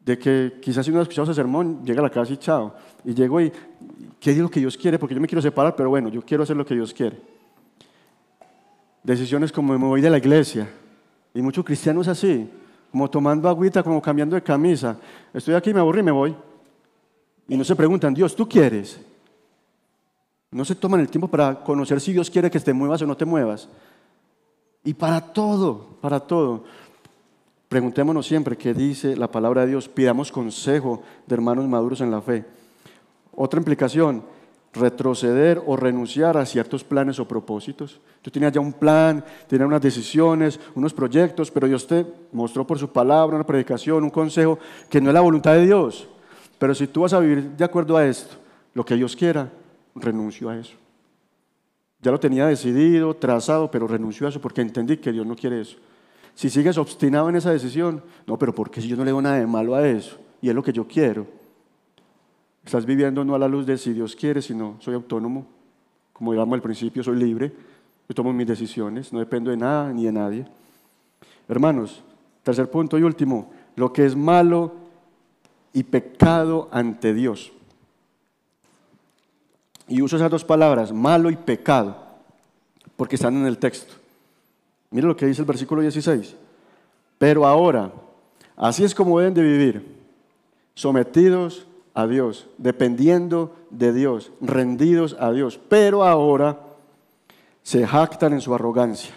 de 0.00 0.18
que 0.18 0.54
quizás 0.62 0.86
si 0.86 0.90
no 0.90 1.00
ha 1.00 1.02
escuchado 1.02 1.24
ese 1.24 1.34
sermón, 1.34 1.84
llega 1.84 2.00
a 2.00 2.04
la 2.04 2.10
casa 2.10 2.32
y 2.32 2.38
chao. 2.38 2.74
Y 3.04 3.12
llego 3.12 3.38
y, 3.38 3.52
¿qué 4.18 4.30
es 4.30 4.38
lo 4.38 4.48
que 4.48 4.60
Dios 4.60 4.78
quiere? 4.78 4.98
Porque 4.98 5.14
yo 5.14 5.20
me 5.20 5.28
quiero 5.28 5.42
separar, 5.42 5.76
pero 5.76 5.90
bueno, 5.90 6.08
yo 6.08 6.22
quiero 6.22 6.44
hacer 6.44 6.56
lo 6.56 6.64
que 6.64 6.74
Dios 6.74 6.94
quiere. 6.94 7.20
Decisiones 9.02 9.52
como 9.52 9.78
me 9.78 9.86
voy 9.86 10.00
de 10.00 10.08
la 10.08 10.16
iglesia. 10.16 10.70
Y 11.34 11.42
muchos 11.42 11.66
cristianos 11.66 12.08
así 12.08 12.48
como 12.90 13.10
tomando 13.10 13.48
agüita, 13.48 13.82
como 13.82 14.00
cambiando 14.00 14.36
de 14.36 14.42
camisa. 14.42 14.98
Estoy 15.32 15.54
aquí, 15.54 15.72
me 15.74 15.80
aburrí 15.80 16.02
me 16.02 16.12
voy. 16.12 16.36
Y 17.48 17.56
no 17.56 17.64
se 17.64 17.76
preguntan, 17.76 18.14
Dios, 18.14 18.34
¿tú 18.34 18.48
quieres? 18.48 19.00
No 20.50 20.64
se 20.64 20.74
toman 20.74 21.00
el 21.00 21.08
tiempo 21.08 21.28
para 21.28 21.62
conocer 21.62 22.00
si 22.00 22.12
Dios 22.12 22.30
quiere 22.30 22.50
que 22.50 22.60
te 22.60 22.72
muevas 22.72 23.02
o 23.02 23.06
no 23.06 23.16
te 23.16 23.24
muevas. 23.24 23.68
Y 24.84 24.94
para 24.94 25.20
todo, 25.20 25.98
para 26.00 26.20
todo. 26.20 26.64
Preguntémonos 27.68 28.26
siempre 28.26 28.56
qué 28.56 28.72
dice 28.72 29.16
la 29.16 29.30
palabra 29.30 29.62
de 29.62 29.68
Dios. 29.68 29.88
Pidamos 29.88 30.30
consejo 30.30 31.02
de 31.26 31.34
hermanos 31.34 31.66
maduros 31.66 32.00
en 32.00 32.10
la 32.10 32.22
fe. 32.22 32.44
Otra 33.34 33.58
implicación, 33.58 34.22
retroceder 34.76 35.62
o 35.66 35.76
renunciar 35.76 36.36
a 36.36 36.46
ciertos 36.46 36.84
planes 36.84 37.18
o 37.18 37.26
propósitos. 37.26 38.00
Yo 38.22 38.30
tenía 38.30 38.50
ya 38.50 38.60
un 38.60 38.72
plan, 38.72 39.24
tenía 39.48 39.66
unas 39.66 39.80
decisiones, 39.80 40.60
unos 40.74 40.92
proyectos, 40.92 41.50
pero 41.50 41.66
Dios 41.66 41.86
te 41.86 42.06
mostró 42.32 42.66
por 42.66 42.78
su 42.78 42.88
palabra, 42.88 43.36
una 43.36 43.46
predicación, 43.46 44.04
un 44.04 44.10
consejo, 44.10 44.58
que 44.88 45.00
no 45.00 45.10
es 45.10 45.14
la 45.14 45.20
voluntad 45.20 45.54
de 45.54 45.66
Dios. 45.66 46.08
Pero 46.58 46.74
si 46.74 46.86
tú 46.86 47.02
vas 47.02 47.12
a 47.12 47.20
vivir 47.20 47.50
de 47.50 47.64
acuerdo 47.64 47.96
a 47.96 48.06
esto, 48.06 48.36
lo 48.74 48.84
que 48.84 48.94
Dios 48.94 49.16
quiera, 49.16 49.50
renuncio 49.94 50.48
a 50.48 50.58
eso. 50.58 50.74
Ya 52.00 52.10
lo 52.10 52.20
tenía 52.20 52.46
decidido, 52.46 53.14
trazado, 53.14 53.70
pero 53.70 53.86
renuncio 53.86 54.26
a 54.26 54.30
eso 54.30 54.40
porque 54.40 54.60
entendí 54.60 54.98
que 54.98 55.12
Dios 55.12 55.26
no 55.26 55.34
quiere 55.34 55.60
eso. 55.60 55.76
Si 56.34 56.50
sigues 56.50 56.76
obstinado 56.76 57.28
en 57.30 57.36
esa 57.36 57.50
decisión, 57.50 58.02
no, 58.26 58.38
pero 58.38 58.54
¿por 58.54 58.70
qué 58.70 58.80
si 58.80 58.88
yo 58.88 58.96
no 58.96 59.04
le 59.04 59.10
doy 59.10 59.22
nada 59.22 59.38
de 59.38 59.46
malo 59.46 59.74
a 59.74 59.88
eso? 59.88 60.18
Y 60.42 60.50
es 60.50 60.54
lo 60.54 60.62
que 60.62 60.72
yo 60.72 60.86
quiero 60.86 61.26
Estás 62.66 62.84
viviendo 62.84 63.24
no 63.24 63.36
a 63.36 63.38
la 63.38 63.46
luz 63.46 63.64
de 63.64 63.78
si 63.78 63.92
Dios 63.92 64.16
quiere, 64.16 64.42
sino 64.42 64.76
soy 64.80 64.94
autónomo. 64.94 65.46
Como 66.12 66.32
digamos 66.32 66.52
al 66.56 66.62
principio, 66.62 67.00
soy 67.04 67.16
libre. 67.16 67.52
Yo 68.08 68.14
tomo 68.14 68.32
mis 68.32 68.48
decisiones, 68.48 69.12
no 69.12 69.20
dependo 69.20 69.52
de 69.52 69.56
nada 69.56 69.92
ni 69.92 70.04
de 70.04 70.10
nadie. 70.10 70.46
Hermanos, 71.48 72.02
tercer 72.42 72.68
punto 72.68 72.98
y 72.98 73.04
último, 73.04 73.52
lo 73.76 73.92
que 73.92 74.04
es 74.04 74.16
malo 74.16 74.74
y 75.72 75.84
pecado 75.84 76.68
ante 76.72 77.14
Dios. 77.14 77.52
Y 79.86 80.02
uso 80.02 80.16
esas 80.16 80.30
dos 80.30 80.44
palabras, 80.44 80.92
malo 80.92 81.30
y 81.30 81.36
pecado, 81.36 81.96
porque 82.96 83.14
están 83.14 83.36
en 83.36 83.46
el 83.46 83.58
texto. 83.58 83.94
Mira 84.90 85.06
lo 85.06 85.16
que 85.16 85.26
dice 85.26 85.42
el 85.42 85.46
versículo 85.46 85.82
16. 85.82 86.34
Pero 87.16 87.46
ahora, 87.46 87.92
así 88.56 88.82
es 88.82 88.92
como 88.92 89.20
deben 89.20 89.34
de 89.34 89.42
vivir, 89.42 89.96
sometidos 90.74 91.64
a 91.96 92.06
Dios, 92.06 92.46
dependiendo 92.58 93.56
de 93.70 93.90
Dios, 93.94 94.30
rendidos 94.42 95.16
a 95.18 95.32
Dios. 95.32 95.58
Pero 95.68 96.04
ahora 96.04 96.60
se 97.62 97.86
jactan 97.86 98.34
en 98.34 98.42
su 98.42 98.54
arrogancia. 98.54 99.14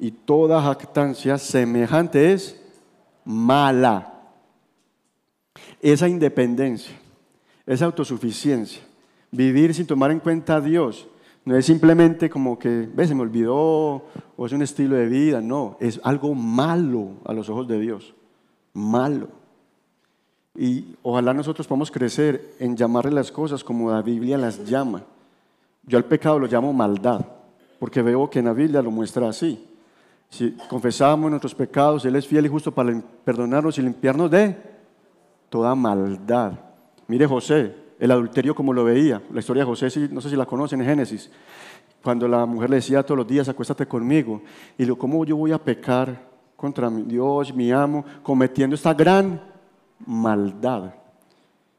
Y 0.00 0.10
toda 0.10 0.62
jactancia 0.62 1.36
semejante 1.36 2.32
es 2.32 2.58
mala. 3.26 4.14
Esa 5.82 6.08
independencia, 6.08 6.96
esa 7.66 7.84
autosuficiencia, 7.84 8.82
vivir 9.30 9.74
sin 9.74 9.86
tomar 9.86 10.10
en 10.10 10.20
cuenta 10.20 10.56
a 10.56 10.60
Dios, 10.62 11.06
no 11.44 11.56
es 11.56 11.66
simplemente 11.66 12.30
como 12.30 12.58
que, 12.58 12.88
ve, 12.90 13.06
se 13.06 13.14
me 13.14 13.22
olvidó, 13.22 14.06
o 14.34 14.46
es 14.46 14.52
un 14.52 14.62
estilo 14.62 14.96
de 14.96 15.06
vida, 15.06 15.42
no, 15.42 15.76
es 15.78 16.00
algo 16.04 16.34
malo 16.34 17.16
a 17.26 17.34
los 17.34 17.50
ojos 17.50 17.68
de 17.68 17.78
Dios, 17.78 18.14
malo. 18.72 19.37
Y 20.58 20.96
ojalá 21.04 21.32
nosotros 21.32 21.68
podamos 21.68 21.88
crecer 21.88 22.54
en 22.58 22.76
llamarle 22.76 23.12
las 23.12 23.30
cosas 23.30 23.62
como 23.62 23.92
la 23.92 24.02
Biblia 24.02 24.36
las 24.36 24.68
llama. 24.68 25.04
Yo 25.84 25.96
al 25.96 26.04
pecado 26.04 26.40
lo 26.40 26.48
llamo 26.48 26.72
maldad, 26.72 27.24
porque 27.78 28.02
veo 28.02 28.28
que 28.28 28.40
en 28.40 28.46
la 28.46 28.52
Biblia 28.52 28.82
lo 28.82 28.90
muestra 28.90 29.28
así. 29.28 29.64
Si 30.28 30.50
confesamos 30.68 31.30
nuestros 31.30 31.54
pecados, 31.54 32.04
Él 32.04 32.16
es 32.16 32.26
fiel 32.26 32.46
y 32.46 32.48
justo 32.48 32.72
para 32.72 33.00
perdonarnos 33.24 33.78
y 33.78 33.82
limpiarnos 33.82 34.32
de 34.32 34.56
toda 35.48 35.76
maldad. 35.76 36.54
Mire 37.06 37.26
José, 37.28 37.72
el 38.00 38.10
adulterio 38.10 38.52
como 38.52 38.72
lo 38.72 38.82
veía. 38.82 39.22
La 39.32 39.38
historia 39.38 39.62
de 39.62 39.66
José, 39.68 40.08
no 40.10 40.20
sé 40.20 40.28
si 40.28 40.34
la 40.34 40.44
conocen 40.44 40.80
en 40.80 40.88
Génesis. 40.88 41.30
Cuando 42.02 42.26
la 42.26 42.44
mujer 42.46 42.68
le 42.68 42.76
decía 42.76 43.04
todos 43.04 43.18
los 43.18 43.28
días, 43.28 43.48
acuéstate 43.48 43.86
conmigo. 43.86 44.42
Y 44.76 44.84
lo, 44.84 44.98
¿cómo 44.98 45.24
yo 45.24 45.36
voy 45.36 45.52
a 45.52 45.58
pecar 45.58 46.20
contra 46.56 46.90
mi 46.90 47.02
Dios, 47.02 47.54
mi 47.54 47.70
amo, 47.70 48.04
cometiendo 48.24 48.74
esta 48.74 48.92
gran 48.92 49.40
maldad. 50.06 50.94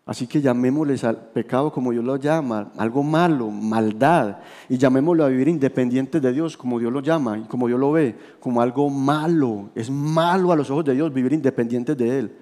Así 0.09 0.25
que 0.25 0.41
llamémosles 0.41 1.03
al 1.03 1.17
pecado 1.17 1.71
como 1.71 1.91
Dios 1.91 2.03
lo 2.03 2.15
llama, 2.15 2.71
algo 2.77 3.03
malo, 3.03 3.51
maldad. 3.51 4.39
Y 4.67 4.75
llamémoslo 4.75 5.23
a 5.23 5.27
vivir 5.27 5.49
independientes 5.49 6.19
de 6.19 6.33
Dios 6.33 6.57
como 6.57 6.79
Dios 6.79 6.91
lo 6.91 6.99
llama 7.01 7.37
y 7.37 7.43
como 7.43 7.67
Dios 7.67 7.79
lo 7.79 7.91
ve, 7.91 8.15
como 8.39 8.59
algo 8.59 8.89
malo. 8.89 9.69
Es 9.75 9.91
malo 9.91 10.51
a 10.51 10.55
los 10.55 10.71
ojos 10.71 10.83
de 10.85 10.95
Dios 10.95 11.13
vivir 11.13 11.33
independientes 11.33 11.95
de 11.95 12.17
Él, 12.17 12.35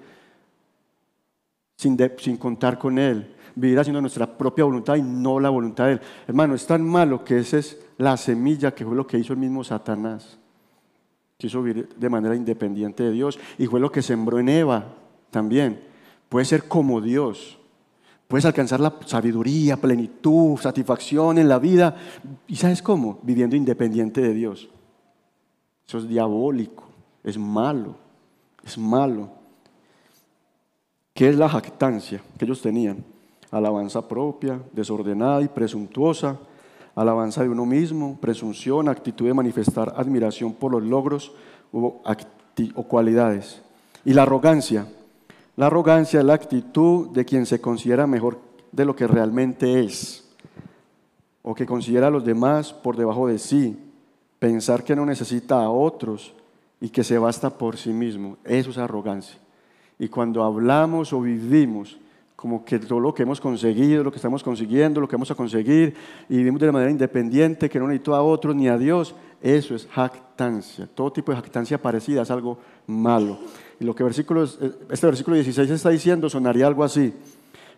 sin, 1.76 1.98
sin 2.16 2.38
contar 2.38 2.78
con 2.78 2.98
Él, 2.98 3.34
vivir 3.54 3.78
haciendo 3.78 4.00
nuestra 4.00 4.26
propia 4.26 4.64
voluntad 4.64 4.96
y 4.96 5.02
no 5.02 5.38
la 5.38 5.50
voluntad 5.50 5.88
de 5.88 5.92
Él. 5.92 6.00
Hermano, 6.26 6.54
es 6.54 6.66
tan 6.66 6.82
malo 6.82 7.22
que 7.22 7.36
esa 7.36 7.58
es 7.58 7.78
la 7.98 8.16
semilla 8.16 8.74
que 8.74 8.86
fue 8.86 8.96
lo 8.96 9.06
que 9.06 9.18
hizo 9.18 9.34
el 9.34 9.40
mismo 9.40 9.62
Satanás. 9.62 10.38
quiso 11.36 11.62
vivir 11.62 11.90
de 11.94 12.08
manera 12.08 12.34
independiente 12.34 13.02
de 13.02 13.10
Dios 13.10 13.38
y 13.58 13.66
fue 13.66 13.78
lo 13.78 13.92
que 13.92 14.00
sembró 14.00 14.38
en 14.38 14.48
Eva 14.48 14.86
también. 15.30 15.82
Puede 16.28 16.44
ser 16.44 16.68
como 16.68 17.00
Dios. 17.00 17.58
Puedes 18.28 18.44
alcanzar 18.44 18.80
la 18.80 18.94
sabiduría, 19.06 19.78
plenitud, 19.78 20.58
satisfacción 20.58 21.38
en 21.38 21.48
la 21.48 21.58
vida. 21.58 21.96
¿Y 22.46 22.56
sabes 22.56 22.82
cómo? 22.82 23.18
Viviendo 23.22 23.56
independiente 23.56 24.20
de 24.20 24.34
Dios. 24.34 24.68
Eso 25.86 25.98
es 25.98 26.08
diabólico, 26.08 26.84
es 27.24 27.38
malo, 27.38 27.96
es 28.62 28.76
malo. 28.76 29.30
¿Qué 31.14 31.30
es 31.30 31.36
la 31.36 31.48
jactancia 31.48 32.20
que 32.38 32.44
ellos 32.44 32.60
tenían? 32.60 33.02
Alabanza 33.50 34.06
propia, 34.06 34.60
desordenada 34.72 35.40
y 35.40 35.48
presuntuosa, 35.48 36.38
alabanza 36.94 37.42
de 37.42 37.48
uno 37.48 37.64
mismo, 37.64 38.18
presunción, 38.20 38.88
actitud 38.88 39.26
de 39.26 39.32
manifestar 39.32 39.94
admiración 39.96 40.52
por 40.52 40.72
los 40.72 40.82
logros 40.82 41.32
o, 41.72 42.02
o 42.74 42.82
cualidades. 42.82 43.62
Y 44.04 44.12
la 44.12 44.24
arrogancia, 44.24 44.86
la 45.58 45.66
arrogancia 45.66 46.20
es 46.20 46.24
la 46.24 46.34
actitud 46.34 47.08
de 47.08 47.24
quien 47.24 47.44
se 47.44 47.60
considera 47.60 48.06
mejor 48.06 48.38
de 48.70 48.84
lo 48.84 48.94
que 48.94 49.08
realmente 49.08 49.80
es, 49.80 50.24
o 51.42 51.52
que 51.52 51.66
considera 51.66 52.06
a 52.06 52.10
los 52.10 52.24
demás 52.24 52.72
por 52.72 52.96
debajo 52.96 53.26
de 53.26 53.40
sí, 53.40 53.76
pensar 54.38 54.84
que 54.84 54.94
no 54.94 55.04
necesita 55.04 55.60
a 55.60 55.68
otros 55.68 56.32
y 56.80 56.90
que 56.90 57.02
se 57.02 57.18
basta 57.18 57.50
por 57.50 57.76
sí 57.76 57.90
mismo. 57.90 58.36
Eso 58.44 58.70
es 58.70 58.78
arrogancia. 58.78 59.36
Y 59.98 60.06
cuando 60.06 60.44
hablamos 60.44 61.12
o 61.12 61.20
vivimos 61.20 61.98
como 62.36 62.64
que 62.64 62.78
todo 62.78 63.00
lo 63.00 63.12
que 63.12 63.24
hemos 63.24 63.40
conseguido, 63.40 64.04
lo 64.04 64.12
que 64.12 64.18
estamos 64.18 64.44
consiguiendo, 64.44 65.00
lo 65.00 65.08
que 65.08 65.16
vamos 65.16 65.32
a 65.32 65.34
conseguir, 65.34 65.92
y 66.28 66.36
vivimos 66.36 66.60
de 66.60 66.70
manera 66.70 66.92
independiente, 66.92 67.68
que 67.68 67.80
no 67.80 67.88
necesito 67.88 68.14
a 68.14 68.22
otros 68.22 68.54
ni 68.54 68.68
a 68.68 68.78
Dios, 68.78 69.12
eso 69.42 69.74
es 69.74 69.88
jactancia. 69.88 70.88
Todo 70.94 71.12
tipo 71.12 71.32
de 71.32 71.38
jactancia 71.38 71.82
parecida 71.82 72.22
es 72.22 72.30
algo 72.30 72.58
malo. 72.86 73.40
Y 73.80 73.84
lo 73.84 73.94
que 73.94 74.04
eh, 74.04 74.72
este 74.90 75.06
versículo 75.06 75.36
16 75.36 75.70
está 75.70 75.90
diciendo 75.90 76.28
sonaría 76.28 76.66
algo 76.66 76.84
así. 76.84 77.12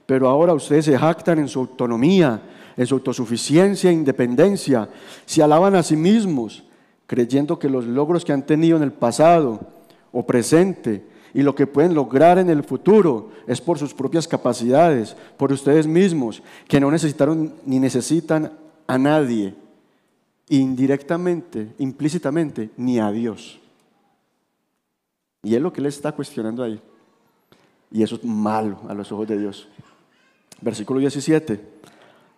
Pero 0.06 0.28
ahora 0.28 0.54
ustedes 0.54 0.86
se 0.86 0.98
jactan 0.98 1.38
en 1.38 1.48
su 1.48 1.60
autonomía, 1.60 2.42
en 2.76 2.86
su 2.86 2.94
autosuficiencia 2.94 3.90
e 3.90 3.94
independencia. 3.94 4.88
Se 5.26 5.42
alaban 5.42 5.74
a 5.74 5.82
sí 5.82 5.96
mismos, 5.96 6.64
creyendo 7.06 7.58
que 7.58 7.68
los 7.68 7.86
logros 7.86 8.24
que 8.24 8.32
han 8.32 8.46
tenido 8.46 8.76
en 8.76 8.82
el 8.82 8.92
pasado 8.92 9.60
o 10.12 10.26
presente 10.26 11.04
y 11.32 11.42
lo 11.42 11.54
que 11.54 11.66
pueden 11.66 11.94
lograr 11.94 12.38
en 12.38 12.50
el 12.50 12.64
futuro 12.64 13.30
es 13.46 13.60
por 13.60 13.78
sus 13.78 13.94
propias 13.94 14.26
capacidades, 14.26 15.16
por 15.36 15.52
ustedes 15.52 15.86
mismos, 15.86 16.42
que 16.66 16.80
no 16.80 16.90
necesitaron 16.90 17.54
ni 17.64 17.78
necesitan 17.78 18.52
a 18.86 18.98
nadie, 18.98 19.54
indirectamente, 20.48 21.68
implícitamente, 21.78 22.70
ni 22.76 22.98
a 22.98 23.12
Dios. 23.12 23.59
Y 25.42 25.54
es 25.54 25.60
lo 25.60 25.72
que 25.72 25.80
él 25.80 25.86
está 25.86 26.12
cuestionando 26.12 26.62
ahí. 26.62 26.80
Y 27.90 28.02
eso 28.02 28.16
es 28.16 28.24
malo 28.24 28.80
a 28.88 28.94
los 28.94 29.10
ojos 29.10 29.26
de 29.26 29.38
Dios. 29.38 29.68
Versículo 30.60 31.00
17. 31.00 31.60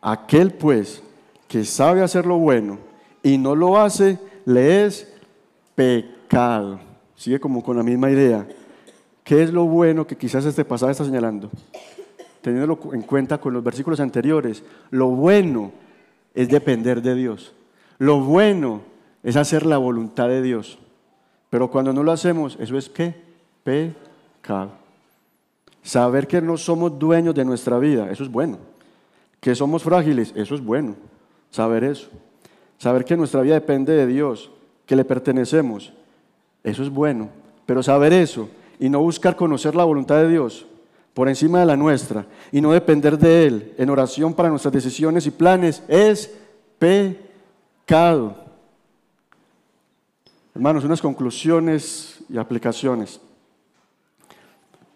Aquel 0.00 0.52
pues 0.52 1.02
que 1.48 1.64
sabe 1.64 2.02
hacer 2.02 2.26
lo 2.26 2.38
bueno 2.38 2.78
y 3.22 3.38
no 3.38 3.54
lo 3.54 3.78
hace, 3.78 4.18
le 4.44 4.84
es 4.84 5.12
pecado. 5.74 6.80
Sigue 7.14 7.38
como 7.38 7.62
con 7.62 7.76
la 7.76 7.82
misma 7.82 8.10
idea. 8.10 8.46
¿Qué 9.24 9.42
es 9.42 9.52
lo 9.52 9.64
bueno 9.64 10.06
que 10.06 10.16
quizás 10.16 10.44
este 10.44 10.64
pasaje 10.64 10.92
está 10.92 11.04
señalando? 11.04 11.50
Teniéndolo 12.40 12.92
en 12.92 13.02
cuenta 13.02 13.38
con 13.38 13.52
los 13.52 13.62
versículos 13.62 14.00
anteriores, 14.00 14.64
lo 14.90 15.08
bueno 15.08 15.72
es 16.34 16.48
depender 16.48 17.02
de 17.02 17.14
Dios. 17.14 17.52
Lo 17.98 18.20
bueno 18.20 18.80
es 19.22 19.36
hacer 19.36 19.64
la 19.64 19.78
voluntad 19.78 20.28
de 20.28 20.42
Dios. 20.42 20.78
Pero 21.52 21.70
cuando 21.70 21.92
no 21.92 22.02
lo 22.02 22.12
hacemos, 22.12 22.56
eso 22.58 22.78
es 22.78 22.88
qué? 22.88 23.14
Pecado. 23.62 24.70
Saber 25.82 26.26
que 26.26 26.40
no 26.40 26.56
somos 26.56 26.98
dueños 26.98 27.34
de 27.34 27.44
nuestra 27.44 27.78
vida, 27.78 28.10
eso 28.10 28.22
es 28.22 28.30
bueno. 28.30 28.56
Que 29.38 29.54
somos 29.54 29.82
frágiles, 29.82 30.32
eso 30.34 30.54
es 30.54 30.64
bueno. 30.64 30.96
Saber 31.50 31.84
eso. 31.84 32.08
Saber 32.78 33.04
que 33.04 33.18
nuestra 33.18 33.42
vida 33.42 33.52
depende 33.52 33.92
de 33.92 34.06
Dios, 34.06 34.50
que 34.86 34.96
le 34.96 35.04
pertenecemos, 35.04 35.92
eso 36.64 36.82
es 36.82 36.88
bueno. 36.88 37.28
Pero 37.66 37.82
saber 37.82 38.14
eso 38.14 38.48
y 38.80 38.88
no 38.88 39.02
buscar 39.02 39.36
conocer 39.36 39.74
la 39.74 39.84
voluntad 39.84 40.22
de 40.22 40.30
Dios 40.30 40.64
por 41.12 41.28
encima 41.28 41.60
de 41.60 41.66
la 41.66 41.76
nuestra 41.76 42.24
y 42.50 42.62
no 42.62 42.72
depender 42.72 43.18
de 43.18 43.46
Él 43.46 43.74
en 43.76 43.90
oración 43.90 44.32
para 44.32 44.48
nuestras 44.48 44.72
decisiones 44.72 45.26
y 45.26 45.30
planes 45.30 45.82
es 45.86 46.32
pecado. 46.78 48.41
Hermanos, 50.54 50.84
unas 50.84 51.00
conclusiones 51.00 52.22
y 52.28 52.36
aplicaciones. 52.36 53.20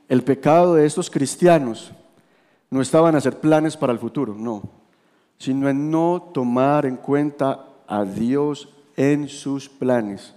El 0.07 0.22
pecado 0.22 0.74
de 0.74 0.84
estos 0.84 1.09
cristianos 1.09 1.92
no 2.70 2.82
estaba 2.82 3.09
en 3.09 3.16
hacer 3.16 3.40
planes 3.40 3.74
para 3.74 3.92
el 3.92 3.98
futuro, 3.98 4.34
no, 4.34 4.62
sino 5.38 5.68
en 5.68 5.90
no 5.90 6.30
tomar 6.34 6.84
en 6.84 6.96
cuenta 6.96 7.64
a 7.86 8.04
Dios 8.04 8.68
en 8.96 9.28
sus 9.28 9.68
planes. 9.68 10.34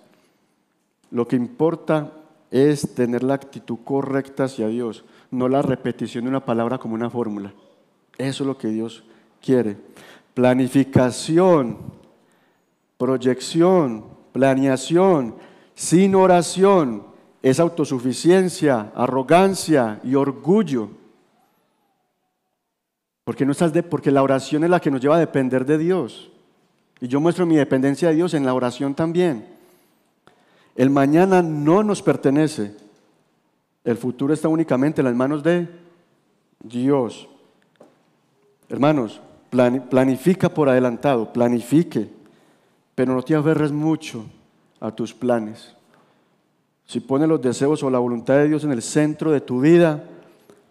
Lo 1.12 1.28
que 1.28 1.36
importa 1.36 2.14
es 2.50 2.96
tener 2.96 3.22
la 3.22 3.34
actitud 3.34 3.80
correcta 3.84 4.46
hacia 4.46 4.68
Dios, 4.68 5.04
no 5.32 5.50
la 5.50 5.62
repetición 5.62 6.24
de 6.24 6.30
una 6.30 6.46
palabra 6.46 6.78
como 6.78 6.96
una 6.96 7.10
fórmula. 7.10 7.54
Eso 8.18 8.44
es 8.44 8.48
lo 8.48 8.58
que 8.58 8.70
Dios 8.70 9.04
quiere. 9.42 9.76
Planificación, 10.34 11.78
proyección, 12.98 14.19
planeación, 14.32 15.36
sin 15.76 16.16
oración, 16.16 17.04
es 17.42 17.60
autosuficiencia, 17.60 18.92
arrogancia 18.96 20.00
y 20.04 20.16
orgullo. 20.16 20.90
Porque, 23.24 23.46
no 23.46 23.54
de, 23.54 23.84
porque 23.84 24.12
la 24.12 24.24
oración 24.24 24.64
es 24.64 24.70
la 24.70 24.80
que 24.80 24.92
nos 24.92 25.02
lleva 25.02 25.16
a 25.16 25.20
depender 25.20 25.66
de 25.66 25.78
Dios. 25.78 26.32
Y 27.00 27.08
yo 27.08 27.22
muestro 27.22 27.46
mi 27.46 27.56
dependencia 27.56 28.10
de 28.10 28.16
Dios 28.16 28.34
en 28.34 28.46
la 28.46 28.54
oración 28.54 28.94
también. 28.94 29.46
El 30.76 30.90
mañana 30.90 31.42
no 31.42 31.84
nos 31.84 32.02
pertenece. 32.02 32.76
El 33.84 33.98
futuro 33.98 34.34
está 34.34 34.48
únicamente 34.48 35.02
en 35.02 35.06
las 35.06 35.16
manos 35.16 35.44
de 35.44 35.68
Dios. 36.60 37.30
Hermanos, 38.68 39.22
planifica 39.90 40.50
por 40.50 40.70
adelantado, 40.70 41.32
planifique 41.32 42.19
pero 43.00 43.14
no 43.14 43.22
te 43.22 43.34
aferres 43.34 43.72
mucho 43.72 44.26
a 44.82 44.92
tus 44.92 45.14
planes. 45.14 45.74
Si 46.86 47.00
pones 47.00 47.30
los 47.30 47.42
deseos 47.42 47.82
o 47.82 47.90
la 47.90 47.98
voluntad 47.98 48.34
de 48.34 48.50
Dios 48.50 48.66
en 48.66 48.74
el 48.74 48.82
centro 48.82 49.32
de 49.32 49.40
tu 49.40 49.62
vida, 49.62 50.04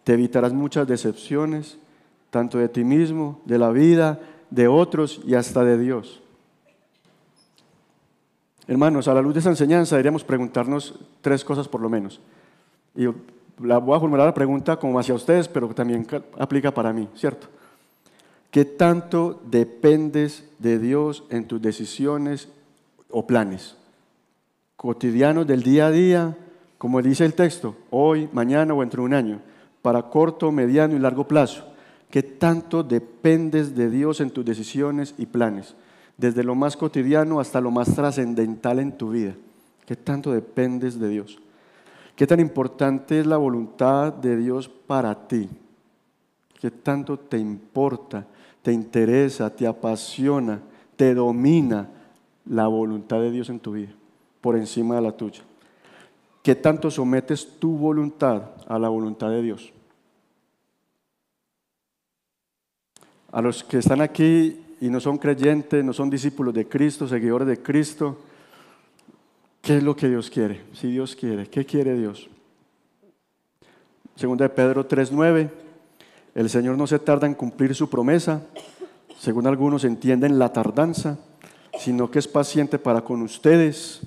te 0.05 0.13
evitarás 0.13 0.53
muchas 0.53 0.87
decepciones, 0.87 1.79
tanto 2.29 2.59
de 2.59 2.69
ti 2.69 2.85
mismo, 2.85 3.41
de 3.47 3.57
la 3.57 3.71
vida, 3.71 4.21
de 4.51 4.69
otros 4.69 5.23
y 5.27 5.37
hasta 5.37 5.65
de 5.65 5.79
Dios. 5.79 6.21
Hermanos, 8.67 9.09
a 9.09 9.15
la 9.15 9.23
luz 9.23 9.33
de 9.33 9.41
esa 9.41 9.49
enseñanza 9.49 9.97
deberíamos 9.97 10.23
preguntarnos 10.23 10.97
tres 11.23 11.43
cosas 11.43 11.67
por 11.67 11.81
lo 11.81 11.89
menos. 11.89 12.21
Y 12.95 13.07
la 13.63 13.79
voy 13.79 13.97
a 13.97 14.01
formular 14.01 14.27
la 14.27 14.35
pregunta 14.35 14.77
como 14.77 14.99
hacia 14.99 15.15
ustedes, 15.15 15.49
pero 15.49 15.69
también 15.69 16.07
aplica 16.39 16.75
para 16.75 16.93
mí, 16.93 17.09
¿cierto? 17.15 17.49
¿Qué 18.51 18.65
tanto 18.65 19.43
dependes 19.45 20.45
de 20.59 20.79
Dios 20.79 21.25
en 21.29 21.47
tus 21.47 21.61
decisiones 21.61 22.49
o 23.11 23.27
planes? 23.27 23.77
Cotidianos 24.77 25.47
del 25.47 25.63
día 25.63 25.89
a 25.89 25.91
día, 25.91 26.39
como 26.79 27.03
dice 27.03 27.27
el 27.27 27.35
texto, 27.35 27.77
hoy, 27.91 28.29
mañana 28.33 28.73
o 28.73 28.83
entre 28.83 29.03
un 29.03 29.13
año, 29.13 29.43
para 29.83 30.03
corto, 30.05 30.51
mediano 30.51 30.97
y 30.97 30.99
largo 30.99 31.29
plazo. 31.29 31.67
¿Qué 32.11 32.23
tanto 32.23 32.83
dependes 32.83 33.75
de 33.77 33.91
Dios 33.91 34.21
en 34.21 34.31
tus 34.31 34.45
decisiones 34.45 35.15
y 35.19 35.27
planes? 35.27 35.75
Desde 36.17 36.43
lo 36.43 36.55
más 36.55 36.77
cotidiano 36.77 37.41
hasta 37.41 37.61
lo 37.61 37.71
más 37.71 37.95
trascendental 37.95 38.79
en 38.79 38.93
tu 38.93 39.11
vida. 39.11 39.35
¿Qué 39.85 39.95
tanto 39.95 40.33
dependes 40.33 40.99
de 40.99 41.09
Dios? 41.09 41.39
¿Qué 42.17 42.27
tan 42.27 42.41
importante 42.41 43.21
es 43.21 43.27
la 43.27 43.37
voluntad 43.37 44.13
de 44.13 44.37
Dios 44.39 44.69
para 44.69 45.29
ti? 45.29 45.51
¿Qué 46.61 46.71
tanto 46.71 47.19
te 47.19 47.39
importa? 47.39 48.27
Te 48.69 48.75
interesa, 48.75 49.49
te 49.49 49.67
apasiona, 49.67 50.61
te 50.95 51.15
domina 51.15 51.89
la 52.45 52.67
voluntad 52.67 53.19
de 53.19 53.31
Dios 53.31 53.49
en 53.49 53.61
tu 53.61 53.73
vida, 53.73 53.95
por 54.43 54.59
encima 54.59 54.97
de 54.97 55.01
la 55.01 55.13
tuya. 55.13 55.41
¿Qué 56.43 56.55
tanto 56.55 56.91
sometes 56.91 57.59
tu 57.59 57.79
voluntad 57.79 58.43
a 58.67 58.79
la 58.79 58.91
voluntad 58.91 59.31
de 59.31 59.41
Dios? 59.41 59.73
A 63.33 63.41
los 63.41 63.65
que 63.65 63.79
están 63.79 64.03
aquí 64.03 64.61
y 64.83 64.91
no 64.91 65.01
son 65.01 65.17
creyentes, 65.17 65.83
no 65.83 65.95
son 65.95 66.11
discípulos 66.11 66.53
de 66.53 66.69
Cristo, 66.69 67.09
seguidores 67.09 67.49
de 67.49 67.63
Cristo, 67.63 68.19
¿qué 69.63 69.79
es 69.79 69.83
lo 69.83 69.97
que 69.97 70.09
Dios 70.09 70.29
quiere? 70.29 70.61
Si 70.75 70.91
Dios 70.91 71.17
quiere, 71.17 71.47
¿qué 71.47 71.65
quiere 71.65 71.97
Dios? 71.97 72.29
Segunda 74.15 74.43
de 74.43 74.51
Pedro 74.51 74.87
3.9 74.87 75.68
el 76.39 76.49
Señor 76.49 76.79
no 76.79 76.87
se 76.87 77.01
tarda 77.01 77.27
en 77.27 77.35
cumplir 77.35 77.75
su 77.75 77.91
promesa, 77.91 78.43
según 79.19 79.49
algunos 79.49 79.83
entienden 79.83 80.39
la 80.39 80.53
tardanza, 80.53 81.19
sino 81.81 82.13
que 82.13 82.21
es 82.21 82.29
paciente 82.29 82.79
para 82.79 83.01
con 83.01 83.23
ustedes, 83.23 84.03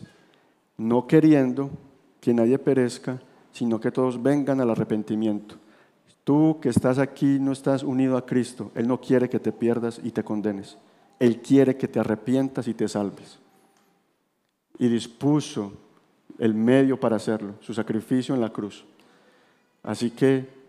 no 0.77 1.07
queriendo 1.07 1.69
que 2.21 2.34
nadie 2.34 2.57
perezca, 2.57 3.19
sino 3.51 3.82
que 3.82 3.91
todos 3.91 4.23
vengan 4.23 4.61
al 4.61 4.69
arrepentimiento. 4.69 5.55
Tú 6.23 6.57
que 6.61 6.69
estás 6.69 6.99
aquí 6.99 7.38
no 7.38 7.51
estás 7.51 7.84
unido 7.84 8.15
a 8.15 8.25
Cristo. 8.25 8.71
Él 8.75 8.88
no 8.88 9.01
quiere 9.01 9.27
que 9.27 9.41
te 9.41 9.51
pierdas 9.51 9.99
y 10.01 10.11
te 10.11 10.23
condenes. 10.23 10.77
Él 11.19 11.41
quiere 11.41 11.75
que 11.75 11.89
te 11.89 11.99
arrepientas 11.99 12.65
y 12.69 12.73
te 12.73 12.88
salves. 12.88 13.39
Y 14.79 14.88
dispuso 14.88 15.73
el 16.39 16.53
medio 16.53 16.97
para 16.97 17.17
hacerlo, 17.17 17.55
su 17.59 17.73
sacrificio 17.73 18.34
en 18.34 18.39
la 18.39 18.53
cruz. 18.53 18.86
Así 19.84 20.11
que 20.11 20.61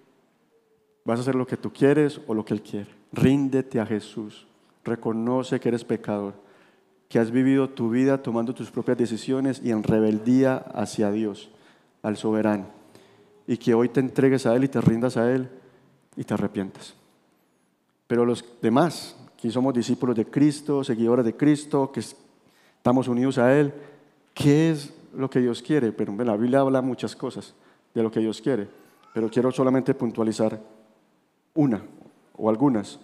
vas 1.05 1.19
a 1.19 1.23
hacer 1.23 1.35
lo 1.35 1.47
que 1.47 1.57
tú 1.57 1.73
quieres 1.73 2.21
o 2.27 2.35
lo 2.35 2.45
que 2.45 2.55
Él 2.55 2.63
quiere. 2.63 2.89
Ríndete 3.13 3.81
a 3.81 3.87
Jesús. 3.87 4.47
Reconoce 4.85 5.61
que 5.61 5.69
eres 5.69 5.85
pecador, 5.85 6.35
que 7.09 7.19
has 7.19 7.31
vivido 7.31 7.71
tu 7.71 7.91
vida 7.91 8.23
tomando 8.23 8.55
tus 8.55 8.71
propias 8.71 8.99
decisiones 8.99 9.61
y 9.63 9.71
en 9.71 9.83
rebeldía 9.83 10.57
hacia 10.57 11.11
Dios, 11.13 11.51
al 12.03 12.17
soberano. 12.17 12.67
Y 13.47 13.57
que 13.57 13.75
hoy 13.75 13.89
te 13.89 14.01
entregues 14.01 14.47
a 14.47 14.55
Él 14.57 14.65
y 14.65 14.69
te 14.69 14.81
rindas 14.81 15.17
a 15.17 15.33
Él 15.33 15.49
y 16.17 16.25
te 16.25 16.35
arrepientas. 16.35 16.95
Pero 18.07 18.25
los 18.25 18.45
demás, 18.61 19.17
que 19.37 19.51
somos 19.51 19.75
discípulos 19.75 20.17
de 20.17 20.27
Cristo, 20.27 20.85
seguidores 20.85 21.25
de 21.25 21.37
Cristo, 21.37 21.91
que 21.93 22.01
estamos 22.01 23.09
unidos 23.09 23.39
a 23.39 23.59
Él, 23.59 23.73
¿qué 24.35 24.71
es 24.71 24.93
lo 25.15 25.31
que 25.31 25.41
Dios 25.41 25.63
quiere? 25.63 25.93
Pero 25.93 26.13
la 26.25 26.37
Biblia 26.37 26.61
habla 26.61 26.83
muchas 26.83 27.15
cosas 27.15 27.55
de 27.95 28.03
lo 28.03 28.11
que 28.11 28.21
Dios 28.21 28.41
quiere, 28.41 28.69
pero 29.15 29.29
quiero 29.29 29.53
solamente 29.53 29.95
puntualizar 29.95 30.59
una 31.55 31.83
o 32.37 32.49
algunas. 32.49 32.99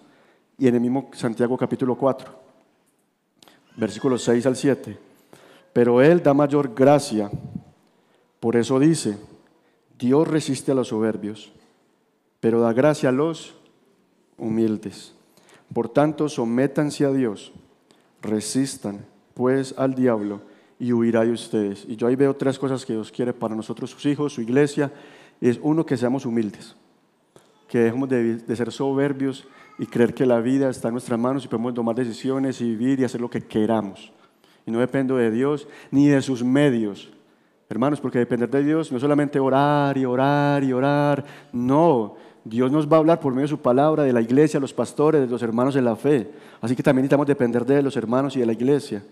Y 0.59 0.66
en 0.68 0.74
el 0.74 0.80
mismo 0.80 1.11
Santiago 1.12 1.57
capítulo 1.57 1.96
4, 1.96 2.32
versículos 3.76 4.22
6 4.24 4.46
al 4.46 4.57
7. 4.57 4.99
Pero 5.72 6.03
Él 6.03 6.22
da 6.22 6.34
mayor 6.34 6.74
gracia. 6.74 7.30
Por 8.40 8.57
eso 8.57 8.78
dice, 8.78 9.18
Dios 9.99 10.26
resiste 10.26 10.72
a 10.72 10.74
los 10.74 10.88
soberbios, 10.88 11.53
pero 12.40 12.61
da 12.61 12.72
gracia 12.72 13.09
a 13.09 13.12
los 13.12 13.55
humildes. 14.36 15.14
Por 15.72 15.88
tanto, 15.88 16.28
sométanse 16.28 17.05
a 17.05 17.12
Dios, 17.12 17.53
resistan 18.22 19.05
pues 19.34 19.74
al 19.76 19.94
diablo 19.94 20.40
y 20.78 20.92
huirá 20.92 21.24
de 21.24 21.32
ustedes. 21.32 21.84
Y 21.86 21.96
yo 21.96 22.07
ahí 22.07 22.16
veo 22.16 22.34
tres 22.34 22.59
cosas 22.59 22.84
que 22.84 22.92
Dios 22.92 23.12
quiere 23.12 23.32
para 23.32 23.55
nosotros, 23.55 23.90
sus 23.90 24.07
hijos, 24.07 24.32
su 24.32 24.40
iglesia. 24.40 24.92
Es 25.40 25.59
uno, 25.62 25.84
que 25.84 25.96
seamos 25.96 26.26
humildes, 26.26 26.74
que 27.68 27.78
dejemos 27.78 28.08
de, 28.08 28.56
ser 28.56 28.72
soberbios 28.72 29.46
y 29.78 29.86
creer 29.86 30.14
que 30.14 30.26
la 30.26 30.40
vida 30.40 30.70
está 30.70 30.88
en 30.88 30.94
nuestras 30.94 31.18
manos 31.18 31.44
y 31.44 31.48
podemos 31.48 31.74
tomar 31.74 31.94
decisiones 31.94 32.60
y 32.60 32.64
vivir 32.64 33.00
y 33.00 33.04
hacer 33.04 33.20
lo 33.20 33.30
que 33.30 33.42
queramos. 33.42 34.12
Y 34.66 34.70
no 34.70 34.80
dependo 34.80 35.16
de 35.16 35.30
Dios 35.30 35.68
ni 35.90 36.08
de 36.08 36.20
sus 36.22 36.42
medios. 36.42 37.10
Hermanos, 37.68 38.00
porque 38.00 38.18
depender 38.18 38.48
de 38.48 38.64
Dios 38.64 38.90
no 38.90 38.96
es 38.96 39.02
solamente 39.02 39.38
orar 39.38 39.96
y 39.98 40.04
orar 40.04 40.64
y 40.64 40.72
orar. 40.72 41.24
No, 41.52 42.16
Dios 42.44 42.72
nos 42.72 42.90
va 42.90 42.96
a 42.96 43.00
hablar 43.00 43.20
por 43.20 43.32
medio 43.32 43.44
de 43.44 43.48
su 43.48 43.60
palabra, 43.60 44.04
de 44.04 44.12
la 44.12 44.22
iglesia, 44.22 44.58
los 44.58 44.72
pastores, 44.72 45.20
de 45.20 45.26
los 45.26 45.42
hermanos 45.42 45.76
en 45.76 45.84
la 45.84 45.96
fe. 45.96 46.30
Así 46.60 46.74
que 46.74 46.82
también 46.82 47.02
necesitamos 47.02 47.26
depender 47.26 47.64
de 47.66 47.82
los 47.82 47.96
hermanos 47.96 48.36
y 48.36 48.40
de 48.40 48.46
la 48.46 48.52
iglesia. 48.52 49.02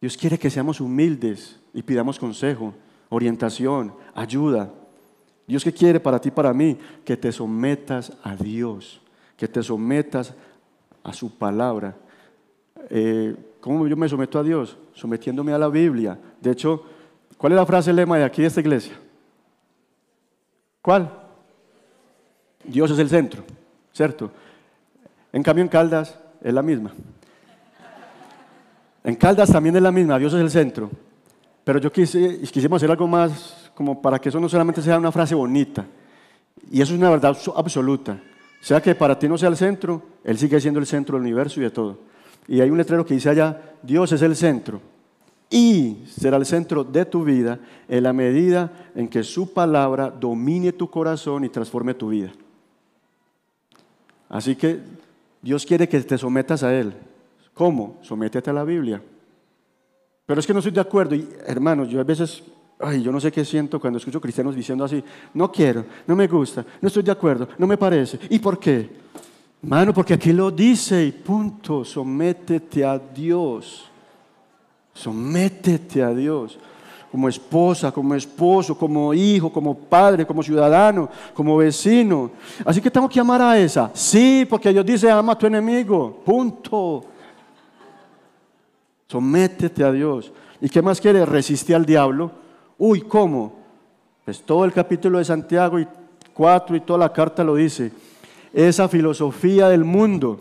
Dios 0.00 0.16
quiere 0.16 0.38
que 0.38 0.50
seamos 0.50 0.80
humildes 0.80 1.58
y 1.72 1.82
pidamos 1.82 2.18
consejo, 2.18 2.74
orientación, 3.08 3.94
ayuda. 4.14 4.70
Dios 5.46 5.62
que 5.62 5.72
quiere 5.72 6.00
para 6.00 6.20
ti, 6.20 6.30
para 6.30 6.52
mí, 6.52 6.78
que 7.04 7.16
te 7.16 7.30
sometas 7.30 8.12
a 8.22 8.34
Dios, 8.34 9.00
que 9.36 9.46
te 9.46 9.62
sometas 9.62 10.34
a 11.02 11.12
su 11.12 11.36
palabra. 11.36 11.94
Eh, 12.88 13.36
¿Cómo 13.60 13.86
yo 13.86 13.96
me 13.96 14.08
someto 14.08 14.38
a 14.38 14.42
Dios? 14.42 14.76
Sometiéndome 14.94 15.52
a 15.52 15.58
la 15.58 15.68
Biblia. 15.68 16.18
De 16.40 16.50
hecho, 16.50 16.82
¿cuál 17.36 17.52
es 17.52 17.56
la 17.56 17.66
frase 17.66 17.92
lema 17.92 18.18
de 18.18 18.24
aquí 18.24 18.42
de 18.42 18.48
esta 18.48 18.60
iglesia? 18.60 18.94
¿Cuál? 20.80 21.10
Dios 22.64 22.90
es 22.90 22.98
el 22.98 23.08
centro, 23.08 23.42
¿cierto? 23.92 24.30
En 25.32 25.42
cambio 25.42 25.62
en 25.62 25.68
Caldas 25.68 26.18
es 26.42 26.52
la 26.52 26.62
misma. 26.62 26.92
En 29.02 29.14
Caldas 29.16 29.50
también 29.50 29.76
es 29.76 29.82
la 29.82 29.92
misma, 29.92 30.18
Dios 30.18 30.32
es 30.32 30.40
el 30.40 30.50
centro. 30.50 30.90
Pero 31.64 31.78
yo 31.78 31.90
quise, 31.90 32.40
quisimos 32.50 32.76
hacer 32.76 32.90
algo 32.90 33.06
más 33.06 33.63
como 33.74 34.00
para 34.00 34.18
que 34.18 34.28
eso 34.28 34.40
no 34.40 34.48
solamente 34.48 34.82
sea 34.82 34.98
una 34.98 35.12
frase 35.12 35.34
bonita. 35.34 35.86
Y 36.70 36.80
eso 36.80 36.92
es 36.94 36.98
una 36.98 37.10
verdad 37.10 37.36
absoluta. 37.56 38.20
Sea 38.60 38.80
que 38.80 38.94
para 38.94 39.18
ti 39.18 39.28
no 39.28 39.36
sea 39.36 39.48
el 39.48 39.56
centro, 39.56 40.02
Él 40.24 40.38
sigue 40.38 40.60
siendo 40.60 40.80
el 40.80 40.86
centro 40.86 41.16
del 41.16 41.22
universo 41.22 41.60
y 41.60 41.64
de 41.64 41.70
todo. 41.70 41.98
Y 42.48 42.60
hay 42.60 42.70
un 42.70 42.78
letrero 42.78 43.04
que 43.04 43.14
dice 43.14 43.30
allá, 43.30 43.74
Dios 43.82 44.12
es 44.12 44.22
el 44.22 44.36
centro. 44.36 44.80
Y 45.50 46.04
será 46.08 46.36
el 46.36 46.46
centro 46.46 46.82
de 46.82 47.04
tu 47.04 47.24
vida 47.24 47.58
en 47.88 48.02
la 48.02 48.12
medida 48.12 48.90
en 48.94 49.08
que 49.08 49.22
su 49.22 49.52
palabra 49.52 50.10
domine 50.10 50.72
tu 50.72 50.88
corazón 50.88 51.44
y 51.44 51.48
transforme 51.48 51.94
tu 51.94 52.08
vida. 52.08 52.32
Así 54.28 54.56
que 54.56 54.80
Dios 55.42 55.66
quiere 55.66 55.88
que 55.88 56.00
te 56.00 56.18
sometas 56.18 56.62
a 56.62 56.74
Él. 56.74 56.94
¿Cómo? 57.52 57.98
Sométete 58.02 58.50
a 58.50 58.54
la 58.54 58.64
Biblia. 58.64 59.00
Pero 60.26 60.40
es 60.40 60.46
que 60.46 60.52
no 60.52 60.58
estoy 60.60 60.72
de 60.72 60.80
acuerdo. 60.80 61.14
Y, 61.14 61.28
hermanos, 61.46 61.88
yo 61.88 62.00
a 62.00 62.04
veces, 62.04 62.42
ay, 62.78 63.02
yo 63.02 63.12
no 63.12 63.20
sé 63.20 63.30
qué 63.30 63.44
siento 63.44 63.80
cuando 63.80 63.98
escucho 63.98 64.20
cristianos 64.20 64.54
diciendo 64.54 64.84
así, 64.84 65.02
no 65.34 65.50
quiero, 65.50 65.84
no 66.06 66.16
me 66.16 66.26
gusta, 66.26 66.64
no 66.80 66.88
estoy 66.88 67.02
de 67.02 67.12
acuerdo, 67.12 67.48
no 67.58 67.66
me 67.66 67.76
parece. 67.76 68.18
¿Y 68.30 68.38
por 68.38 68.58
qué? 68.58 69.04
Hermano, 69.62 69.94
porque 69.94 70.14
aquí 70.14 70.32
lo 70.32 70.50
dice 70.50 71.04
y 71.04 71.12
punto, 71.12 71.84
sométete 71.84 72.84
a 72.84 72.98
Dios. 72.98 73.90
Sométete 74.92 76.02
a 76.02 76.10
Dios. 76.10 76.58
Como 77.10 77.28
esposa, 77.28 77.90
como 77.90 78.14
esposo, 78.14 78.76
como 78.76 79.14
hijo, 79.14 79.50
como 79.50 79.74
padre, 79.74 80.26
como 80.26 80.42
ciudadano, 80.42 81.08
como 81.32 81.56
vecino. 81.56 82.30
Así 82.64 82.80
que 82.80 82.90
tengo 82.90 83.08
que 83.08 83.20
amar 83.20 83.40
a 83.40 83.58
esa. 83.58 83.90
Sí, 83.94 84.46
porque 84.50 84.72
Dios 84.72 84.84
dice, 84.84 85.10
ama 85.10 85.32
a 85.32 85.38
tu 85.38 85.46
enemigo. 85.46 86.20
Punto. 86.24 87.04
Sométete 89.06 89.82
a 89.82 89.92
Dios. 89.92 90.32
¿Y 90.60 90.68
qué 90.68 90.82
más 90.82 91.00
quiere? 91.00 91.24
Resiste 91.24 91.74
al 91.74 91.86
diablo. 91.86 92.43
Uy, 92.78 93.02
¿cómo? 93.02 93.60
Pues 94.24 94.42
todo 94.42 94.64
el 94.64 94.72
capítulo 94.72 95.18
de 95.18 95.24
Santiago 95.24 95.78
y 95.78 95.86
4 96.32 96.76
y 96.76 96.80
toda 96.80 96.98
la 96.98 97.12
carta 97.12 97.44
lo 97.44 97.54
dice. 97.54 97.92
Esa 98.52 98.88
filosofía 98.88 99.68
del 99.68 99.84
mundo, 99.84 100.40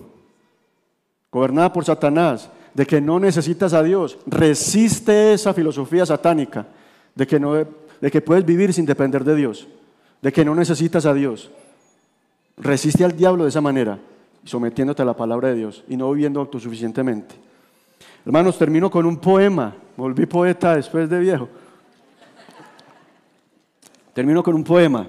gobernada 1.31 1.73
por 1.73 1.85
Satanás, 1.85 2.49
de 2.73 2.85
que 2.85 3.01
no 3.01 3.19
necesitas 3.19 3.73
a 3.73 3.83
Dios, 3.83 4.17
resiste 4.25 5.33
esa 5.33 5.53
filosofía 5.53 6.05
satánica, 6.05 6.67
de 7.15 7.27
que, 7.27 7.39
no, 7.39 7.53
de 7.53 8.11
que 8.11 8.21
puedes 8.21 8.45
vivir 8.45 8.73
sin 8.73 8.85
depender 8.85 9.23
de 9.23 9.35
Dios, 9.35 9.67
de 10.21 10.31
que 10.31 10.45
no 10.45 10.55
necesitas 10.55 11.05
a 11.05 11.13
Dios. 11.13 11.51
Resiste 12.57 13.03
al 13.03 13.15
diablo 13.15 13.43
de 13.43 13.49
esa 13.49 13.61
manera, 13.61 13.99
sometiéndote 14.43 15.01
a 15.01 15.05
la 15.05 15.15
palabra 15.15 15.49
de 15.49 15.55
Dios 15.55 15.83
y 15.87 15.97
no 15.97 16.11
viviendo 16.11 16.39
autosuficientemente. 16.39 17.35
Hermanos, 18.25 18.57
termino 18.57 18.89
con 18.89 19.05
un 19.05 19.17
poema. 19.17 19.75
Volví 19.97 20.25
poeta 20.25 20.75
después 20.75 21.09
de 21.09 21.19
viejo. 21.19 21.49
Termino 24.13 24.43
con 24.43 24.55
un 24.55 24.63
poema. 24.63 25.07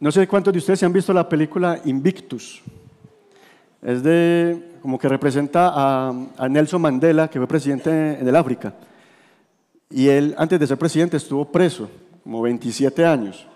No 0.00 0.10
sé 0.10 0.26
cuántos 0.26 0.52
de 0.52 0.58
ustedes 0.58 0.78
se 0.78 0.86
han 0.86 0.92
visto 0.92 1.12
la 1.12 1.28
película 1.28 1.80
Invictus. 1.84 2.62
Es 3.82 4.02
de, 4.02 4.78
como 4.80 4.98
que 4.98 5.08
representa 5.08 5.72
a, 5.74 6.48
Nelson 6.48 6.80
Mandela, 6.80 7.28
que 7.28 7.38
fue 7.38 7.46
presidente 7.46 7.90
del 7.90 8.36
África. 8.36 8.74
Y 9.90 10.08
él, 10.08 10.34
antes 10.38 10.58
de 10.58 10.66
ser 10.66 10.78
presidente, 10.78 11.16
estuvo 11.16 11.44
preso, 11.44 11.88
como 12.22 12.42
27 12.42 13.04
años. 13.04 13.46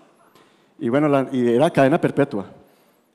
Y 0.79 0.89
bueno, 0.89 1.29
y 1.33 1.49
era 1.49 1.71
cadena 1.71 2.01
perpetua 2.01 2.47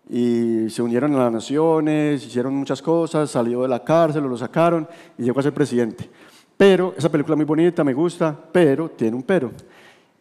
y 0.10 0.70
se 0.70 0.82
unieron 0.82 1.16
a 1.16 1.26
las 1.26 1.32
naciones, 1.32 2.26
hicieron 2.26 2.56
muchas 2.56 2.82
cosas, 2.82 3.30
salió 3.30 3.64
de 3.64 3.68
la 3.68 3.84
cárcel, 3.84 4.24
lo 4.24 4.38
sacaron 4.38 4.88
y 5.18 5.24
llegó 5.24 5.40
a 5.40 5.44
ser 5.44 5.54
presidente. 5.54 6.10
Pero 6.56 6.94
esa 6.98 7.10
película 7.10 7.34
es 7.36 7.38
muy 7.38 7.46
bonita, 7.46 7.84
me 7.84 7.94
gusta, 7.94 8.36
pero 8.52 8.90
tiene 8.90 9.16
un 9.16 9.24
pero. 9.24 9.52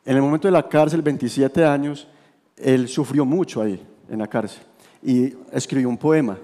En 0.07 0.14
el 0.14 0.22
momento 0.22 0.46
de 0.46 0.52
la 0.52 0.68
cárcel, 0.68 1.02
27 1.02 1.64
años, 1.64 2.07
él 2.57 2.86
sufrió 2.86 3.24
mucho 3.24 3.61
ahí, 3.61 3.84
en 4.09 4.20
la 4.20 4.28
cárcel, 4.28 4.62
y 5.02 5.34
escribió 5.50 5.88
un 5.88 5.98
poema. 5.98 6.38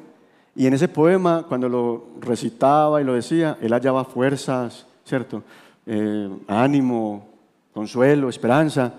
Y 0.56 0.66
en 0.66 0.74
ese 0.74 0.88
poema, 0.88 1.44
cuando 1.48 1.68
lo 1.68 2.06
recitaba 2.20 3.00
y 3.00 3.04
lo 3.04 3.14
decía, 3.14 3.56
él 3.62 3.72
hallaba 3.72 4.04
fuerzas, 4.04 4.84
¿cierto? 5.04 5.44
Eh, 5.86 6.28
ánimo, 6.48 7.24
consuelo, 7.72 8.28
esperanza. 8.28 8.92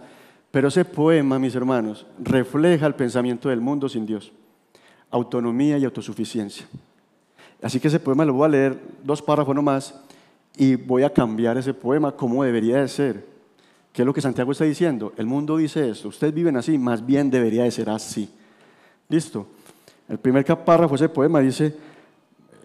Pero 0.49 0.69
ese 0.69 0.85
poema, 0.85 1.37
mis 1.37 1.55
hermanos, 1.55 2.05
refleja 2.17 2.87
el 2.87 2.95
pensamiento 2.95 3.49
del 3.49 3.59
mundo 3.59 3.89
sin 3.89 4.05
Dios. 4.05 4.31
Autonomía 5.11 5.77
y 5.77 5.83
autosuficiencia. 5.83 6.65
Así 7.61 7.81
que 7.81 7.89
ese 7.89 7.99
poema 7.99 8.23
lo 8.23 8.33
voy 8.33 8.45
a 8.45 8.49
leer 8.49 8.79
dos 9.03 9.21
párrafos 9.21 9.53
nomás 9.53 9.93
y 10.55 10.75
voy 10.75 11.03
a 11.03 11.11
cambiar 11.11 11.57
ese 11.57 11.73
poema 11.73 12.13
como 12.13 12.45
debería 12.45 12.77
de 12.77 12.87
ser. 12.87 13.32
¿Qué 13.93 14.01
es 14.01 14.05
lo 14.07 14.13
que 14.13 14.21
Santiago 14.21 14.51
está 14.51 14.65
diciendo? 14.65 15.13
El 15.17 15.27
mundo 15.27 15.55
dice 15.55 15.87
esto, 15.87 16.07
ustedes 16.07 16.33
viven 16.33 16.57
así, 16.57 16.79
más 16.79 17.05
bien 17.05 17.29
debería 17.29 17.63
de 17.63 17.69
ser 17.69 17.91
así. 17.91 18.27
¿Listo? 19.07 19.45
El 20.09 20.17
primer 20.17 20.43
párrafo 20.65 20.97
de 20.97 21.05
ese 21.05 21.09
poema 21.09 21.39
dice, 21.39 21.75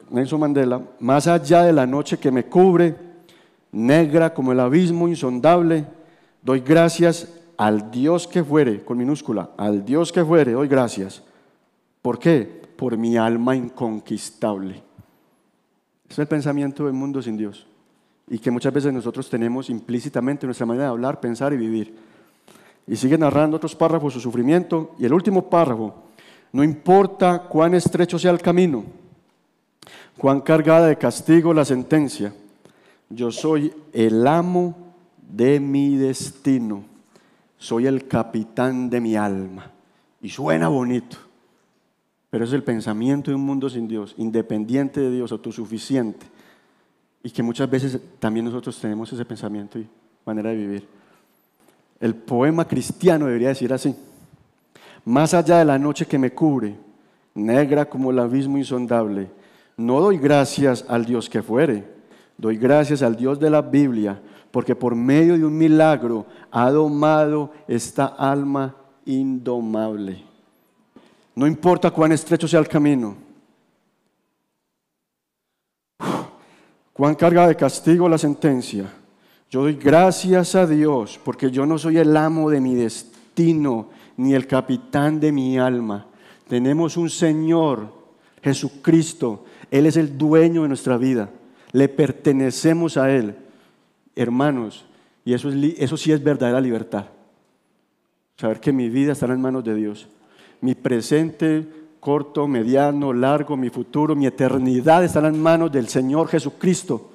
Nelson 0.08 0.40
Mandela, 0.40 0.80
más 1.00 1.26
allá 1.26 1.64
de 1.64 1.74
la 1.74 1.86
noche 1.86 2.16
que 2.16 2.30
me 2.30 2.46
cubre, 2.46 2.96
negra 3.72 4.32
como 4.32 4.52
el 4.52 4.60
abismo 4.60 5.06
insondable, 5.06 5.84
doy 6.40 6.60
gracias 6.60 7.28
al 7.58 7.90
Dios 7.90 8.26
que 8.26 8.42
fuere, 8.42 8.82
con 8.82 8.96
minúscula, 8.96 9.50
al 9.58 9.84
Dios 9.84 10.10
que 10.10 10.24
fuere, 10.24 10.52
doy 10.52 10.66
gracias. 10.66 11.22
¿Por 12.00 12.18
qué? 12.18 12.62
Por 12.74 12.96
mi 12.96 13.18
alma 13.18 13.54
inconquistable. 13.54 14.82
Es 16.08 16.18
el 16.18 16.26
pensamiento 16.26 16.86
del 16.86 16.94
mundo 16.94 17.20
sin 17.20 17.36
Dios 17.36 17.66
y 18.30 18.38
que 18.38 18.50
muchas 18.50 18.72
veces 18.72 18.92
nosotros 18.92 19.28
tenemos 19.30 19.70
implícitamente 19.70 20.44
en 20.44 20.48
nuestra 20.48 20.66
manera 20.66 20.84
de 20.84 20.90
hablar, 20.90 21.20
pensar 21.20 21.52
y 21.52 21.56
vivir. 21.56 21.94
Y 22.86 22.96
sigue 22.96 23.18
narrando 23.18 23.56
otros 23.56 23.74
párrafos 23.74 24.14
su 24.14 24.20
sufrimiento. 24.20 24.94
Y 24.98 25.06
el 25.06 25.12
último 25.12 25.48
párrafo, 25.48 25.94
no 26.52 26.62
importa 26.62 27.40
cuán 27.40 27.74
estrecho 27.74 28.18
sea 28.18 28.30
el 28.30 28.40
camino, 28.40 28.84
cuán 30.16 30.40
cargada 30.40 30.88
de 30.88 30.96
castigo 30.96 31.54
la 31.54 31.64
sentencia, 31.64 32.32
yo 33.10 33.30
soy 33.30 33.72
el 33.92 34.26
amo 34.26 34.94
de 35.28 35.60
mi 35.60 35.96
destino, 35.96 36.84
soy 37.56 37.86
el 37.86 38.06
capitán 38.06 38.90
de 38.90 39.00
mi 39.00 39.16
alma. 39.16 39.70
Y 40.20 40.30
suena 40.30 40.68
bonito, 40.68 41.16
pero 42.28 42.44
es 42.44 42.52
el 42.52 42.64
pensamiento 42.64 43.30
de 43.30 43.36
un 43.36 43.44
mundo 43.44 43.70
sin 43.70 43.88
Dios, 43.88 44.14
independiente 44.18 45.00
de 45.00 45.10
Dios, 45.10 45.32
autosuficiente 45.32 46.26
y 47.22 47.30
que 47.30 47.42
muchas 47.42 47.68
veces 47.68 47.98
también 48.18 48.44
nosotros 48.44 48.78
tenemos 48.80 49.12
ese 49.12 49.24
pensamiento 49.24 49.78
y 49.78 49.88
manera 50.24 50.50
de 50.50 50.56
vivir. 50.56 50.88
El 52.00 52.14
poema 52.14 52.66
cristiano 52.66 53.26
debería 53.26 53.48
decir 53.48 53.72
así, 53.72 53.94
más 55.04 55.34
allá 55.34 55.58
de 55.58 55.64
la 55.64 55.78
noche 55.78 56.06
que 56.06 56.18
me 56.18 56.32
cubre, 56.32 56.76
negra 57.34 57.88
como 57.88 58.10
el 58.10 58.18
abismo 58.18 58.58
insondable, 58.58 59.30
no 59.76 60.00
doy 60.00 60.18
gracias 60.18 60.84
al 60.88 61.04
Dios 61.04 61.28
que 61.28 61.42
fuere, 61.42 61.84
doy 62.36 62.56
gracias 62.56 63.02
al 63.02 63.16
Dios 63.16 63.40
de 63.40 63.50
la 63.50 63.62
Biblia, 63.62 64.20
porque 64.50 64.74
por 64.74 64.94
medio 64.94 65.36
de 65.36 65.44
un 65.44 65.56
milagro 65.56 66.26
ha 66.50 66.70
domado 66.70 67.52
esta 67.66 68.06
alma 68.06 68.74
indomable. 69.04 70.24
No 71.34 71.46
importa 71.46 71.90
cuán 71.90 72.12
estrecho 72.12 72.48
sea 72.48 72.60
el 72.60 72.68
camino, 72.68 73.16
cuán 76.98 77.14
carga 77.14 77.46
de 77.46 77.54
castigo 77.54 78.08
la 78.08 78.18
sentencia. 78.18 78.92
Yo 79.48 79.62
doy 79.62 79.74
gracias 79.74 80.56
a 80.56 80.66
Dios 80.66 81.20
porque 81.24 81.48
yo 81.48 81.64
no 81.64 81.78
soy 81.78 81.98
el 81.98 82.16
amo 82.16 82.50
de 82.50 82.60
mi 82.60 82.74
destino 82.74 83.90
ni 84.16 84.34
el 84.34 84.48
capitán 84.48 85.20
de 85.20 85.30
mi 85.30 85.60
alma. 85.60 86.08
Tenemos 86.48 86.96
un 86.96 87.08
Señor, 87.08 87.92
Jesucristo. 88.42 89.44
Él 89.70 89.86
es 89.86 89.96
el 89.96 90.18
dueño 90.18 90.62
de 90.62 90.68
nuestra 90.68 90.96
vida. 90.96 91.30
Le 91.70 91.88
pertenecemos 91.88 92.96
a 92.96 93.14
Él. 93.14 93.36
Hermanos, 94.16 94.84
y 95.24 95.34
eso, 95.34 95.50
es, 95.50 95.54
eso 95.78 95.96
sí 95.96 96.10
es 96.10 96.20
verdadera 96.20 96.60
libertad. 96.60 97.04
Saber 98.36 98.58
que 98.58 98.72
mi 98.72 98.88
vida 98.88 99.12
está 99.12 99.26
en 99.26 99.40
manos 99.40 99.62
de 99.62 99.76
Dios. 99.76 100.08
Mi 100.60 100.74
presente, 100.74 101.64
corto, 102.08 102.48
mediano, 102.48 103.12
largo, 103.12 103.54
mi 103.54 103.68
futuro, 103.68 104.16
mi 104.16 104.24
eternidad 104.24 105.04
están 105.04 105.26
en 105.26 105.42
manos 105.42 105.70
del 105.70 105.88
Señor 105.88 106.26
Jesucristo. 106.28 107.10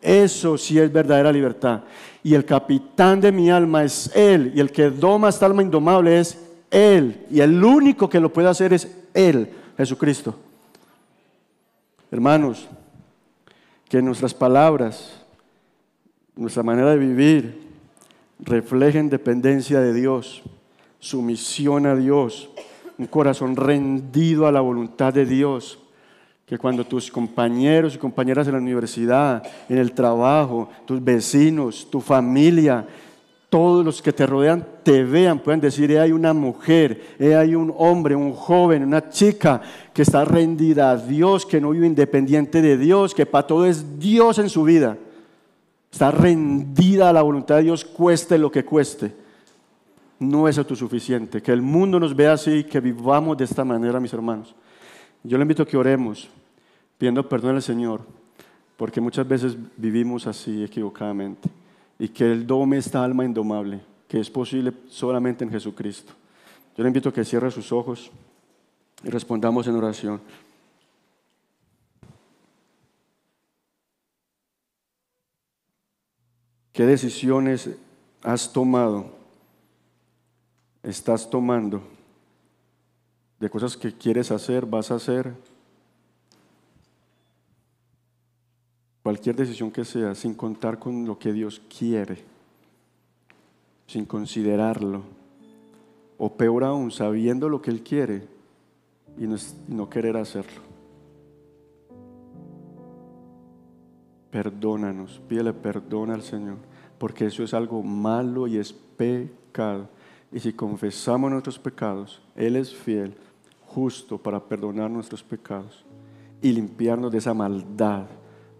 Eso 0.00 0.56
sí 0.56 0.78
es 0.78 0.90
verdadera 0.90 1.30
libertad. 1.30 1.82
Y 2.22 2.32
el 2.32 2.46
capitán 2.46 3.20
de 3.20 3.30
mi 3.30 3.50
alma 3.50 3.84
es 3.84 4.10
Él. 4.16 4.52
Y 4.54 4.60
el 4.60 4.72
que 4.72 4.88
doma 4.88 5.28
esta 5.28 5.44
alma 5.44 5.60
indomable 5.60 6.18
es 6.18 6.42
Él. 6.70 7.26
Y 7.30 7.40
el 7.40 7.62
único 7.62 8.08
que 8.08 8.20
lo 8.20 8.32
puede 8.32 8.48
hacer 8.48 8.72
es 8.72 8.90
Él, 9.12 9.50
Jesucristo. 9.76 10.34
Hermanos, 12.10 12.66
que 13.86 14.00
nuestras 14.00 14.32
palabras, 14.32 15.12
nuestra 16.34 16.62
manera 16.62 16.92
de 16.92 16.96
vivir, 16.96 17.68
reflejen 18.38 19.10
dependencia 19.10 19.78
de 19.80 19.92
Dios, 19.92 20.42
sumisión 21.00 21.84
a 21.84 21.94
Dios, 21.94 22.48
un 22.98 23.06
corazón 23.06 23.54
rendido 23.56 24.46
a 24.46 24.52
la 24.52 24.60
voluntad 24.60 25.14
de 25.14 25.24
Dios. 25.24 25.78
Que 26.44 26.58
cuando 26.58 26.84
tus 26.84 27.10
compañeros 27.10 27.94
y 27.94 27.98
compañeras 27.98 28.46
en 28.46 28.54
la 28.54 28.60
universidad, 28.60 29.42
en 29.68 29.78
el 29.78 29.92
trabajo, 29.92 30.68
tus 30.86 31.02
vecinos, 31.02 31.86
tu 31.90 32.00
familia, 32.00 32.86
todos 33.50 33.84
los 33.84 34.00
que 34.00 34.12
te 34.12 34.26
rodean 34.26 34.66
te 34.82 35.04
vean, 35.04 35.38
puedan 35.40 35.60
decir, 35.60 35.96
hay 35.98 36.10
una 36.10 36.32
mujer, 36.32 37.16
hay 37.20 37.54
un 37.54 37.72
hombre, 37.76 38.16
un 38.16 38.32
joven, 38.32 38.82
una 38.82 39.10
chica 39.10 39.60
que 39.92 40.02
está 40.02 40.24
rendida 40.24 40.90
a 40.90 40.96
Dios, 40.96 41.44
que 41.44 41.60
no 41.60 41.70
vive 41.70 41.86
independiente 41.86 42.62
de 42.62 42.78
Dios, 42.78 43.14
que 43.14 43.26
para 43.26 43.46
todo 43.46 43.66
es 43.66 43.98
Dios 43.98 44.38
en 44.38 44.48
su 44.48 44.64
vida. 44.64 44.96
Está 45.92 46.10
rendida 46.10 47.10
a 47.10 47.12
la 47.12 47.22
voluntad 47.22 47.56
de 47.56 47.64
Dios, 47.64 47.84
cueste 47.84 48.38
lo 48.38 48.50
que 48.50 48.64
cueste 48.64 49.27
no 50.18 50.48
es 50.48 50.58
autosuficiente. 50.58 51.42
Que 51.42 51.52
el 51.52 51.62
mundo 51.62 52.00
nos 52.00 52.14
vea 52.14 52.32
así, 52.32 52.64
que 52.64 52.80
vivamos 52.80 53.36
de 53.36 53.44
esta 53.44 53.64
manera, 53.64 54.00
mis 54.00 54.12
hermanos. 54.12 54.54
Yo 55.22 55.36
le 55.38 55.42
invito 55.42 55.62
a 55.62 55.66
que 55.66 55.76
oremos 55.76 56.28
pidiendo 56.96 57.28
perdón 57.28 57.56
al 57.56 57.62
Señor, 57.62 58.00
porque 58.76 59.00
muchas 59.00 59.26
veces 59.26 59.56
vivimos 59.76 60.26
así 60.26 60.64
equivocadamente. 60.64 61.48
Y 61.98 62.08
que 62.08 62.30
Él 62.30 62.46
dome 62.46 62.78
esta 62.78 63.02
alma 63.02 63.24
indomable, 63.24 63.80
que 64.06 64.20
es 64.20 64.30
posible 64.30 64.72
solamente 64.88 65.44
en 65.44 65.50
Jesucristo. 65.50 66.12
Yo 66.76 66.84
le 66.84 66.88
invito 66.88 67.08
a 67.08 67.12
que 67.12 67.24
cierre 67.24 67.50
sus 67.50 67.72
ojos 67.72 68.10
y 69.02 69.10
respondamos 69.10 69.66
en 69.66 69.74
oración. 69.74 70.20
¿Qué 76.72 76.86
decisiones 76.86 77.70
has 78.22 78.52
tomado? 78.52 79.17
Estás 80.82 81.28
tomando, 81.28 81.82
de 83.40 83.50
cosas 83.50 83.76
que 83.76 83.92
quieres 83.92 84.30
hacer, 84.30 84.66
vas 84.66 84.90
a 84.90 84.96
hacer, 84.96 85.34
cualquier 89.02 89.36
decisión 89.36 89.70
que 89.70 89.84
sea, 89.84 90.14
sin 90.14 90.34
contar 90.34 90.78
con 90.78 91.06
lo 91.06 91.18
que 91.18 91.32
Dios 91.32 91.62
quiere, 91.78 92.18
sin 93.86 94.04
considerarlo, 94.04 95.02
o 96.18 96.32
peor 96.34 96.64
aún, 96.64 96.90
sabiendo 96.90 97.48
lo 97.48 97.62
que 97.62 97.70
Él 97.70 97.82
quiere 97.82 98.26
y 99.16 99.26
no, 99.68 99.88
querer 99.88 100.16
hacerlo. 100.16 100.60
Perdónanos, 104.30 105.20
pídele 105.26 105.52
perdón 105.52 106.10
al 106.10 106.22
Señor, 106.22 106.58
porque 106.98 107.26
eso 107.26 107.42
es 107.42 107.54
algo 107.54 107.82
malo 107.82 108.46
y 108.46 108.58
es 108.58 108.72
pecado. 108.72 109.88
Y 110.32 110.40
si 110.40 110.52
confesamos 110.52 111.30
nuestros 111.30 111.58
pecados, 111.58 112.20
Él 112.36 112.56
es 112.56 112.74
fiel, 112.74 113.14
justo 113.66 114.18
para 114.18 114.40
perdonar 114.40 114.90
nuestros 114.90 115.22
pecados 115.22 115.84
y 116.42 116.52
limpiarnos 116.52 117.10
de 117.10 117.18
esa 117.18 117.34
maldad, 117.34 118.06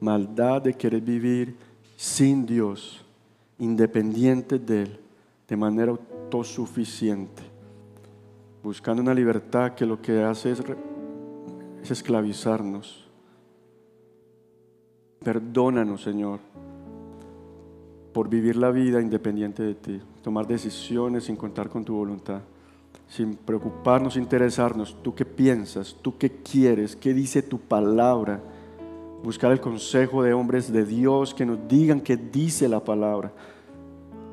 maldad 0.00 0.62
de 0.62 0.74
querer 0.74 1.02
vivir 1.02 1.56
sin 1.96 2.46
Dios, 2.46 3.04
independiente 3.58 4.58
de 4.58 4.82
Él, 4.82 5.00
de 5.46 5.56
manera 5.56 5.92
autosuficiente, 5.92 7.42
buscando 8.62 9.02
una 9.02 9.14
libertad 9.14 9.74
que 9.74 9.86
lo 9.86 10.00
que 10.00 10.22
hace 10.22 10.52
es, 10.52 10.62
es 11.82 11.90
esclavizarnos. 11.90 13.06
Perdónanos, 15.20 16.02
Señor 16.02 16.40
por 18.18 18.28
vivir 18.28 18.56
la 18.56 18.72
vida 18.72 19.00
independiente 19.00 19.62
de 19.62 19.76
ti, 19.76 20.00
tomar 20.24 20.44
decisiones 20.44 21.22
sin 21.22 21.36
contar 21.36 21.68
con 21.68 21.84
tu 21.84 21.94
voluntad, 21.94 22.40
sin 23.06 23.36
preocuparnos, 23.36 24.16
interesarnos, 24.16 24.96
tú 25.04 25.14
qué 25.14 25.24
piensas, 25.24 25.94
tú 26.02 26.18
qué 26.18 26.28
quieres, 26.42 26.96
qué 26.96 27.14
dice 27.14 27.42
tu 27.42 27.60
palabra, 27.60 28.40
buscar 29.22 29.52
el 29.52 29.60
consejo 29.60 30.24
de 30.24 30.32
hombres 30.32 30.72
de 30.72 30.84
Dios 30.84 31.32
que 31.32 31.46
nos 31.46 31.68
digan 31.68 32.00
qué 32.00 32.16
dice 32.16 32.68
la 32.68 32.82
palabra, 32.82 33.30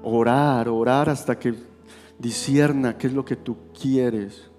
orar, 0.01 0.67
orar 0.67 1.07
hasta 1.07 1.37
que 1.37 1.53
disierna 2.17 2.97
qué 2.97 3.05
es 3.05 3.13
lo 3.13 3.23
que 3.23 3.35
tú 3.35 3.55
quieres. 3.79 4.49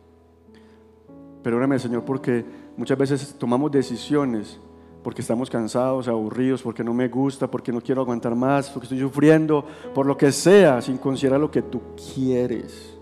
Perdóname, 1.42 1.80
Señor, 1.80 2.04
porque 2.04 2.44
muchas 2.76 2.96
veces 2.96 3.34
tomamos 3.36 3.72
decisiones 3.72 4.60
porque 5.06 5.20
estamos 5.20 5.48
cansados, 5.48 6.08
aburridos, 6.08 6.62
porque 6.62 6.82
no 6.82 6.92
me 6.92 7.06
gusta, 7.06 7.48
porque 7.48 7.70
no 7.70 7.80
quiero 7.80 8.02
aguantar 8.02 8.34
más, 8.34 8.68
porque 8.70 8.86
estoy 8.86 8.98
sufriendo, 8.98 9.64
por 9.94 10.04
lo 10.04 10.16
que 10.16 10.32
sea, 10.32 10.82
sin 10.82 10.98
considerar 10.98 11.38
lo 11.38 11.48
que 11.48 11.62
tú 11.62 11.80
quieres. 12.12 12.98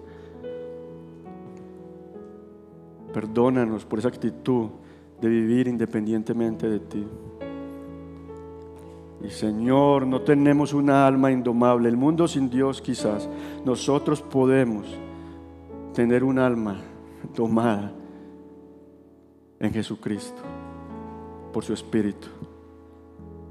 Perdónanos 3.11 3.87
por 3.87 4.01
esa 4.01 4.09
actitud 4.09 4.69
de 5.19 5.29
vivir 5.31 5.67
independientemente 5.67 6.69
de 6.69 6.81
ti. 6.81 7.07
Y 9.27 9.31
Señor, 9.31 10.07
no 10.07 10.21
tenemos 10.21 10.75
una 10.75 11.07
alma 11.07 11.33
indomable. 11.33 11.89
El 11.89 11.97
mundo 11.97 12.29
sin 12.29 12.51
Dios 12.51 12.83
quizás. 12.83 13.31
Nosotros 13.65 14.21
podemos 14.21 14.87
tener 15.95 16.23
un 16.23 16.39
alma 16.39 16.83
domada 17.35 17.95
en 19.59 19.73
Jesucristo 19.73 20.43
por 21.55 21.65
su 21.65 21.73
Espíritu. 21.73 22.27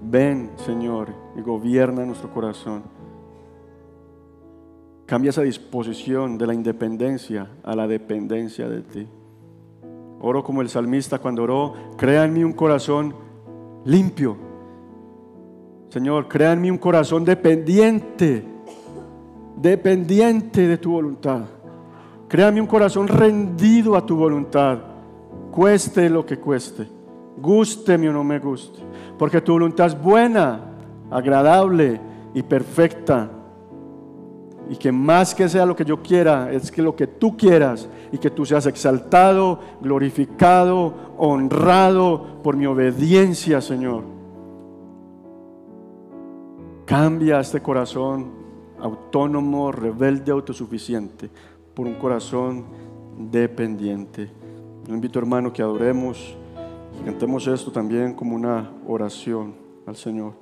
Ven, 0.03 0.51
Señor, 0.57 1.07
y 1.37 1.41
gobierna 1.41 2.05
nuestro 2.05 2.29
corazón. 2.29 2.83
Cambia 5.05 5.29
esa 5.29 5.41
disposición 5.41 6.37
de 6.37 6.45
la 6.45 6.53
independencia 6.53 7.49
a 7.63 7.75
la 7.75 7.87
dependencia 7.87 8.67
de 8.67 8.81
ti. 8.81 9.07
Oro 10.19 10.43
como 10.43 10.61
el 10.61 10.69
salmista 10.69 11.19
cuando 11.19 11.43
oró, 11.43 11.73
crea 11.97 12.25
en 12.25 12.33
mí 12.33 12.43
un 12.43 12.53
corazón 12.53 13.15
limpio. 13.85 14.35
Señor, 15.89 16.27
crea 16.27 16.51
en 16.51 16.61
mí 16.61 16.69
un 16.69 16.77
corazón 16.77 17.23
dependiente, 17.23 18.43
dependiente 19.55 20.67
de 20.67 20.77
tu 20.77 20.91
voluntad. 20.91 21.45
Créame 22.27 22.59
un 22.59 22.67
corazón 22.67 23.07
rendido 23.07 23.95
a 23.95 24.05
tu 24.05 24.17
voluntad, 24.17 24.79
cueste 25.51 26.09
lo 26.09 26.25
que 26.25 26.39
cueste, 26.39 26.87
gústeme 27.37 28.09
o 28.09 28.13
no 28.13 28.23
me 28.23 28.39
guste, 28.39 28.79
porque 29.17 29.41
tu 29.41 29.53
voluntad 29.53 29.87
es 29.87 30.01
buena, 30.01 30.59
agradable 31.09 31.99
y 32.33 32.41
perfecta. 32.43 33.29
Y 34.69 34.77
que 34.77 34.91
más 34.91 35.35
que 35.35 35.49
sea 35.49 35.65
lo 35.65 35.75
que 35.75 35.83
yo 35.83 36.01
quiera, 36.01 36.51
es 36.51 36.71
que 36.71 36.81
lo 36.81 36.95
que 36.95 37.05
tú 37.05 37.35
quieras 37.35 37.89
y 38.11 38.17
que 38.17 38.29
tú 38.29 38.45
seas 38.45 38.65
exaltado, 38.65 39.59
glorificado, 39.81 40.93
honrado 41.17 42.41
por 42.41 42.55
mi 42.55 42.65
obediencia, 42.65 43.59
Señor. 43.59 44.03
Cambia 46.85 47.39
este 47.39 47.61
corazón 47.61 48.43
autónomo, 48.79 49.71
rebelde, 49.71 50.31
autosuficiente, 50.31 51.29
por 51.73 51.87
un 51.87 51.95
corazón 51.95 52.65
dependiente. 53.17 54.29
Yo 54.85 54.93
invito 54.93 55.19
hermano 55.19 55.53
que 55.53 55.61
adoremos 55.61 56.35
cantemos 57.05 57.47
esto 57.47 57.71
también 57.71 58.13
como 58.13 58.35
una 58.35 58.71
oración 58.87 59.55
al 59.85 59.95
Señor. 59.95 60.33